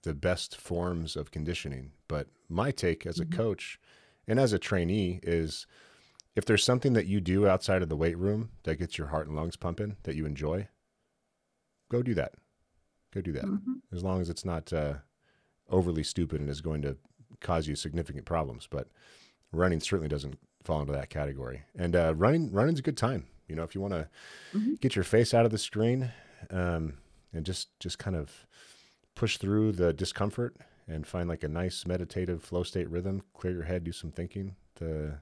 the 0.04 0.14
best 0.14 0.60
forms 0.60 1.16
of 1.16 1.32
conditioning, 1.32 1.91
but 2.08 2.28
my 2.49 2.72
take 2.72 3.06
as 3.06 3.20
a 3.20 3.26
mm-hmm. 3.26 3.38
coach 3.38 3.80
and 4.28 4.39
as 4.39 4.54
a 4.54 4.60
trainee 4.60 5.20
is 5.24 5.68
if 6.36 6.45
there's 6.45 6.64
something 6.64 6.93
that 6.93 7.08
you 7.08 7.20
do 7.20 7.47
outside 7.47 7.82
of 7.82 7.89
the 7.89 7.95
weight 7.95 8.18
room 8.18 8.49
that 8.64 8.78
gets 8.78 8.97
your 8.97 9.08
heart 9.08 9.28
and 9.28 9.36
lungs 9.36 9.56
pumping 9.56 9.97
that 10.04 10.16
you 10.16 10.26
enjoy, 10.26 10.68
go 11.89 12.02
do 12.02 12.14
that. 12.14 12.34
Go 13.14 13.22
do 13.22 13.34
that. 13.34 13.43
Mm-hmm. 13.43 13.74
As 13.93 14.04
long 14.04 14.22
as 14.22 14.30
it's 14.30 14.45
not 14.45 14.72
uh, 14.72 14.95
overly 15.70 16.04
stupid 16.04 16.39
and 16.39 16.49
is 16.49 16.62
going 16.62 16.82
to 16.84 16.97
cause 17.41 17.68
you 17.68 17.76
significant 17.76 18.26
problems. 18.26 18.68
But 18.70 18.88
running 19.52 19.82
certainly 19.82 20.08
doesn't 20.08 20.39
fall 20.64 20.82
into 20.82 20.93
that 20.93 21.10
category. 21.10 21.64
And 21.78 21.95
uh, 21.95 22.14
running 22.16 22.52
running's 22.52 22.80
a 22.80 22.84
good 22.84 22.97
time. 22.97 23.26
You 23.47 23.56
know, 23.56 23.64
if 23.64 23.76
you 23.76 23.82
want 23.82 23.93
to 23.93 24.08
mm-hmm. 24.56 24.76
get 24.76 24.95
your 24.95 25.04
face 25.04 25.34
out 25.34 25.45
of 25.45 25.52
the 25.52 25.58
screen 25.58 26.12
um, 26.49 26.93
and 27.34 27.45
just 27.45 27.78
just 27.80 27.99
kind 27.99 28.16
of 28.16 28.47
push 29.16 29.38
through 29.38 29.74
the 29.74 29.93
discomfort 29.93 30.55
and 30.88 31.05
find 31.05 31.30
like 31.30 31.43
a 31.43 31.47
nice 31.47 31.86
meditative 31.86 32.43
flow 32.43 32.64
state 32.64 32.89
rhythm, 32.89 33.22
clear 33.34 33.53
your 33.53 33.64
head, 33.64 33.84
do 33.84 33.91
some 33.91 34.12
thinking, 34.12 34.55
to 34.76 35.20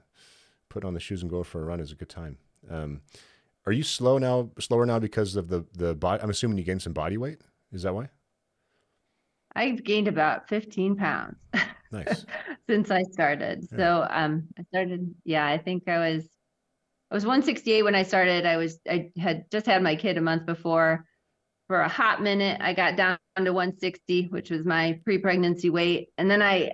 put 0.68 0.84
on 0.84 0.94
the 0.94 1.00
shoes 1.00 1.22
and 1.22 1.30
go 1.30 1.42
for 1.42 1.62
a 1.62 1.64
run 1.64 1.80
is 1.80 1.92
a 1.92 1.96
good 1.96 2.08
time. 2.08 2.38
Um, 2.68 3.02
are 3.66 3.72
you 3.72 3.82
slow 3.82 4.18
now, 4.18 4.50
slower 4.58 4.86
now 4.86 4.98
because 4.98 5.36
of 5.36 5.48
the 5.48 5.64
the 5.74 5.94
body? 5.94 6.22
I'm 6.22 6.30
assuming 6.30 6.58
you 6.58 6.64
gained 6.64 6.82
some 6.82 6.92
body 6.92 7.18
weight. 7.18 7.40
Is 7.72 7.82
that 7.82 7.94
why? 7.94 8.08
I've 9.54 9.82
gained 9.82 10.08
about 10.08 10.48
15 10.48 10.96
pounds 10.96 11.36
Nice. 11.92 12.24
since 12.68 12.90
I 12.90 13.02
started. 13.02 13.66
Yeah. 13.72 13.76
So 13.78 14.06
um 14.10 14.48
I 14.58 14.62
started 14.64 15.14
yeah, 15.24 15.46
I 15.46 15.58
think 15.58 15.88
I 15.88 15.98
was 15.98 16.28
I 17.10 17.14
was 17.14 17.24
168 17.26 17.82
when 17.82 17.94
I 17.96 18.02
started. 18.04 18.46
I 18.46 18.56
was 18.56 18.80
I 18.88 19.10
had 19.18 19.50
just 19.50 19.66
had 19.66 19.82
my 19.82 19.96
kid 19.96 20.16
a 20.16 20.20
month 20.20 20.46
before. 20.46 21.04
For 21.70 21.82
a 21.82 21.88
hot 21.88 22.20
minute, 22.20 22.60
I 22.60 22.74
got 22.74 22.96
down 22.96 23.16
to 23.36 23.52
160, 23.52 24.24
which 24.30 24.50
was 24.50 24.66
my 24.66 24.98
pre-pregnancy 25.04 25.70
weight, 25.70 26.08
and 26.18 26.28
then 26.28 26.42
I 26.42 26.72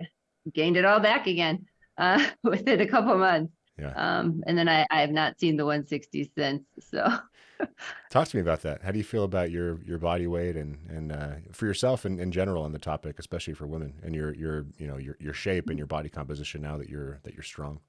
gained 0.54 0.78
it 0.78 0.86
all 0.86 1.00
back 1.00 1.26
again 1.26 1.66
uh, 1.98 2.26
within 2.42 2.80
a 2.80 2.86
couple 2.86 3.14
months. 3.18 3.52
Yeah. 3.78 3.90
Um, 3.90 4.42
and 4.46 4.56
then 4.56 4.70
I, 4.70 4.86
I 4.90 5.02
have 5.02 5.10
not 5.10 5.38
seen 5.38 5.58
the 5.58 5.66
160 5.66 6.32
since. 6.34 6.62
So 6.80 7.12
Talk 8.10 8.28
to 8.28 8.36
me 8.38 8.40
about 8.40 8.62
that. 8.62 8.82
How 8.82 8.90
do 8.90 8.96
you 8.96 9.04
feel 9.04 9.24
about 9.24 9.50
your 9.50 9.82
your 9.82 9.98
body 9.98 10.26
weight 10.26 10.56
and 10.56 10.78
and 10.88 11.12
uh, 11.12 11.34
for 11.52 11.66
yourself 11.66 12.06
and 12.06 12.18
in 12.18 12.32
general 12.32 12.62
on 12.62 12.72
the 12.72 12.78
topic, 12.78 13.18
especially 13.18 13.52
for 13.52 13.66
women 13.66 14.00
and 14.02 14.14
your 14.14 14.34
your 14.34 14.64
you 14.78 14.86
know 14.86 14.96
your 14.96 15.18
your 15.20 15.34
shape 15.34 15.68
and 15.68 15.76
your 15.76 15.86
body 15.86 16.08
composition 16.08 16.62
now 16.62 16.78
that 16.78 16.88
you're 16.88 17.20
that 17.24 17.34
you're 17.34 17.42
strong. 17.42 17.80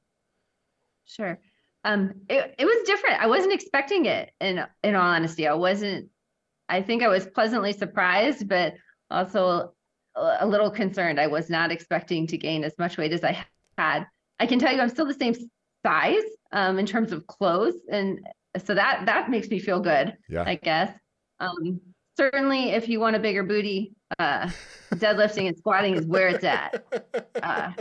Sure. 1.05 1.39
Um, 1.85 2.15
it, 2.27 2.53
it 2.57 2.65
was 2.65 2.85
different. 2.85 3.21
I 3.21 3.27
wasn't 3.27 3.53
expecting 3.53 4.07
it 4.07 4.33
in 4.41 4.65
in 4.83 4.95
all 4.95 5.07
honesty. 5.07 5.47
I 5.47 5.53
wasn't 5.53 6.09
I 6.69 6.81
think 6.81 7.03
I 7.03 7.07
was 7.07 7.25
pleasantly 7.27 7.73
surprised, 7.73 8.47
but 8.47 8.75
also 9.09 9.73
a, 10.15 10.45
little 10.45 10.69
concerned. 10.69 11.19
I 11.19 11.27
was 11.27 11.49
not 11.49 11.71
expecting 11.71 12.27
to 12.27 12.37
gain 12.37 12.63
as 12.63 12.77
much 12.77 12.97
weight 12.97 13.13
as 13.13 13.23
I 13.23 13.45
had. 13.77 14.05
I 14.39 14.45
can 14.45 14.59
tell 14.59 14.73
you 14.73 14.81
I'm 14.81 14.89
still 14.89 15.05
the 15.05 15.13
same 15.13 15.35
size 15.85 16.23
um, 16.51 16.79
in 16.79 16.85
terms 16.85 17.11
of 17.11 17.25
clothes. 17.27 17.75
And 17.89 18.19
so 18.63 18.73
that 18.73 19.05
that 19.05 19.29
makes 19.29 19.49
me 19.49 19.59
feel 19.59 19.79
good, 19.79 20.17
Yeah. 20.29 20.43
I 20.45 20.55
guess. 20.55 20.91
Um, 21.39 21.79
certainly 22.17 22.71
if 22.71 22.89
you 22.89 22.99
want 22.99 23.15
a 23.15 23.19
bigger 23.19 23.43
booty, 23.43 23.93
uh, 24.19 24.49
deadlifting 24.95 25.47
and 25.47 25.57
squatting 25.57 25.95
is 25.95 26.05
where 26.05 26.27
it's 26.27 26.43
at. 26.43 26.83
Uh, 27.41 27.71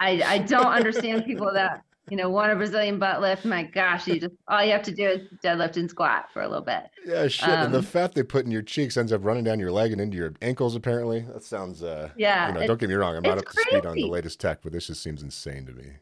I, 0.00 0.22
I 0.22 0.38
don't 0.38 0.66
understand 0.66 1.24
people 1.24 1.52
that 1.52 1.82
you 2.10 2.16
know 2.16 2.28
want 2.28 2.52
a 2.52 2.56
Brazilian 2.56 2.98
butt 2.98 3.20
lift. 3.20 3.44
My 3.44 3.62
gosh, 3.62 4.06
you 4.06 4.20
just 4.20 4.34
all 4.48 4.62
you 4.64 4.72
have 4.72 4.82
to 4.82 4.92
do 4.92 5.06
is 5.08 5.20
deadlift 5.44 5.76
and 5.76 5.88
squat 5.88 6.26
for 6.32 6.42
a 6.42 6.48
little 6.48 6.64
bit. 6.64 6.84
Yeah, 7.06 7.28
shit. 7.28 7.48
and 7.48 7.72
the 7.72 7.78
Um, 7.78 7.84
fat 7.84 8.14
they 8.14 8.22
put 8.22 8.44
in 8.44 8.50
your 8.50 8.62
cheeks 8.62 8.96
ends 8.96 9.12
up 9.12 9.24
running 9.24 9.44
down 9.44 9.58
your 9.60 9.70
leg 9.72 9.92
and 9.92 10.00
into 10.00 10.16
your 10.16 10.34
ankles. 10.42 10.74
Apparently, 10.74 11.20
that 11.32 11.42
sounds. 11.44 11.82
Uh, 11.82 12.10
Yeah, 12.16 12.48
You 12.48 12.54
know, 12.60 12.66
don't 12.66 12.80
get 12.80 12.88
me 12.88 12.94
wrong. 12.96 13.16
I'm 13.16 13.22
not 13.22 13.38
up 13.38 13.46
to 13.46 13.60
speed 13.60 13.86
on 13.86 13.94
the 13.94 14.06
latest 14.08 14.40
tech, 14.40 14.60
but 14.62 14.72
this 14.72 14.88
just 14.88 15.02
seems 15.02 15.22
insane 15.22 15.66
to 15.66 15.72
me. 15.72 15.92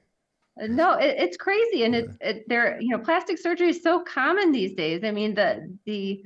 No, 0.60 0.94
it, 0.94 1.14
it's 1.18 1.36
crazy, 1.36 1.84
and 1.84 1.94
it's 1.94 2.16
it, 2.20 2.48
there. 2.48 2.80
You 2.80 2.88
know, 2.88 2.98
plastic 2.98 3.38
surgery 3.38 3.68
is 3.68 3.80
so 3.82 4.02
common 4.02 4.50
these 4.50 4.74
days. 4.74 5.04
I 5.04 5.12
mean, 5.12 5.34
the 5.34 5.72
the 5.86 6.20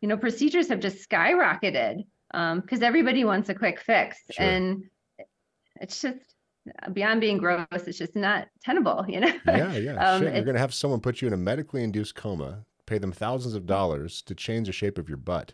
you 0.00 0.08
know 0.08 0.16
procedures 0.16 0.68
have 0.68 0.80
just 0.80 1.06
skyrocketed 1.08 2.04
because 2.32 2.82
everybody 2.82 3.24
wants 3.24 3.48
a 3.50 3.54
quick 3.54 3.78
fix, 3.80 4.16
Sure. 4.30 4.44
and 4.46 4.84
it's 5.80 6.00
just 6.00 6.33
beyond 6.92 7.20
being 7.20 7.38
gross. 7.38 7.66
It's 7.72 7.98
just 7.98 8.16
not 8.16 8.48
tenable. 8.62 9.04
You 9.08 9.20
know. 9.20 9.32
Yeah, 9.46 9.76
yeah. 9.76 9.94
Um, 10.14 10.22
shit. 10.22 10.34
You're 10.34 10.44
gonna 10.44 10.58
have 10.58 10.74
someone 10.74 11.00
put 11.00 11.20
you 11.20 11.28
in 11.28 11.34
a 11.34 11.36
medically 11.38 11.82
induced 11.82 12.14
coma, 12.14 12.64
pay 12.86 12.98
them 12.98 13.12
thousands 13.12 13.54
of 13.54 13.66
dollars 13.66 14.22
to 14.22 14.34
change 14.34 14.66
the 14.66 14.72
shape 14.72 14.98
of 14.98 15.08
your 15.08 15.18
butt. 15.18 15.52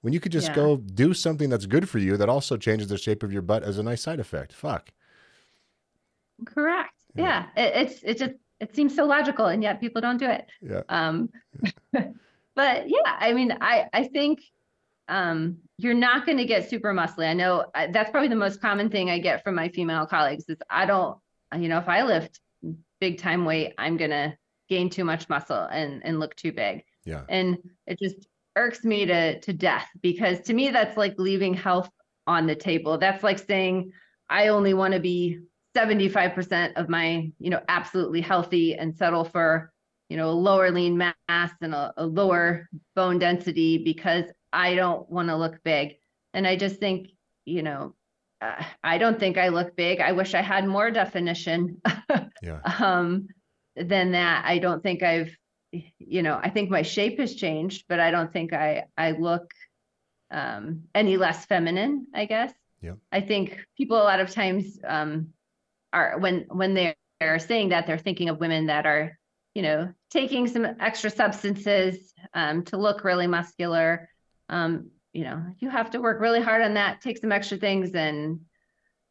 When 0.00 0.12
you 0.12 0.20
could 0.20 0.32
just 0.32 0.48
Yeah. 0.48 0.54
go 0.54 0.76
do 0.76 1.12
something 1.12 1.50
that's 1.50 1.66
good 1.66 1.88
for 1.88 1.98
you 1.98 2.16
that 2.18 2.28
also 2.28 2.56
changes 2.56 2.88
the 2.88 2.98
shape 2.98 3.22
of 3.22 3.32
your 3.32 3.42
butt 3.42 3.62
as 3.64 3.78
a 3.78 3.82
nice 3.82 4.00
side 4.02 4.20
effect. 4.20 4.52
Fuck. 4.52 4.90
Correct. 6.46 6.94
Yeah. 7.14 7.46
Yeah. 7.56 7.64
It, 7.64 7.88
it's 7.90 8.02
it 8.02 8.18
just 8.18 8.34
it 8.60 8.74
seems 8.74 8.94
so 8.94 9.04
logical, 9.06 9.46
and 9.46 9.62
yet 9.62 9.80
people 9.80 10.00
don't 10.00 10.18
do 10.18 10.26
it. 10.28 10.46
Yeah. 10.60 10.82
Um, 10.88 11.30
but 11.92 12.88
yeah, 12.88 13.16
I 13.18 13.32
mean, 13.32 13.56
I 13.60 13.86
I 13.92 14.04
think 14.04 14.40
um, 15.08 15.58
you're 15.78 15.94
not 15.94 16.26
going 16.26 16.38
to 16.38 16.44
get 16.44 16.68
super 16.68 16.92
muscly. 16.92 17.28
I 17.28 17.34
know 17.34 17.66
that's 17.74 18.10
probably 18.10 18.28
the 18.28 18.36
most 18.36 18.60
common 18.60 18.90
thing 18.90 19.10
I 19.10 19.18
get 19.18 19.42
from 19.42 19.54
my 19.54 19.68
female 19.68 20.06
colleagues 20.06 20.44
is 20.48 20.58
I 20.70 20.86
don't, 20.86 21.18
you 21.56 21.68
know, 21.68 21.78
if 21.78 21.88
I 21.88 22.02
lift 22.02 22.40
big 23.00 23.18
time 23.18 23.44
weight, 23.44 23.74
I'm 23.78 23.96
gonna 23.96 24.36
gain 24.68 24.90
too 24.90 25.04
much 25.04 25.28
muscle 25.28 25.68
and 25.70 26.04
and 26.04 26.20
look 26.20 26.34
too 26.34 26.52
big, 26.52 26.82
Yeah. 27.04 27.22
and 27.28 27.56
it 27.86 27.98
just 27.98 28.26
irks 28.56 28.84
me 28.84 29.06
to 29.06 29.40
to 29.40 29.52
death 29.52 29.86
because 30.02 30.40
to 30.40 30.52
me 30.52 30.70
that's 30.70 30.96
like 30.96 31.14
leaving 31.18 31.54
health 31.54 31.88
on 32.26 32.46
the 32.46 32.54
table. 32.56 32.98
That's 32.98 33.22
like 33.22 33.38
saying 33.38 33.92
I 34.28 34.48
only 34.48 34.74
want 34.74 34.94
to 34.94 35.00
be 35.00 35.38
75% 35.76 36.74
of 36.74 36.88
my, 36.88 37.30
you 37.38 37.50
know, 37.50 37.60
absolutely 37.68 38.20
healthy 38.20 38.74
and 38.74 38.94
settle 38.94 39.24
for, 39.24 39.72
you 40.08 40.16
know, 40.16 40.28
a 40.28 40.32
lower 40.32 40.70
lean 40.70 40.98
mass 40.98 41.52
and 41.62 41.74
a, 41.74 41.92
a 41.96 42.04
lower 42.04 42.68
bone 42.96 43.18
density 43.18 43.78
because 43.78 44.24
I 44.52 44.74
don't 44.74 45.08
want 45.10 45.28
to 45.28 45.36
look 45.36 45.62
big. 45.64 45.96
And 46.34 46.46
I 46.46 46.56
just 46.56 46.76
think, 46.76 47.08
you 47.44 47.62
know, 47.62 47.94
uh, 48.40 48.62
I 48.84 48.98
don't 48.98 49.18
think 49.18 49.36
I 49.36 49.48
look 49.48 49.74
big. 49.76 50.00
I 50.00 50.12
wish 50.12 50.34
I 50.34 50.42
had 50.42 50.66
more 50.66 50.90
definition 50.90 51.80
Yeah. 52.42 52.60
um, 52.78 53.28
than 53.74 54.12
that. 54.12 54.44
I 54.44 54.58
don't 54.58 54.82
think 54.82 55.02
I've, 55.02 55.36
you 55.72 56.22
know, 56.22 56.38
I 56.42 56.50
think 56.50 56.70
my 56.70 56.82
shape 56.82 57.18
has 57.18 57.34
changed, 57.34 57.84
but 57.88 58.00
I 58.00 58.10
don't 58.10 58.32
think 58.32 58.52
I 58.52 58.84
I 58.96 59.10
look 59.12 59.50
um, 60.30 60.84
any 60.94 61.16
less 61.16 61.44
feminine. 61.46 62.06
I 62.14 62.24
guess. 62.26 62.52
Yep. 62.80 62.98
I 63.10 63.20
think 63.20 63.58
people 63.76 63.96
a 63.96 64.04
lot 64.04 64.20
of 64.20 64.30
times 64.30 64.78
um, 64.86 65.28
are 65.92 66.18
when 66.18 66.46
when 66.48 66.74
they're, 66.74 66.94
they're 67.20 67.38
saying 67.38 67.70
that 67.70 67.86
they're 67.86 67.98
thinking 67.98 68.28
of 68.28 68.38
women 68.38 68.66
that 68.66 68.86
are, 68.86 69.18
you 69.54 69.62
know, 69.62 69.92
taking 70.10 70.46
some 70.46 70.64
extra 70.80 71.10
substances 71.10 72.12
um, 72.34 72.62
to 72.64 72.76
look 72.76 73.04
really 73.04 73.26
muscular. 73.26 74.08
Um, 74.48 74.90
you 75.12 75.24
know, 75.24 75.42
you 75.58 75.68
have 75.70 75.90
to 75.90 76.00
work 76.00 76.20
really 76.20 76.40
hard 76.40 76.62
on 76.62 76.74
that, 76.74 77.00
take 77.00 77.18
some 77.18 77.32
extra 77.32 77.56
things, 77.58 77.92
and 77.94 78.40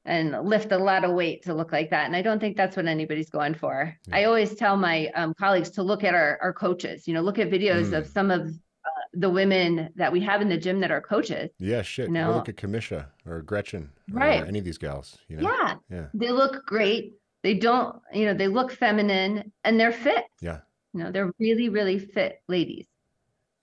and 0.05 0.31
lift 0.47 0.71
a 0.71 0.77
lot 0.77 1.03
of 1.03 1.11
weight 1.11 1.43
to 1.43 1.53
look 1.53 1.73
like 1.73 1.89
that. 1.89 2.05
And 2.05 2.15
I 2.15 2.21
don't 2.21 2.39
think 2.39 2.55
that's 2.55 2.77
what 2.77 2.85
anybody's 2.85 3.29
going 3.29 3.53
for. 3.55 3.93
Yeah. 4.07 4.15
I 4.15 4.23
always 4.23 4.55
tell 4.55 4.77
my 4.77 5.07
um, 5.15 5.33
colleagues 5.38 5.69
to 5.71 5.83
look 5.83 6.05
at 6.05 6.13
our, 6.13 6.39
our 6.41 6.53
coaches, 6.53 7.09
you 7.09 7.13
know, 7.13 7.19
look 7.21 7.39
at 7.39 7.49
videos 7.49 7.88
Mm. 7.88 7.97
of 7.97 8.07
some 8.07 8.31
of 8.31 8.47
uh, 8.47 8.89
the 9.15 9.29
women 9.29 9.89
that 9.95 10.09
we 10.13 10.21
have 10.21 10.41
in 10.41 10.47
the 10.47 10.55
gym 10.57 10.79
that 10.79 10.91
are 10.91 11.01
coaches. 11.01 11.49
Yeah. 11.59 11.81
Shit. 11.81 12.07
You 12.07 12.13
know- 12.13 12.31
look 12.35 12.47
at 12.47 12.55
Kamisha 12.55 13.07
or 13.25 13.41
Gretchen. 13.41 13.89
Or 14.13 14.19
Right. 14.21 14.47
any 14.47 14.59
of 14.59 14.63
these 14.65 14.77
gals. 14.77 15.17
You 15.27 15.38
know. 15.38 15.43
Yeah. 15.51 15.75
Yeah. 15.89 16.05
They 16.13 16.31
look 16.31 16.65
great. 16.65 17.15
They 17.43 17.55
don't, 17.55 17.97
you 18.13 18.25
know, 18.27 18.33
they 18.33 18.47
look 18.47 18.71
feminine 18.71 19.51
and 19.65 19.77
they're 19.77 19.91
fit. 19.91 20.23
Yeah. 20.41 20.59
You 20.93 21.03
know, 21.03 21.11
they're 21.11 21.33
really, 21.38 21.67
really 21.67 21.99
fit 21.99 22.41
ladies. 22.47 22.88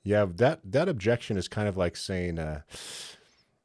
Yeah, 0.05 0.27
that 0.37 0.61
that 0.65 0.89
objection 0.89 1.37
is 1.37 1.49
kind 1.49 1.67
of 1.69 1.77
like 1.77 1.97
saying, 1.97 2.39
uh, 2.39 2.61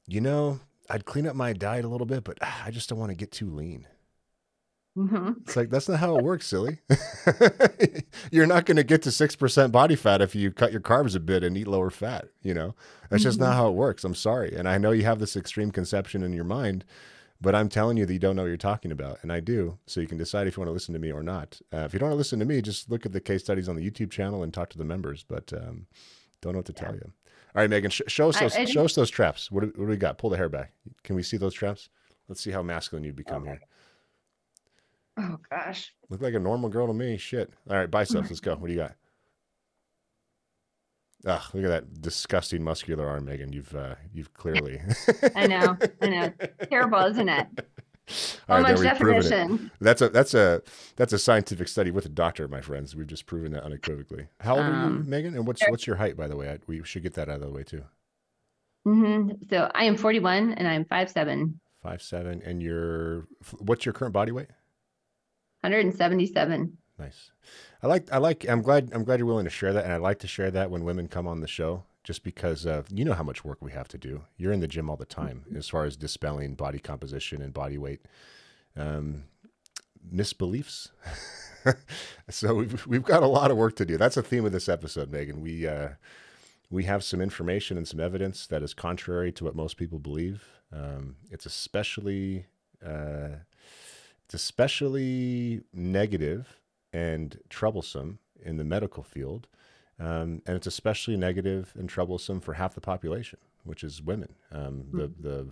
you 0.07 0.21
know, 0.21 0.59
I'd 0.89 1.05
clean 1.05 1.27
up 1.27 1.35
my 1.35 1.53
diet 1.53 1.85
a 1.85 1.89
little 1.89 2.07
bit, 2.07 2.23
but 2.23 2.37
ah, 2.41 2.63
I 2.65 2.71
just 2.71 2.89
don't 2.89 2.99
want 2.99 3.11
to 3.11 3.15
get 3.15 3.31
too 3.31 3.49
lean. 3.49 3.87
hmm 4.95 5.31
It's 5.45 5.55
like 5.55 5.69
that's 5.69 5.87
not 5.87 5.99
how 5.99 6.17
it 6.17 6.23
works, 6.23 6.47
silly. 6.47 6.79
You're 8.31 8.47
not 8.47 8.65
going 8.65 8.77
to 8.77 8.83
get 8.83 9.01
to 9.03 9.11
six 9.11 9.35
percent 9.35 9.71
body 9.71 9.95
fat 9.95 10.21
if 10.21 10.35
you 10.35 10.51
cut 10.51 10.71
your 10.71 10.81
carbs 10.81 11.15
a 11.15 11.19
bit 11.19 11.43
and 11.43 11.57
eat 11.57 11.67
lower 11.67 11.89
fat. 11.89 12.29
You 12.41 12.53
know, 12.53 12.75
that's 13.09 13.23
just 13.23 13.39
not 13.39 13.55
how 13.55 13.67
it 13.69 13.73
works. 13.75 14.03
I'm 14.03 14.15
sorry, 14.15 14.55
and 14.55 14.67
I 14.67 14.77
know 14.77 14.91
you 14.91 15.03
have 15.03 15.19
this 15.19 15.35
extreme 15.35 15.71
conception 15.71 16.23
in 16.23 16.33
your 16.33 16.43
mind, 16.43 16.85
but 17.39 17.55
I'm 17.55 17.69
telling 17.69 17.97
you 17.97 18.05
that 18.05 18.13
you 18.13 18.19
don't 18.19 18.35
know 18.35 18.43
what 18.43 18.49
you're 18.49 18.57
talking 18.57 18.91
about, 18.91 19.19
and 19.21 19.31
I 19.31 19.39
do. 19.39 19.77
So 19.85 20.01
you 20.01 20.07
can 20.07 20.17
decide 20.17 20.47
if 20.47 20.57
you 20.57 20.61
want 20.61 20.69
to 20.69 20.73
listen 20.73 20.93
to 20.93 20.99
me 20.99 21.11
or 21.11 21.23
not. 21.23 21.61
Uh, 21.73 21.79
if 21.79 21.93
you 21.93 21.99
don't 21.99 22.09
want 22.09 22.15
to 22.15 22.19
listen 22.19 22.39
to 22.39 22.45
me, 22.45 22.61
just 22.61 22.89
look 22.91 23.05
at 23.05 23.13
the 23.13 23.21
case 23.21 23.43
studies 23.43 23.69
on 23.69 23.75
the 23.75 23.89
YouTube 23.89 24.11
channel 24.11 24.43
and 24.43 24.53
talk 24.53 24.69
to 24.71 24.77
the 24.77 24.83
members. 24.85 25.23
But 25.27 25.53
um, 25.53 25.85
don't 26.41 26.53
know 26.53 26.59
what 26.59 26.65
to 26.67 26.73
tell 26.73 26.93
you. 26.93 27.01
All 27.55 27.61
right, 27.61 27.69
Megan, 27.69 27.91
sh- 27.91 28.01
show 28.07 28.29
us 28.29 28.37
I- 28.37 28.41
those. 28.41 28.55
I 28.55 28.65
show 28.65 28.85
us 28.85 28.95
those 28.95 29.09
traps. 29.09 29.51
What 29.51 29.61
do, 29.61 29.67
what 29.75 29.85
do 29.85 29.89
we 29.89 29.97
got? 29.97 30.17
Pull 30.17 30.29
the 30.29 30.37
hair 30.37 30.49
back. 30.49 30.73
Can 31.03 31.15
we 31.15 31.23
see 31.23 31.37
those 31.37 31.53
traps? 31.53 31.89
Let's 32.27 32.41
see 32.41 32.51
how 32.51 32.61
masculine 32.61 33.03
you 33.03 33.11
become 33.13 33.41
Okay. 33.43 33.51
here. 33.51 33.61
Oh 35.17 35.37
gosh. 35.49 35.93
Look 36.09 36.21
like 36.21 36.33
a 36.35 36.39
normal 36.39 36.69
girl 36.69 36.87
to 36.87 36.93
me. 36.93 37.17
Shit. 37.17 37.51
All 37.69 37.75
right, 37.75 37.89
biceps. 37.91 38.29
Let's 38.29 38.39
go. 38.39 38.55
What 38.55 38.67
do 38.67 38.73
you 38.73 38.79
got? 38.79 38.95
Ugh, 41.25 41.41
look 41.53 41.65
at 41.65 41.69
that 41.69 42.01
disgusting 42.01 42.63
muscular 42.63 43.05
arm, 43.05 43.25
Megan. 43.25 43.51
You've 43.51 43.75
uh, 43.75 43.95
you've 44.13 44.33
clearly. 44.33 44.79
I 45.35 45.47
know. 45.47 45.77
I 46.01 46.07
know. 46.07 46.31
Terrible, 46.69 46.99
isn't 46.99 47.27
it? 47.27 47.47
All 48.47 48.61
right, 48.61 48.75
there 48.75 48.91
we've 48.91 48.99
proven 48.99 49.53
it. 49.65 49.71
That's 49.79 50.01
a 50.01 50.09
that's 50.09 50.33
a 50.33 50.61
that's 50.95 51.13
a 51.13 51.19
scientific 51.19 51.67
study 51.67 51.91
with 51.91 52.05
a 52.05 52.09
doctor, 52.09 52.47
my 52.47 52.61
friends. 52.61 52.95
We've 52.95 53.07
just 53.07 53.25
proven 53.25 53.51
that 53.53 53.63
unequivocally. 53.63 54.27
How 54.39 54.57
old 54.57 54.65
are 54.65 54.69
you, 54.69 54.75
Um, 54.75 55.09
Megan? 55.09 55.35
And 55.35 55.45
what's 55.45 55.61
what's 55.69 55.85
your 55.87 55.97
height, 55.97 56.17
by 56.17 56.27
the 56.27 56.35
way? 56.35 56.49
I, 56.49 56.59
we 56.67 56.83
should 56.83 57.03
get 57.03 57.13
that 57.15 57.29
out 57.29 57.35
of 57.35 57.41
the 57.41 57.51
way 57.51 57.63
too. 57.63 57.83
Mm-hmm. 58.87 59.43
So 59.49 59.69
I 59.75 59.83
am 59.83 59.97
41 59.97 60.53
and 60.53 60.67
I'm 60.67 60.85
five 60.85 61.09
seven. 61.09 61.59
Five 61.83 62.01
seven, 62.01 62.41
and 62.43 62.61
your 62.61 63.27
what's 63.59 63.85
your 63.85 63.93
current 63.93 64.13
body 64.13 64.31
weight? 64.31 64.49
177. 65.61 66.77
Nice. 66.97 67.31
I 67.81 67.87
like 67.87 68.11
I 68.11 68.17
like 68.17 68.47
I'm 68.49 68.61
glad 68.61 68.91
I'm 68.93 69.03
glad 69.03 69.19
you're 69.19 69.27
willing 69.27 69.45
to 69.45 69.49
share 69.49 69.73
that 69.73 69.85
and 69.85 69.93
I 69.93 69.97
like 69.97 70.19
to 70.19 70.27
share 70.27 70.51
that 70.51 70.69
when 70.69 70.83
women 70.83 71.07
come 71.07 71.27
on 71.27 71.39
the 71.39 71.47
show 71.47 71.83
just 72.03 72.23
because 72.23 72.65
of 72.65 72.87
you 72.91 73.05
know 73.05 73.13
how 73.13 73.23
much 73.23 73.43
work 73.43 73.59
we 73.61 73.71
have 73.71 73.87
to 73.89 73.97
do. 73.97 74.23
You're 74.37 74.53
in 74.53 74.59
the 74.61 74.67
gym 74.67 74.89
all 74.89 74.97
the 74.97 75.05
time 75.05 75.45
as 75.55 75.69
far 75.69 75.85
as 75.85 75.95
dispelling 75.95 76.55
body 76.55 76.79
composition 76.79 77.41
and 77.41 77.53
body 77.53 77.77
weight 77.77 78.01
um, 78.75 79.25
misbeliefs. 80.13 80.89
so 82.29 82.55
we've 82.55 82.87
we've 82.87 83.03
got 83.03 83.23
a 83.23 83.27
lot 83.27 83.51
of 83.51 83.57
work 83.57 83.75
to 83.77 83.85
do. 83.85 83.97
That's 83.97 84.17
a 84.17 84.23
theme 84.23 84.45
of 84.45 84.51
this 84.51 84.69
episode, 84.69 85.11
Megan. 85.11 85.41
We 85.41 85.67
uh, 85.67 85.89
we 86.69 86.85
have 86.85 87.03
some 87.03 87.21
information 87.21 87.77
and 87.77 87.87
some 87.87 87.99
evidence 87.99 88.47
that 88.47 88.63
is 88.63 88.73
contrary 88.73 89.31
to 89.33 89.43
what 89.43 89.55
most 89.55 89.77
people 89.77 89.99
believe. 89.99 90.43
Um, 90.71 91.17
it's 91.31 91.45
especially 91.45 92.45
uh, 92.85 93.39
it's 94.25 94.33
especially 94.33 95.61
negative 95.73 96.59
and 96.93 97.39
troublesome 97.49 98.19
in 98.41 98.57
the 98.57 98.63
medical 98.63 99.03
field, 99.03 99.47
um, 99.99 100.41
and 100.45 100.55
it's 100.55 100.67
especially 100.67 101.17
negative 101.17 101.73
and 101.77 101.89
troublesome 101.89 102.39
for 102.39 102.53
half 102.53 102.73
the 102.73 102.81
population, 102.81 103.39
which 103.63 103.83
is 103.83 104.01
women. 104.01 104.33
Um, 104.51 104.85
mm-hmm. 104.91 104.97
The 104.97 105.11
the 105.19 105.51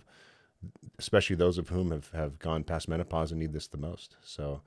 especially 0.98 1.36
those 1.36 1.58
of 1.58 1.68
whom 1.68 1.92
have, 1.92 2.10
have 2.12 2.38
gone 2.38 2.64
past 2.64 2.88
menopause 2.88 3.30
and 3.30 3.40
need 3.40 3.52
this 3.52 3.68
the 3.68 3.76
most. 3.76 4.16
So, 4.22 4.62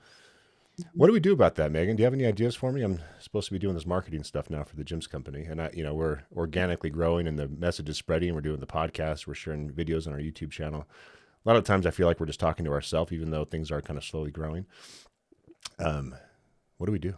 what 0.94 1.08
do 1.08 1.14
we 1.14 1.20
do 1.20 1.34
about 1.34 1.56
that, 1.56 1.72
Megan? 1.72 1.96
Do 1.96 2.02
you 2.02 2.06
have 2.06 2.14
any 2.14 2.26
ideas 2.26 2.56
for 2.56 2.72
me? 2.72 2.82
I'm 2.82 3.00
supposed 3.20 3.48
to 3.48 3.54
be 3.54 3.60
doing 3.60 3.76
this 3.76 3.86
marketing 3.86 4.24
stuff 4.24 4.50
now 4.50 4.64
for 4.64 4.76
the 4.76 4.86
Gyms 4.86 5.10
Company, 5.10 5.44
and 5.44 5.62
I, 5.62 5.70
you 5.74 5.84
know, 5.84 5.94
we're 5.94 6.22
organically 6.36 6.90
growing, 6.90 7.28
and 7.28 7.38
the 7.38 7.48
message 7.50 7.90
is 7.90 7.98
spreading. 7.98 8.34
We're 8.34 8.42
doing 8.42 8.60
the 8.60 8.68
podcast, 8.68 9.28
we're 9.28 9.34
sharing 9.34 9.70
videos 9.70 10.08
on 10.08 10.14
our 10.14 10.20
YouTube 10.20 10.52
channel. 10.52 10.88
A 11.44 11.50
lot 11.50 11.58
of 11.58 11.64
times, 11.64 11.86
I 11.86 11.92
feel 11.92 12.08
like 12.08 12.20
we're 12.20 12.28
just 12.28 12.40
talking 12.40 12.66
to 12.66 12.72
ourselves, 12.72 13.12
even 13.12 13.32
though 13.32 13.46
things 13.46 13.72
are 13.72 13.82
kind 13.82 13.98
of 13.98 14.06
slowly 14.06 14.32
growing. 14.32 14.66
Um, 15.80 16.16
what 16.78 16.86
do 16.86 16.92
we 16.92 17.00
do? 17.00 17.16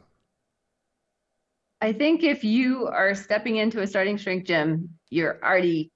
I 1.83 1.91
think 1.91 2.23
if 2.23 2.45
you 2.45 2.87
are 2.87 3.13
stepping 3.13 3.57
into 3.57 3.81
a 3.81 3.87
starting 3.87 4.17
strength 4.17 4.47
gym, 4.47 4.91
you're 5.09 5.37
already 5.43 5.91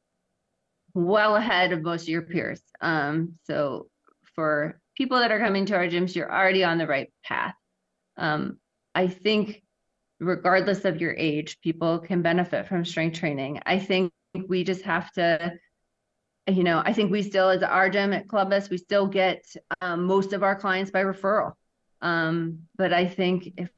well 0.93 1.37
ahead 1.37 1.71
of 1.71 1.81
most 1.81 2.01
of 2.01 2.09
your 2.09 2.23
peers. 2.23 2.61
Um, 2.81 3.35
so 3.45 3.87
for 4.35 4.81
people 4.97 5.17
that 5.19 5.31
are 5.31 5.39
coming 5.39 5.65
to 5.67 5.77
our 5.77 5.87
gyms, 5.87 6.13
you're 6.13 6.29
already 6.29 6.65
on 6.65 6.77
the 6.77 6.87
right 6.87 7.09
path. 7.23 7.53
Um, 8.17 8.57
I 8.95 9.07
think 9.07 9.63
regardless 10.19 10.83
of 10.83 10.99
your 10.99 11.13
age, 11.13 11.57
people 11.61 11.99
can 11.99 12.21
benefit 12.21 12.67
from 12.67 12.83
strength 12.83 13.17
training. 13.17 13.61
I 13.65 13.79
think 13.79 14.11
we 14.49 14.65
just 14.65 14.81
have 14.81 15.09
to, 15.13 15.53
you 16.47 16.65
know, 16.65 16.83
I 16.85 16.91
think 16.91 17.13
we 17.13 17.23
still, 17.23 17.49
as 17.49 17.63
our 17.63 17.89
gym 17.89 18.11
at 18.11 18.27
Columbus, 18.27 18.69
we 18.69 18.77
still 18.77 19.07
get 19.07 19.45
um, 19.79 20.03
most 20.03 20.33
of 20.33 20.43
our 20.43 20.57
clients 20.57 20.91
by 20.91 21.05
referral. 21.05 21.53
Um, 22.01 22.63
but 22.75 22.91
I 22.91 23.07
think 23.07 23.53
if 23.55 23.69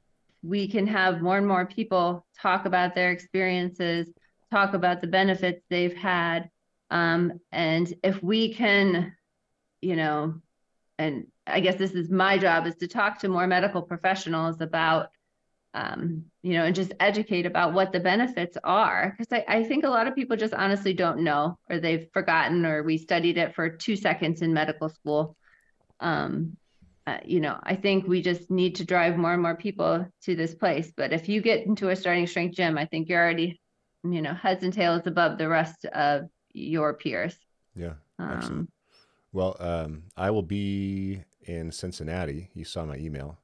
we 0.41 0.67
can 0.67 0.87
have 0.87 1.21
more 1.21 1.37
and 1.37 1.47
more 1.47 1.65
people 1.65 2.25
talk 2.41 2.65
about 2.65 2.95
their 2.95 3.11
experiences, 3.11 4.07
talk 4.51 4.73
about 4.73 5.01
the 5.01 5.07
benefits 5.07 5.61
they've 5.69 5.95
had, 5.95 6.49
um, 6.91 7.39
and 7.51 7.93
if 8.03 8.21
we 8.23 8.53
can, 8.53 9.15
you 9.81 9.95
know, 9.95 10.35
and 10.97 11.27
I 11.45 11.59
guess 11.59 11.75
this 11.75 11.91
is 11.91 12.09
my 12.09 12.37
job 12.37 12.67
is 12.67 12.75
to 12.77 12.87
talk 12.87 13.19
to 13.19 13.29
more 13.29 13.47
medical 13.47 13.81
professionals 13.81 14.59
about, 14.59 15.09
um, 15.73 16.25
you 16.41 16.53
know, 16.53 16.65
and 16.65 16.75
just 16.75 16.93
educate 16.99 17.45
about 17.45 17.73
what 17.73 17.91
the 17.91 17.99
benefits 17.99 18.57
are. 18.63 19.15
Because 19.17 19.31
I, 19.31 19.45
I 19.47 19.63
think 19.63 19.83
a 19.83 19.89
lot 19.89 20.07
of 20.07 20.15
people 20.15 20.35
just 20.35 20.53
honestly 20.53 20.93
don't 20.93 21.23
know, 21.23 21.57
or 21.69 21.79
they've 21.79 22.07
forgotten, 22.11 22.65
or 22.65 22.83
we 22.83 22.97
studied 22.97 23.37
it 23.37 23.55
for 23.55 23.69
two 23.69 23.95
seconds 23.95 24.41
in 24.41 24.53
medical 24.53 24.89
school. 24.89 25.37
Um, 25.99 26.57
uh, 27.09 27.17
you 27.25 27.39
know, 27.39 27.59
I 27.63 27.75
think 27.75 28.07
we 28.07 28.21
just 28.21 28.51
need 28.51 28.75
to 28.75 28.85
drive 28.85 29.17
more 29.17 29.33
and 29.33 29.41
more 29.41 29.55
people 29.55 30.05
to 30.23 30.35
this 30.35 30.53
place. 30.53 30.91
But 30.95 31.11
if 31.11 31.27
you 31.27 31.41
get 31.41 31.65
into 31.65 31.89
a 31.89 31.95
starting 31.95 32.27
strength 32.27 32.55
gym, 32.55 32.77
I 32.77 32.85
think 32.85 33.09
you're 33.09 33.21
already, 33.21 33.59
you 34.03 34.21
know, 34.21 34.33
heads 34.33 34.63
and 34.63 34.71
tails 34.71 35.07
above 35.07 35.37
the 35.37 35.47
rest 35.47 35.85
of 35.85 36.29
your 36.53 36.93
peers. 36.93 37.35
Yeah. 37.75 37.93
Um, 38.19 38.67
well, 39.31 39.55
um, 39.59 40.03
I 40.17 40.29
will 40.29 40.43
be 40.43 41.23
in 41.43 41.71
Cincinnati. 41.71 42.49
You 42.53 42.65
saw 42.65 42.85
my 42.85 42.97
email 42.97 43.39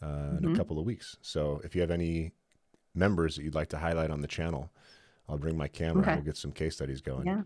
uh, 0.00 0.06
mm-hmm. 0.06 0.36
in 0.36 0.44
a 0.44 0.46
mm-hmm. 0.48 0.56
couple 0.56 0.78
of 0.78 0.84
weeks. 0.84 1.16
So 1.22 1.60
if 1.64 1.74
you 1.74 1.80
have 1.80 1.90
any 1.90 2.32
members 2.94 3.36
that 3.36 3.42
you'd 3.42 3.54
like 3.54 3.70
to 3.70 3.78
highlight 3.78 4.10
on 4.10 4.20
the 4.20 4.28
channel, 4.28 4.70
I'll 5.28 5.38
bring 5.38 5.56
my 5.56 5.68
camera. 5.68 6.02
Okay. 6.02 6.14
We'll 6.14 6.24
get 6.24 6.36
some 6.36 6.52
case 6.52 6.76
studies 6.76 7.00
going. 7.00 7.26
Yeah. 7.26 7.42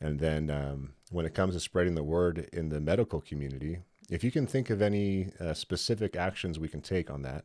And 0.00 0.18
then 0.18 0.50
um, 0.50 0.94
when 1.10 1.26
it 1.26 1.34
comes 1.34 1.54
to 1.54 1.60
spreading 1.60 1.94
the 1.94 2.02
word 2.02 2.48
in 2.52 2.70
the 2.70 2.80
medical 2.80 3.20
community, 3.20 3.78
if 4.08 4.24
you 4.24 4.30
can 4.30 4.46
think 4.46 4.70
of 4.70 4.82
any 4.82 5.28
uh, 5.38 5.54
specific 5.54 6.16
actions 6.16 6.58
we 6.58 6.68
can 6.68 6.80
take 6.80 7.10
on 7.10 7.22
that, 7.22 7.44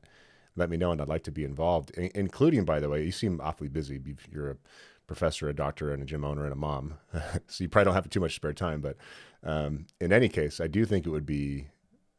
let 0.56 0.70
me 0.70 0.78
know, 0.78 0.92
and 0.92 1.02
I'd 1.02 1.10
like 1.10 1.24
to 1.24 1.32
be 1.32 1.44
involved. 1.44 1.92
I- 1.98 2.12
including, 2.16 2.64
by 2.66 2.80
the 2.80 2.90
way, 2.90 3.04
you 3.04 3.12
seem 3.12 3.42
awfully 3.42 3.68
busy. 3.70 4.02
You're 4.32 4.52
a 4.52 4.58
professor, 5.06 5.50
a 5.50 5.54
doctor, 5.54 5.92
and 5.92 6.02
a 6.02 6.06
gym 6.06 6.24
owner, 6.24 6.44
and 6.44 6.54
a 6.54 6.58
mom. 6.58 6.96
so 7.48 7.64
you 7.64 7.70
probably 7.70 7.86
don't 7.86 7.94
have 7.94 8.10
too 8.10 8.20
much 8.20 8.36
spare 8.36 8.54
time. 8.54 8.82
But 8.82 8.98
um, 9.44 9.86
in 10.00 10.14
any 10.14 10.30
case, 10.30 10.60
I 10.60 10.68
do 10.68 10.86
think 10.86 11.06
it 11.06 11.10
would 11.10 11.26
be 11.26 11.68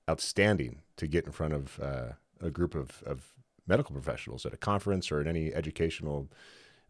outstanding 0.09 0.83
to 0.97 1.07
get 1.07 1.27
in 1.27 1.33
front 1.33 1.55
of 1.55 1.81
uh, 1.81 2.13
a 2.41 2.51
group 2.51 2.75
of, 2.75 3.03
of 3.05 3.33
medical 3.67 3.95
professionals 3.95 4.47
at 4.47 4.55
a 4.55 4.57
conference 4.57 5.11
or 5.11 5.21
in 5.21 5.27
any 5.27 5.53
educational 5.53 6.29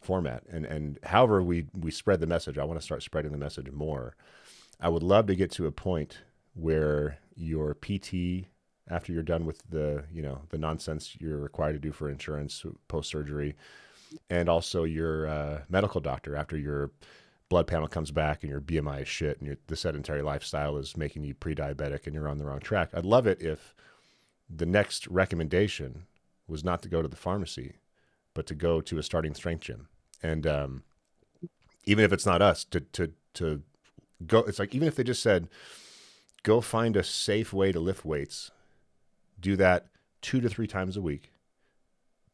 format. 0.06 0.44
And 0.50 0.64
and 0.64 0.98
however 1.02 1.42
we 1.42 1.66
we 1.74 1.90
spread 1.90 2.20
the 2.20 2.26
message, 2.26 2.58
I 2.58 2.64
want 2.64 2.78
to 2.80 2.84
start 2.84 3.02
spreading 3.02 3.32
the 3.32 3.38
message 3.38 3.70
more. 3.70 4.16
I 4.80 4.88
would 4.88 5.02
love 5.02 5.26
to 5.26 5.36
get 5.36 5.50
to 5.52 5.66
a 5.66 5.72
point 5.72 6.18
where 6.54 7.18
your 7.34 7.74
PT 7.74 8.46
after 8.88 9.12
you're 9.12 9.22
done 9.22 9.44
with 9.44 9.62
the 9.68 10.04
you 10.12 10.22
know 10.22 10.42
the 10.50 10.58
nonsense 10.58 11.16
you're 11.18 11.38
required 11.38 11.72
to 11.74 11.78
do 11.78 11.92
for 11.92 12.08
insurance 12.08 12.64
post 12.88 13.10
surgery 13.10 13.56
and 14.30 14.48
also 14.48 14.84
your 14.84 15.26
uh, 15.26 15.60
medical 15.68 16.00
doctor 16.00 16.36
after 16.36 16.56
your 16.56 16.90
blood 17.48 17.66
panel 17.66 17.88
comes 17.88 18.10
back 18.10 18.42
and 18.42 18.50
your 18.50 18.60
BMI 18.60 19.02
is 19.02 19.08
shit 19.08 19.38
and 19.38 19.46
your, 19.46 19.56
the 19.66 19.76
sedentary 19.76 20.22
lifestyle 20.22 20.76
is 20.76 20.96
making 20.96 21.24
you 21.24 21.34
pre-diabetic 21.34 22.06
and 22.06 22.14
you're 22.14 22.28
on 22.28 22.38
the 22.38 22.44
wrong 22.44 22.60
track. 22.60 22.90
I'd 22.94 23.04
love 23.04 23.26
it 23.26 23.40
if 23.40 23.74
the 24.48 24.66
next 24.66 25.06
recommendation 25.08 26.06
was 26.48 26.64
not 26.64 26.82
to 26.82 26.88
go 26.88 27.02
to 27.02 27.08
the 27.08 27.16
pharmacy, 27.16 27.76
but 28.34 28.46
to 28.46 28.54
go 28.54 28.80
to 28.80 28.98
a 28.98 29.02
starting 29.02 29.34
strength 29.34 29.64
gym. 29.64 29.88
And 30.22 30.46
um, 30.46 30.82
even 31.84 32.04
if 32.04 32.12
it's 32.12 32.26
not 32.26 32.42
us, 32.42 32.64
to 32.64 32.80
to 32.80 33.12
to 33.34 33.62
go. 34.26 34.40
It's 34.40 34.58
like 34.58 34.74
even 34.74 34.88
if 34.88 34.96
they 34.96 35.04
just 35.04 35.22
said, 35.22 35.48
go 36.42 36.60
find 36.60 36.96
a 36.96 37.04
safe 37.04 37.52
way 37.52 37.72
to 37.72 37.80
lift 37.80 38.04
weights. 38.04 38.50
Do 39.38 39.56
that 39.56 39.86
two 40.22 40.40
to 40.40 40.48
three 40.48 40.66
times 40.66 40.96
a 40.96 41.02
week. 41.02 41.30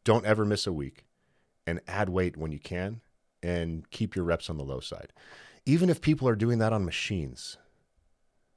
Don't 0.05 0.27
ever 0.27 0.45
miss 0.45 0.67
a 0.67 0.73
week 0.73 1.05
and 1.67 1.81
add 1.87 2.09
weight 2.09 2.37
when 2.37 2.53
you 2.53 2.59
can 2.59 3.01
and 3.43 3.89
keep 3.91 4.17
your 4.17 4.25
reps 4.25 4.49
on 4.51 4.57
the 4.57 4.65
low 4.65 4.81
side. 4.81 5.13
Even 5.67 5.91
if 5.91 6.01
people 6.01 6.29
are 6.29 6.37
doing 6.37 6.59
that 6.59 6.73
on 6.73 6.85
machines, 6.85 7.57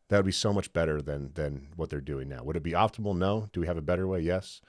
that 0.10 0.18
would 0.18 0.26
be 0.26 0.32
so 0.32 0.54
much 0.54 0.74
better 0.74 1.02
than 1.02 1.32
than 1.34 1.68
what 1.76 1.90
they're 1.90 2.02
doing 2.02 2.30
now. 2.30 2.44
Would 2.44 2.56
it 2.56 2.64
be 2.64 2.72
optimal? 2.72 3.18
No. 3.18 3.50
Do 3.52 3.60
we 3.62 3.68
have 3.68 3.78
a 3.78 3.82
better 3.82 4.08
way? 4.08 4.22
Yes. 4.22 4.62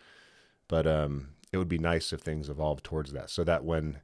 But 0.68 0.86
um, 0.86 1.28
it 1.52 1.59
would 1.59 1.68
be 1.68 1.78
nice 1.78 2.12
if 2.12 2.20
things 2.20 2.48
evolved 2.48 2.84
towards 2.84 3.12
that, 3.12 3.30
so 3.30 3.44
that 3.44 3.64
when 3.64 4.00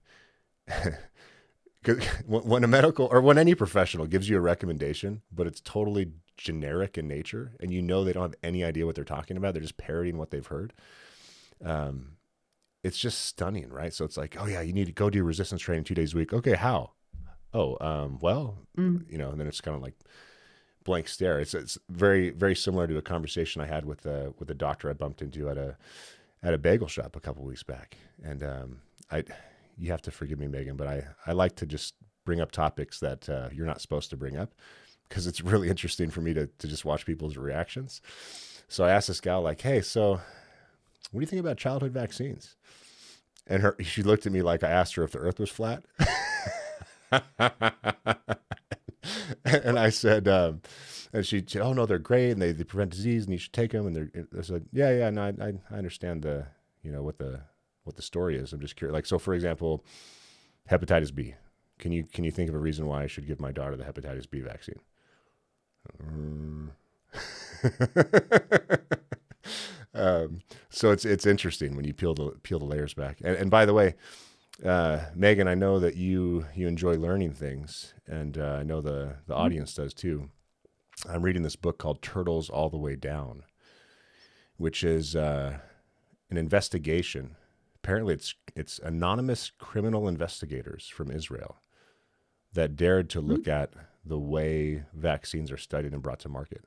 when 2.26 2.64
a 2.64 2.68
medical 2.68 3.06
or 3.10 3.20
when 3.20 3.38
any 3.38 3.54
professional 3.54 4.06
gives 4.06 4.28
you 4.28 4.36
a 4.36 4.40
recommendation, 4.40 5.22
but 5.32 5.46
it's 5.46 5.60
totally 5.60 6.12
generic 6.36 6.96
in 6.96 7.08
nature, 7.08 7.52
and 7.60 7.72
you 7.72 7.82
know 7.82 8.04
they 8.04 8.12
don't 8.12 8.22
have 8.22 8.34
any 8.42 8.64
idea 8.64 8.86
what 8.86 8.94
they're 8.94 9.04
talking 9.04 9.36
about, 9.36 9.54
they're 9.54 9.62
just 9.62 9.76
parroting 9.76 10.18
what 10.18 10.30
they've 10.30 10.46
heard. 10.46 10.72
Um, 11.64 12.16
it's 12.82 12.98
just 12.98 13.24
stunning, 13.24 13.68
right? 13.68 13.92
So 13.92 14.04
it's 14.04 14.16
like, 14.16 14.36
oh 14.38 14.46
yeah, 14.46 14.60
you 14.60 14.72
need 14.72 14.86
to 14.86 14.92
go 14.92 15.10
do 15.10 15.22
resistance 15.22 15.62
training 15.62 15.84
two 15.84 15.94
days 15.94 16.14
a 16.14 16.16
week. 16.16 16.32
Okay, 16.32 16.54
how? 16.54 16.92
Oh, 17.54 17.76
um, 17.80 18.18
well, 18.20 18.58
mm. 18.76 19.04
you 19.10 19.18
know, 19.18 19.30
and 19.30 19.40
then 19.40 19.46
it's 19.46 19.60
kind 19.60 19.76
of 19.76 19.82
like 19.82 19.94
blank 20.84 21.06
stare. 21.08 21.38
It's 21.38 21.54
it's 21.54 21.78
very 21.88 22.30
very 22.30 22.56
similar 22.56 22.86
to 22.86 22.96
a 22.96 23.02
conversation 23.02 23.60
I 23.60 23.66
had 23.66 23.84
with 23.84 24.06
a 24.06 24.34
with 24.38 24.50
a 24.50 24.54
doctor 24.54 24.90
I 24.90 24.94
bumped 24.94 25.22
into 25.22 25.48
at 25.48 25.58
a 25.58 25.76
at 26.42 26.54
a 26.54 26.58
bagel 26.58 26.88
shop 26.88 27.14
a 27.14 27.20
couple 27.20 27.44
weeks 27.44 27.62
back, 27.62 27.96
and 28.22 28.42
um, 28.42 28.80
I 29.10 29.24
you 29.78 29.90
have 29.90 30.02
to 30.02 30.10
forgive 30.10 30.38
me, 30.38 30.48
Megan, 30.48 30.76
but 30.76 30.86
I 30.86 31.04
I 31.26 31.32
like 31.32 31.56
to 31.56 31.66
just 31.66 31.94
bring 32.24 32.40
up 32.40 32.52
topics 32.52 33.00
that 33.00 33.28
uh, 33.28 33.48
you're 33.52 33.66
not 33.66 33.80
supposed 33.80 34.10
to 34.10 34.16
bring 34.16 34.36
up 34.36 34.54
because 35.08 35.26
it's 35.26 35.40
really 35.44 35.68
interesting 35.68 36.10
for 36.10 36.20
me 36.20 36.34
to 36.34 36.46
to 36.46 36.68
just 36.68 36.84
watch 36.84 37.06
people's 37.06 37.36
reactions. 37.36 38.00
So 38.68 38.84
I 38.84 38.90
asked 38.90 39.08
this 39.08 39.20
gal 39.20 39.42
like, 39.42 39.60
hey, 39.60 39.82
so 39.82 40.20
what 41.10 41.20
do 41.20 41.20
you 41.20 41.26
think 41.26 41.40
about 41.40 41.58
childhood 41.58 41.92
vaccines? 41.92 42.56
And 43.46 43.62
her, 43.62 43.76
she 43.80 44.02
looked 44.02 44.24
at 44.26 44.32
me 44.32 44.40
like 44.40 44.62
I 44.62 44.70
asked 44.70 44.94
her 44.94 45.02
if 45.02 45.12
the 45.12 45.18
earth 45.18 45.38
was 45.38 45.50
flat. 45.50 45.84
and 49.44 49.78
I 49.78 49.90
said, 49.90 50.26
um, 50.28 50.62
and 51.12 51.26
she 51.26 51.44
said, 51.46 51.60
oh 51.60 51.74
no, 51.74 51.84
they're 51.84 51.98
great 51.98 52.30
and 52.30 52.40
they, 52.40 52.52
they 52.52 52.64
prevent 52.64 52.92
disease 52.92 53.24
and 53.24 53.32
you 53.32 53.38
should 53.38 53.52
take 53.52 53.72
them. 53.72 53.86
And 53.86 53.96
they're, 53.96 54.10
I 54.38 54.42
said, 54.42 54.66
yeah, 54.72 54.90
yeah, 54.96 55.10
no, 55.10 55.34
I, 55.38 55.52
I 55.70 55.76
understand 55.76 56.22
the, 56.22 56.46
you 56.82 56.90
know, 56.92 57.02
what 57.02 57.18
the, 57.18 57.42
what 57.84 57.96
the 57.96 58.02
story 58.02 58.36
is. 58.36 58.52
I'm 58.52 58.60
just 58.60 58.76
curious. 58.76 58.92
Like, 58.94 59.06
so 59.06 59.18
for 59.18 59.34
example, 59.34 59.84
hepatitis 60.70 61.14
B, 61.14 61.34
can 61.78 61.92
you, 61.92 62.04
can 62.04 62.24
you 62.24 62.30
think 62.30 62.48
of 62.48 62.54
a 62.54 62.58
reason 62.58 62.86
why 62.86 63.02
I 63.02 63.06
should 63.06 63.26
give 63.26 63.40
my 63.40 63.52
daughter 63.52 63.76
the 63.76 63.84
hepatitis 63.84 64.28
B 64.30 64.40
vaccine? 64.40 64.80
Um, 66.00 66.72
um, 69.94 70.40
so 70.70 70.90
it's 70.90 71.04
it's 71.04 71.26
interesting 71.26 71.76
when 71.76 71.84
you 71.84 71.92
peel 71.92 72.14
the 72.14 72.30
peel 72.42 72.58
the 72.58 72.64
layers 72.64 72.94
back. 72.94 73.18
And, 73.22 73.36
and 73.36 73.50
by 73.50 73.66
the 73.66 73.74
way, 73.74 73.94
uh, 74.64 75.00
Megan, 75.14 75.48
I 75.48 75.54
know 75.54 75.78
that 75.80 75.96
you 75.96 76.46
you 76.54 76.68
enjoy 76.68 76.94
learning 76.96 77.34
things, 77.34 77.94
and 78.06 78.38
uh, 78.38 78.58
I 78.60 78.62
know 78.62 78.80
the 78.80 79.16
the 79.26 79.34
Mm-hmm. 79.36 79.36
audience 79.36 79.74
does 79.74 79.94
too. 79.94 80.30
I'm 81.08 81.22
reading 81.22 81.42
this 81.42 81.56
book 81.56 81.78
called 81.78 82.02
Turtles 82.02 82.48
All 82.50 82.70
the 82.70 82.78
Way 82.78 82.96
Down, 82.96 83.42
which 84.56 84.84
is 84.84 85.16
uh, 85.16 85.58
an 86.30 86.36
investigation. 86.36 87.36
Apparently, 87.82 88.14
it's 88.14 88.34
it's 88.54 88.78
anonymous 88.78 89.50
criminal 89.58 90.08
investigators 90.08 90.88
from 90.88 91.10
Israel 91.10 91.56
that 92.52 92.76
dared 92.76 93.08
to 93.10 93.20
look 93.20 93.48
at 93.48 93.72
the 94.04 94.18
way 94.18 94.84
vaccines 94.94 95.50
are 95.50 95.56
studied 95.56 95.92
and 95.92 96.02
brought 96.02 96.20
to 96.20 96.28
market, 96.28 96.64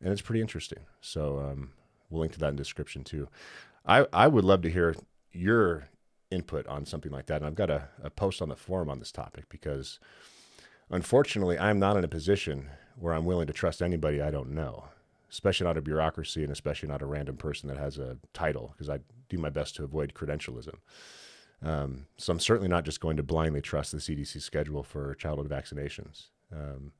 and 0.00 0.12
it's 0.12 0.22
pretty 0.22 0.40
interesting. 0.40 0.80
So 1.00 1.38
um, 1.38 1.70
we'll 2.10 2.20
link 2.20 2.32
to 2.34 2.38
that 2.40 2.48
in 2.48 2.56
the 2.56 2.62
description 2.62 3.04
too. 3.04 3.28
I 3.86 4.06
I 4.12 4.28
would 4.28 4.44
love 4.44 4.62
to 4.62 4.70
hear 4.70 4.94
your 5.32 5.88
input 6.30 6.66
on 6.66 6.84
something 6.86 7.12
like 7.12 7.26
that. 7.26 7.36
And 7.36 7.46
I've 7.46 7.54
got 7.54 7.70
a, 7.70 7.88
a 8.02 8.10
post 8.10 8.42
on 8.42 8.48
the 8.48 8.56
forum 8.56 8.90
on 8.90 8.98
this 8.98 9.12
topic 9.12 9.48
because 9.48 9.98
unfortunately, 10.90 11.58
I'm 11.58 11.78
not 11.78 11.96
in 11.96 12.04
a 12.04 12.08
position 12.08 12.70
where 12.96 13.14
I'm 13.14 13.24
willing 13.24 13.46
to 13.46 13.52
trust 13.52 13.80
anybody 13.80 14.20
I 14.20 14.30
don't 14.30 14.50
know, 14.50 14.84
especially 15.30 15.66
not 15.66 15.76
a 15.76 15.82
bureaucracy 15.82 16.42
and 16.42 16.52
especially 16.52 16.88
not 16.88 17.02
a 17.02 17.06
random 17.06 17.36
person 17.36 17.68
that 17.68 17.78
has 17.78 17.98
a 17.98 18.18
title, 18.32 18.72
because 18.72 18.88
I 18.88 19.00
do 19.28 19.38
my 19.38 19.50
best 19.50 19.76
to 19.76 19.84
avoid 19.84 20.14
credentialism. 20.14 20.74
Um, 21.62 22.06
so 22.16 22.32
I'm 22.32 22.40
certainly 22.40 22.68
not 22.68 22.84
just 22.84 23.00
going 23.00 23.16
to 23.16 23.22
blindly 23.22 23.60
trust 23.60 23.92
the 23.92 23.98
CDC 23.98 24.40
schedule 24.40 24.82
for 24.82 25.14
childhood 25.14 25.48
vaccinations. 25.48 26.26
Um, 26.52 26.92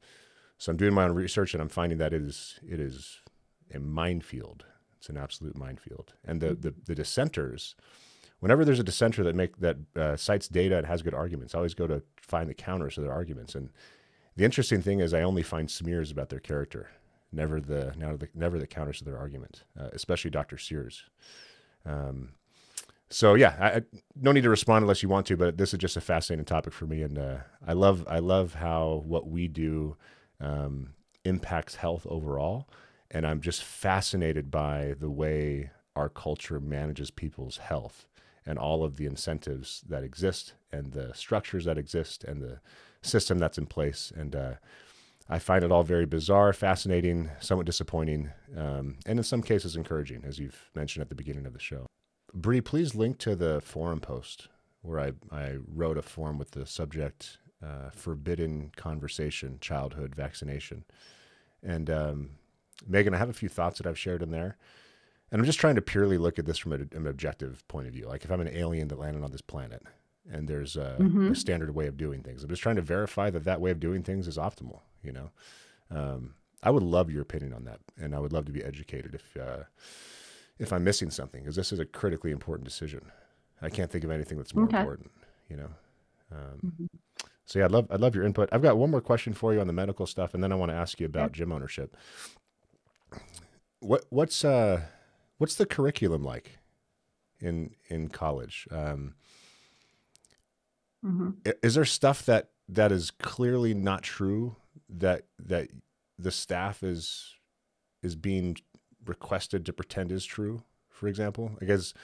so 0.58 0.72
I'm 0.72 0.76
doing 0.76 0.92
my 0.92 1.04
own 1.04 1.14
research 1.14 1.54
and 1.54 1.62
I'm 1.62 1.68
finding 1.68 1.98
that 1.98 2.12
it 2.12 2.22
is 2.22 2.58
it 2.68 2.80
is 2.80 3.20
a 3.72 3.78
minefield. 3.78 4.64
It's 4.96 5.08
an 5.08 5.16
absolute 5.16 5.56
minefield. 5.56 6.14
And 6.24 6.40
the 6.40 6.54
the, 6.54 6.74
the 6.86 6.94
dissenters, 6.96 7.76
whenever 8.40 8.64
there's 8.64 8.80
a 8.80 8.84
dissenter 8.84 9.22
that 9.22 9.36
make 9.36 9.58
that 9.58 9.76
uh, 9.94 10.16
cites 10.16 10.48
data 10.48 10.76
and 10.78 10.86
has 10.86 11.02
good 11.02 11.14
arguments, 11.14 11.54
I 11.54 11.58
always 11.58 11.74
go 11.74 11.86
to 11.86 12.02
find 12.20 12.50
the 12.50 12.54
counters 12.54 12.96
to 12.96 13.00
their 13.00 13.12
arguments. 13.12 13.54
And 13.54 13.70
the 14.36 14.44
interesting 14.44 14.82
thing 14.82 15.00
is, 15.00 15.14
I 15.14 15.22
only 15.22 15.42
find 15.42 15.70
smears 15.70 16.10
about 16.10 16.28
their 16.28 16.40
character, 16.40 16.90
never 17.32 17.60
the 17.60 17.92
never 17.96 18.16
the, 18.16 18.28
never 18.34 18.58
the 18.58 18.66
counters 18.66 18.98
to 18.98 19.04
their 19.04 19.18
argument, 19.18 19.64
uh, 19.78 19.88
especially 19.92 20.30
Dr. 20.30 20.58
Sears. 20.58 21.04
Um, 21.84 22.30
so 23.10 23.34
yeah, 23.34 23.56
I, 23.58 23.68
I 23.68 23.82
no 24.20 24.32
need 24.32 24.42
to 24.42 24.50
respond 24.50 24.82
unless 24.82 25.02
you 25.02 25.08
want 25.08 25.26
to, 25.26 25.36
but 25.36 25.56
this 25.56 25.72
is 25.72 25.78
just 25.78 25.96
a 25.96 26.00
fascinating 26.00 26.44
topic 26.44 26.72
for 26.72 26.86
me, 26.86 27.02
and 27.02 27.18
uh, 27.18 27.38
I 27.66 27.72
love 27.72 28.04
I 28.08 28.18
love 28.18 28.54
how 28.54 29.02
what 29.06 29.28
we 29.28 29.48
do 29.48 29.96
um, 30.40 30.90
impacts 31.24 31.76
health 31.76 32.06
overall, 32.08 32.68
and 33.10 33.26
I'm 33.26 33.40
just 33.40 33.62
fascinated 33.62 34.50
by 34.50 34.94
the 34.98 35.10
way 35.10 35.70
our 35.96 36.08
culture 36.08 36.60
manages 36.60 37.10
people's 37.10 37.56
health 37.56 38.06
and 38.46 38.58
all 38.58 38.84
of 38.84 38.96
the 38.96 39.04
incentives 39.06 39.82
that 39.88 40.04
exist 40.04 40.54
and 40.72 40.92
the 40.92 41.12
structures 41.12 41.64
that 41.64 41.76
exist 41.76 42.24
and 42.24 42.40
the 42.40 42.60
system 43.02 43.38
that's 43.38 43.58
in 43.58 43.66
place, 43.66 44.12
and 44.14 44.36
uh, 44.36 44.52
I 45.28 45.38
find 45.38 45.62
it 45.62 45.70
all 45.70 45.82
very 45.82 46.06
bizarre, 46.06 46.52
fascinating, 46.52 47.30
somewhat 47.40 47.66
disappointing, 47.66 48.30
um, 48.56 48.96
and 49.06 49.18
in 49.18 49.22
some 49.22 49.42
cases 49.42 49.76
encouraging, 49.76 50.24
as 50.24 50.38
you've 50.38 50.70
mentioned 50.74 51.02
at 51.02 51.10
the 51.10 51.14
beginning 51.14 51.44
of 51.46 51.52
the 51.52 51.58
show. 51.58 51.86
Bree, 52.32 52.60
please 52.60 52.94
link 52.94 53.18
to 53.18 53.36
the 53.36 53.60
forum 53.60 54.00
post 54.00 54.48
where 54.82 55.00
I, 55.00 55.12
I 55.30 55.56
wrote 55.66 55.98
a 55.98 56.02
forum 56.02 56.38
with 56.38 56.52
the 56.52 56.64
subject 56.64 57.38
uh, 57.62 57.90
Forbidden 57.90 58.70
Conversation 58.76 59.58
Childhood 59.60 60.14
Vaccination. 60.14 60.84
And 61.62 61.90
um, 61.90 62.30
Megan, 62.86 63.12
I 63.12 63.18
have 63.18 63.28
a 63.28 63.32
few 63.34 63.48
thoughts 63.48 63.78
that 63.78 63.86
I've 63.86 63.98
shared 63.98 64.22
in 64.22 64.30
there. 64.30 64.56
And 65.30 65.40
I'm 65.40 65.44
just 65.46 65.58
trying 65.58 65.74
to 65.74 65.82
purely 65.82 66.16
look 66.16 66.38
at 66.38 66.46
this 66.46 66.56
from 66.58 66.72
a, 66.72 66.96
an 66.96 67.06
objective 67.06 67.66
point 67.68 67.86
of 67.88 67.92
view. 67.92 68.06
Like 68.06 68.24
if 68.24 68.30
I'm 68.30 68.40
an 68.40 68.48
alien 68.48 68.88
that 68.88 68.98
landed 68.98 69.22
on 69.24 69.32
this 69.32 69.40
planet 69.42 69.82
and 70.30 70.48
there's 70.48 70.76
a, 70.76 70.96
Mhm. 71.00 71.32
a 71.32 71.34
standard 71.34 71.74
way 71.74 71.86
of 71.86 71.96
doing 71.96 72.22
things, 72.22 72.42
I'm 72.44 72.48
just 72.50 72.62
trying 72.62 72.76
to 72.76 72.82
verify 72.82 73.28
that 73.30 73.44
that 73.44 73.60
way 73.60 73.70
of 73.72 73.80
doing 73.80 74.02
things 74.02 74.28
is 74.28 74.38
optimal, 74.38 74.80
you 75.02 75.12
know? 75.12 75.30
Um, 75.90 76.34
I 76.62 76.70
would 76.70 76.82
love 76.82 77.10
your 77.10 77.22
opinion 77.22 77.52
on 77.52 77.64
that. 77.64 77.80
And 77.96 78.14
I 78.14 78.18
would 78.18 78.32
love 78.32 78.46
to 78.46 78.52
be 78.52 78.64
educated 78.64 79.14
if, 79.14 79.36
uh, 79.36 79.64
if 80.58 80.72
I'm 80.72 80.84
missing 80.84 81.10
something, 81.10 81.42
because 81.42 81.56
this 81.56 81.72
is 81.72 81.78
a 81.78 81.84
critically 81.84 82.30
important 82.32 82.68
decision. 82.68 83.12
I 83.62 83.70
can't 83.70 83.90
think 83.90 84.04
of 84.04 84.10
anything 84.10 84.38
that's 84.38 84.54
more 84.54 84.64
Okay. 84.64 84.78
important, 84.78 85.10
you 85.48 85.56
know. 85.56 85.70
Um, 86.32 86.62
Mhm. 86.62 86.88
so 87.46 87.58
yeah, 87.58 87.64
I'd 87.64 87.72
love 87.72 87.86
I'd 87.90 88.00
love 88.00 88.14
your 88.14 88.24
input. 88.24 88.48
I've 88.52 88.62
got 88.62 88.76
one 88.76 88.90
more 88.90 89.00
question 89.00 89.32
for 89.32 89.54
you 89.54 89.60
on 89.60 89.66
the 89.66 89.72
medical 89.72 90.06
stuff, 90.06 90.34
and 90.34 90.42
then 90.42 90.52
I 90.52 90.56
want 90.56 90.70
to 90.70 90.76
ask 90.76 91.00
you 91.00 91.06
about 91.06 91.32
gym 91.32 91.50
ownership. 91.52 91.96
What 93.80 94.04
what's 94.10 94.44
uh 94.44 94.82
what's 95.38 95.54
the 95.54 95.66
curriculum 95.66 96.22
like 96.24 96.58
in 97.40 97.74
in 97.88 98.08
college? 98.08 98.66
Um, 98.70 99.14
Mhm. 101.02 101.36
is 101.62 101.74
there 101.74 101.84
stuff 101.84 102.24
that 102.26 102.50
that 102.68 102.92
is 102.92 103.10
clearly 103.10 103.72
not 103.74 104.02
true 104.02 104.56
that 104.88 105.24
that 105.38 105.68
the 106.18 106.30
staff 106.30 106.82
is 106.82 107.34
is 108.02 108.16
being 108.16 108.56
requested 109.06 109.64
to 109.66 109.72
pretend 109.72 110.12
is 110.12 110.24
true 110.24 110.62
for 110.90 111.08
example 111.08 111.52
i 111.60 111.64
guess 111.64 111.94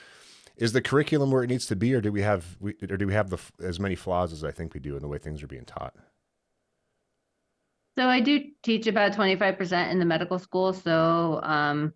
is 0.57 0.71
the 0.73 0.81
curriculum 0.81 1.31
where 1.31 1.43
it 1.43 1.49
needs 1.49 1.65
to 1.65 1.75
be 1.75 1.93
or 1.93 2.01
do 2.01 2.11
we 2.11 2.21
have 2.21 2.57
we, 2.59 2.75
or 2.89 2.97
do 2.97 3.07
we 3.07 3.13
have 3.13 3.29
the 3.29 3.37
as 3.61 3.79
many 3.79 3.95
flaws 3.95 4.31
as 4.33 4.43
i 4.43 4.51
think 4.51 4.73
we 4.73 4.79
do 4.79 4.95
in 4.95 5.01
the 5.01 5.07
way 5.07 5.17
things 5.17 5.43
are 5.43 5.47
being 5.47 5.65
taught 5.65 5.93
So 7.97 8.07
I 8.07 8.19
do 8.19 8.43
teach 8.61 8.87
about 8.87 9.13
25% 9.13 9.91
in 9.91 9.99
the 9.99 10.05
medical 10.05 10.37
school. 10.37 10.73
So, 10.73 11.39
um, 11.41 11.93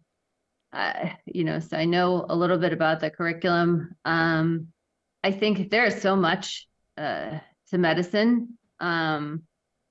I, 0.72 1.18
you 1.26 1.44
know, 1.44 1.60
so 1.60 1.76
I 1.78 1.86
know 1.86 2.26
a 2.30 2.36
little 2.36 2.58
bit 2.58 2.74
about 2.74 3.00
the 3.02 3.10
curriculum. 3.10 3.96
Um, 4.06 4.68
I 5.24 5.32
think 5.32 5.70
there 5.70 5.86
is 5.86 6.02
so 6.02 6.16
much 6.16 6.68
uh, 6.98 7.40
to 7.70 7.78
medicine. 7.78 8.58
Um, 8.80 9.44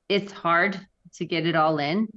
it's 0.08 0.32
hard 0.32 0.80
to 1.14 1.24
get 1.24 1.46
it 1.46 1.56
all 1.56 1.78
in. 1.78 2.08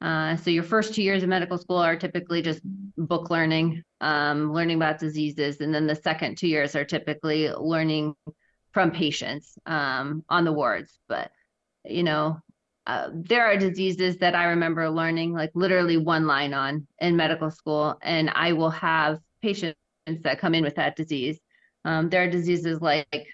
Uh, 0.00 0.36
so 0.36 0.50
your 0.50 0.62
first 0.62 0.94
two 0.94 1.02
years 1.02 1.22
of 1.22 1.28
medical 1.28 1.56
school 1.56 1.78
are 1.78 1.96
typically 1.96 2.42
just 2.42 2.60
book 2.98 3.30
learning, 3.30 3.82
um, 4.00 4.52
learning 4.52 4.76
about 4.76 4.98
diseases, 4.98 5.60
and 5.60 5.74
then 5.74 5.86
the 5.86 5.94
second 5.94 6.36
two 6.36 6.48
years 6.48 6.76
are 6.76 6.84
typically 6.84 7.50
learning 7.50 8.14
from 8.72 8.90
patients 8.90 9.58
um, 9.64 10.22
on 10.28 10.44
the 10.44 10.52
wards. 10.52 10.98
But 11.08 11.30
you 11.84 12.02
know, 12.02 12.38
uh, 12.86 13.08
there 13.12 13.46
are 13.46 13.56
diseases 13.56 14.18
that 14.18 14.34
I 14.34 14.44
remember 14.44 14.90
learning 14.90 15.32
like 15.32 15.50
literally 15.54 15.96
one 15.96 16.26
line 16.26 16.52
on 16.52 16.86
in 17.00 17.16
medical 17.16 17.50
school, 17.50 17.98
and 18.02 18.30
I 18.34 18.52
will 18.52 18.70
have 18.70 19.18
patients 19.40 19.78
that 20.06 20.38
come 20.38 20.54
in 20.54 20.62
with 20.62 20.76
that 20.76 20.94
disease. 20.94 21.38
Um, 21.86 22.10
there 22.10 22.22
are 22.22 22.30
diseases 22.30 22.80
like 22.82 23.26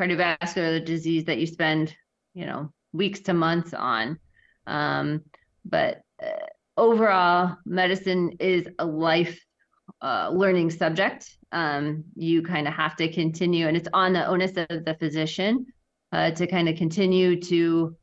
cardiovascular 0.00 0.84
disease 0.84 1.24
that 1.24 1.38
you 1.38 1.46
spend, 1.46 1.94
you 2.34 2.46
know, 2.46 2.72
weeks 2.98 3.20
to 3.20 3.32
months 3.32 3.72
on. 3.72 4.18
Um, 4.66 5.22
but 5.64 6.02
uh, 6.22 6.46
overall, 6.76 7.56
medicine 7.64 8.36
is 8.40 8.68
a 8.78 8.84
life 8.84 9.40
uh, 10.02 10.30
learning 10.32 10.70
subject. 10.70 11.38
Um, 11.52 12.04
you 12.14 12.42
kind 12.42 12.68
of 12.68 12.74
have 12.74 12.96
to 12.96 13.10
continue, 13.10 13.68
and 13.68 13.76
it's 13.76 13.88
on 13.94 14.12
the 14.12 14.26
onus 14.26 14.56
of 14.56 14.84
the 14.84 14.96
physician 14.98 15.66
uh, 16.12 16.32
to 16.32 16.46
kind 16.46 16.68
of 16.68 16.76
continue 16.76 17.40
to 17.42 17.96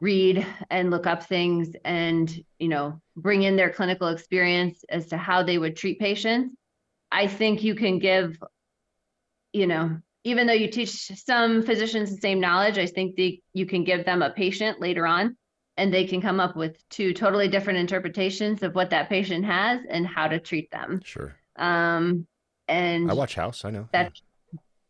read 0.00 0.44
and 0.70 0.90
look 0.90 1.06
up 1.06 1.22
things 1.22 1.70
and 1.84 2.44
you 2.58 2.68
know 2.68 3.00
bring 3.16 3.44
in 3.44 3.54
their 3.54 3.70
clinical 3.70 4.08
experience 4.08 4.84
as 4.88 5.06
to 5.06 5.16
how 5.16 5.44
they 5.44 5.58
would 5.58 5.76
treat 5.76 6.00
patients 6.00 6.56
i 7.12 7.24
think 7.24 7.62
you 7.62 7.76
can 7.76 8.00
give 8.00 8.36
you 9.52 9.68
know 9.68 9.96
even 10.24 10.46
though 10.46 10.52
you 10.52 10.68
teach 10.68 11.10
some 11.24 11.62
physicians 11.62 12.10
the 12.10 12.20
same 12.20 12.40
knowledge 12.40 12.78
i 12.78 12.86
think 12.86 13.16
the, 13.16 13.40
you 13.52 13.66
can 13.66 13.84
give 13.84 14.04
them 14.04 14.22
a 14.22 14.30
patient 14.30 14.80
later 14.80 15.06
on 15.06 15.36
and 15.76 15.92
they 15.92 16.06
can 16.06 16.20
come 16.20 16.40
up 16.40 16.56
with 16.56 16.76
two 16.88 17.12
totally 17.12 17.48
different 17.48 17.78
interpretations 17.78 18.62
of 18.62 18.74
what 18.74 18.90
that 18.90 19.08
patient 19.08 19.44
has 19.44 19.80
and 19.88 20.06
how 20.06 20.28
to 20.28 20.38
treat 20.38 20.70
them. 20.70 21.00
Sure. 21.04 21.34
Um 21.56 22.26
and 22.68 23.10
i 23.10 23.14
watch 23.14 23.34
house 23.34 23.64
i 23.64 23.70
know. 23.70 23.88
that 23.92 24.12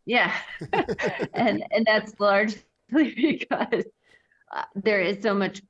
yeah. 0.05 0.35
And 1.35 1.65
and 1.71 1.87
that's 1.87 2.19
largely 2.19 2.61
because 2.93 3.85
uh, 4.55 4.65
there 4.75 5.01
is 5.01 5.23
so 5.23 5.33
much 5.35 5.63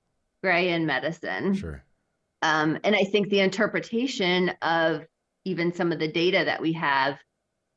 gray 0.42 0.70
in 0.70 0.86
medicine. 0.86 1.54
Sure. 1.54 1.84
Um, 2.42 2.78
and 2.82 2.96
i 2.96 3.04
think 3.04 3.28
the 3.28 3.40
interpretation 3.40 4.52
of 4.62 5.06
even 5.44 5.72
some 5.72 5.92
of 5.92 5.98
the 5.98 6.08
data 6.08 6.42
that 6.44 6.60
we 6.60 6.72
have 6.72 7.18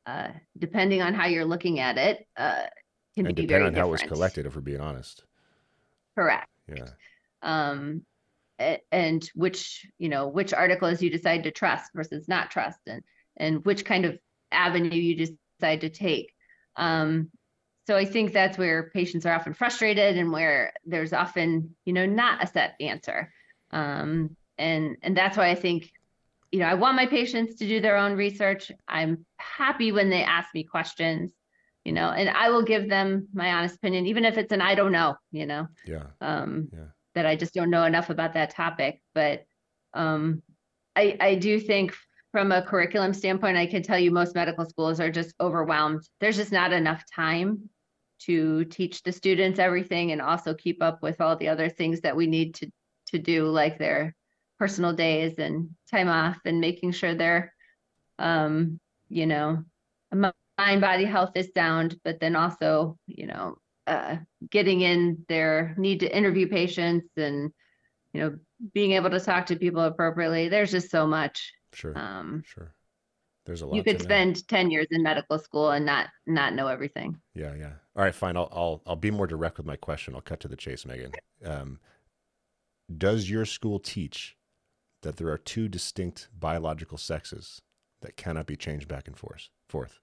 uh, 0.05 0.29
depending 0.57 1.01
on 1.01 1.13
how 1.13 1.25
you're 1.25 1.45
looking 1.45 1.79
at 1.79 1.97
it 1.97 2.27
uh, 2.37 2.63
can 3.15 3.25
and 3.25 3.35
be 3.35 3.45
depend 3.45 3.65
on 3.65 3.73
how 3.73 3.87
it 3.87 3.91
was 3.91 4.03
collected 4.03 4.45
if 4.45 4.55
we're 4.55 4.61
being 4.61 4.81
honest. 4.81 5.23
Correct. 6.15 6.47
Yeah. 6.67 6.89
Um, 7.41 8.03
and 8.91 9.29
which 9.35 9.85
you 9.97 10.07
know 10.07 10.27
which 10.27 10.53
articles 10.53 11.01
you 11.01 11.09
decide 11.09 11.43
to 11.43 11.51
trust 11.51 11.91
versus 11.93 12.27
not 12.27 12.51
trust 12.51 12.79
and 12.87 13.03
and 13.37 13.65
which 13.65 13.83
kind 13.83 14.05
of 14.05 14.17
avenue 14.51 14.97
you 14.97 15.15
decide 15.59 15.81
to 15.81 15.89
take. 15.89 16.33
Um, 16.77 17.31
so 17.87 17.95
i 17.95 18.05
think 18.05 18.33
that's 18.33 18.57
where 18.57 18.89
patients 18.91 19.25
are 19.25 19.35
often 19.35 19.53
frustrated 19.53 20.17
and 20.17 20.31
where 20.31 20.73
there's 20.85 21.13
often 21.13 21.75
you 21.85 21.93
know 21.93 22.05
not 22.05 22.43
a 22.43 22.47
set 22.47 22.75
answer. 22.79 23.31
Um, 23.71 24.35
and 24.57 24.95
and 25.01 25.17
that's 25.17 25.35
why 25.35 25.49
i 25.49 25.55
think 25.55 25.91
you 26.55 26.61
know 26.61 26.67
i 26.67 26.73
want 26.73 26.95
my 26.95 27.05
patients 27.05 27.55
to 27.55 27.67
do 27.67 27.79
their 27.81 27.97
own 27.97 28.13
research 28.13 28.71
i'm 28.87 29.25
happy 29.37 29.91
when 29.91 30.09
they 30.09 30.23
ask 30.23 30.47
me 30.53 30.63
questions 30.63 31.31
you 31.85 31.91
know, 31.91 32.09
and 32.09 32.29
I 32.29 32.49
will 32.49 32.63
give 32.63 32.89
them 32.89 33.27
my 33.31 33.53
honest 33.53 33.75
opinion, 33.75 34.07
even 34.07 34.25
if 34.25 34.37
it's 34.37 34.51
an 34.51 34.59
I 34.59 34.73
don't 34.75 34.91
know, 34.91 35.15
you 35.31 35.45
know, 35.45 35.67
Yeah. 35.85 36.07
um, 36.19 36.67
Yeah. 36.73 36.87
that 37.13 37.27
I 37.27 37.35
just 37.35 37.53
don't 37.53 37.69
know 37.69 37.83
enough 37.83 38.09
about 38.09 38.33
that 38.33 38.49
topic. 38.49 39.01
But 39.13 39.45
um, 39.93 40.41
I, 40.95 41.15
I 41.21 41.35
do 41.35 41.59
think 41.59 41.95
from 42.31 42.51
a 42.51 42.63
curriculum 42.63 43.13
standpoint, 43.13 43.55
I 43.55 43.67
can 43.67 43.83
tell 43.83 43.99
you 43.99 44.11
most 44.11 44.35
medical 44.35 44.65
schools 44.65 44.99
are 44.99 45.11
just 45.11 45.35
overwhelmed. 45.39 46.01
There's 46.19 46.35
just 46.35 46.51
not 46.51 46.73
enough 46.73 47.03
time 47.13 47.69
to 48.21 48.65
teach 48.65 49.03
the 49.03 49.11
students 49.11 49.59
everything 49.59 50.11
and 50.11 50.21
also 50.21 50.55
keep 50.55 50.81
up 50.81 51.03
with 51.03 51.21
all 51.21 51.35
the 51.35 51.49
other 51.49 51.69
things 51.69 52.01
that 52.01 52.17
we 52.17 52.25
need 52.25 52.55
to 52.55 52.71
to 53.09 53.19
do, 53.19 53.45
like 53.45 53.77
their 53.77 54.15
personal 54.59 54.93
days 54.93 55.37
and 55.37 55.69
time 55.91 56.07
off 56.07 56.37
and 56.45 56.59
making 56.59 56.91
sure 56.91 57.13
they're 57.13 57.53
um, 58.19 58.79
you 59.09 59.25
know, 59.25 59.63
mind 60.57 60.81
body 60.81 61.05
health 61.05 61.31
is 61.35 61.51
sound, 61.53 61.99
but 62.03 62.19
then 62.19 62.35
also, 62.35 62.97
you 63.07 63.27
know, 63.27 63.57
uh, 63.87 64.17
getting 64.49 64.81
in 64.81 65.23
their 65.27 65.75
need 65.77 65.99
to 65.99 66.15
interview 66.17 66.47
patients 66.47 67.07
and, 67.17 67.51
you 68.13 68.21
know, 68.21 68.37
being 68.73 68.93
able 68.93 69.09
to 69.09 69.19
talk 69.19 69.45
to 69.45 69.55
people 69.55 69.81
appropriately. 69.81 70.49
There's 70.49 70.71
just 70.71 70.89
so 70.89 71.05
much. 71.05 71.53
Sure. 71.73 71.97
Um, 71.97 72.43
sure. 72.45 72.73
There's 73.45 73.61
a 73.61 73.67
lot. 73.67 73.75
you 73.75 73.83
could 73.83 73.97
to 73.99 74.03
know. 74.03 74.07
spend 74.07 74.47
10 74.47 74.71
years 74.71 74.87
in 74.89 75.03
medical 75.03 75.37
school 75.37 75.69
and 75.69 75.85
not 75.85 76.07
not 76.25 76.55
know 76.55 76.67
everything. 76.67 77.15
Yeah, 77.35 77.53
yeah. 77.53 77.73
All 77.95 78.03
right, 78.03 78.15
fine. 78.15 78.35
I'll 78.37 78.49
I'll 78.51 78.81
I'll 78.87 78.95
be 78.95 79.11
more 79.11 79.27
direct 79.27 79.57
with 79.57 79.67
my 79.67 79.75
question. 79.75 80.15
I'll 80.15 80.21
cut 80.21 80.39
to 80.39 80.47
the 80.47 80.55
chase, 80.55 80.83
Megan. 80.83 81.11
Um, 81.45 81.79
does 82.97 83.29
your 83.29 83.45
school 83.45 83.77
teach 83.77 84.35
that 85.05 85.17
there 85.17 85.29
are 85.29 85.37
two 85.37 85.69
distinct 85.69 86.27
biological 86.37 86.97
sexes 86.97 87.61
that 88.01 88.17
cannot 88.17 88.47
be 88.47 88.55
changed 88.55 88.87
back 88.87 89.07
and 89.07 89.15
forth? 89.15 89.49
Forth. 89.69 89.99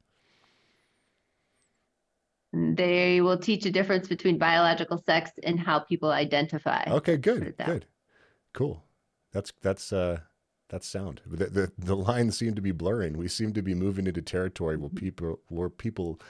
They 2.52 3.20
will 3.20 3.38
teach 3.38 3.66
a 3.66 3.70
difference 3.70 4.06
between 4.06 4.38
biological 4.38 4.98
sex 4.98 5.32
and 5.42 5.58
how 5.58 5.80
people 5.80 6.10
identify. 6.10 6.84
Okay, 6.86 7.16
good, 7.16 7.54
good, 7.64 7.86
cool. 8.52 8.84
That's 9.32 9.52
that's 9.60 9.92
uh 9.92 10.20
that's 10.68 10.86
sound. 10.86 11.22
The, 11.26 11.46
the 11.46 11.72
the 11.78 11.96
lines 11.96 12.38
seem 12.38 12.54
to 12.54 12.62
be 12.62 12.72
blurring. 12.72 13.16
We 13.16 13.26
seem 13.28 13.52
to 13.54 13.62
be 13.62 13.74
moving 13.74 14.06
into 14.06 14.22
territory 14.22 14.76
where 14.76 14.90
people 14.90 15.40
where 15.48 15.70
people 15.70 16.20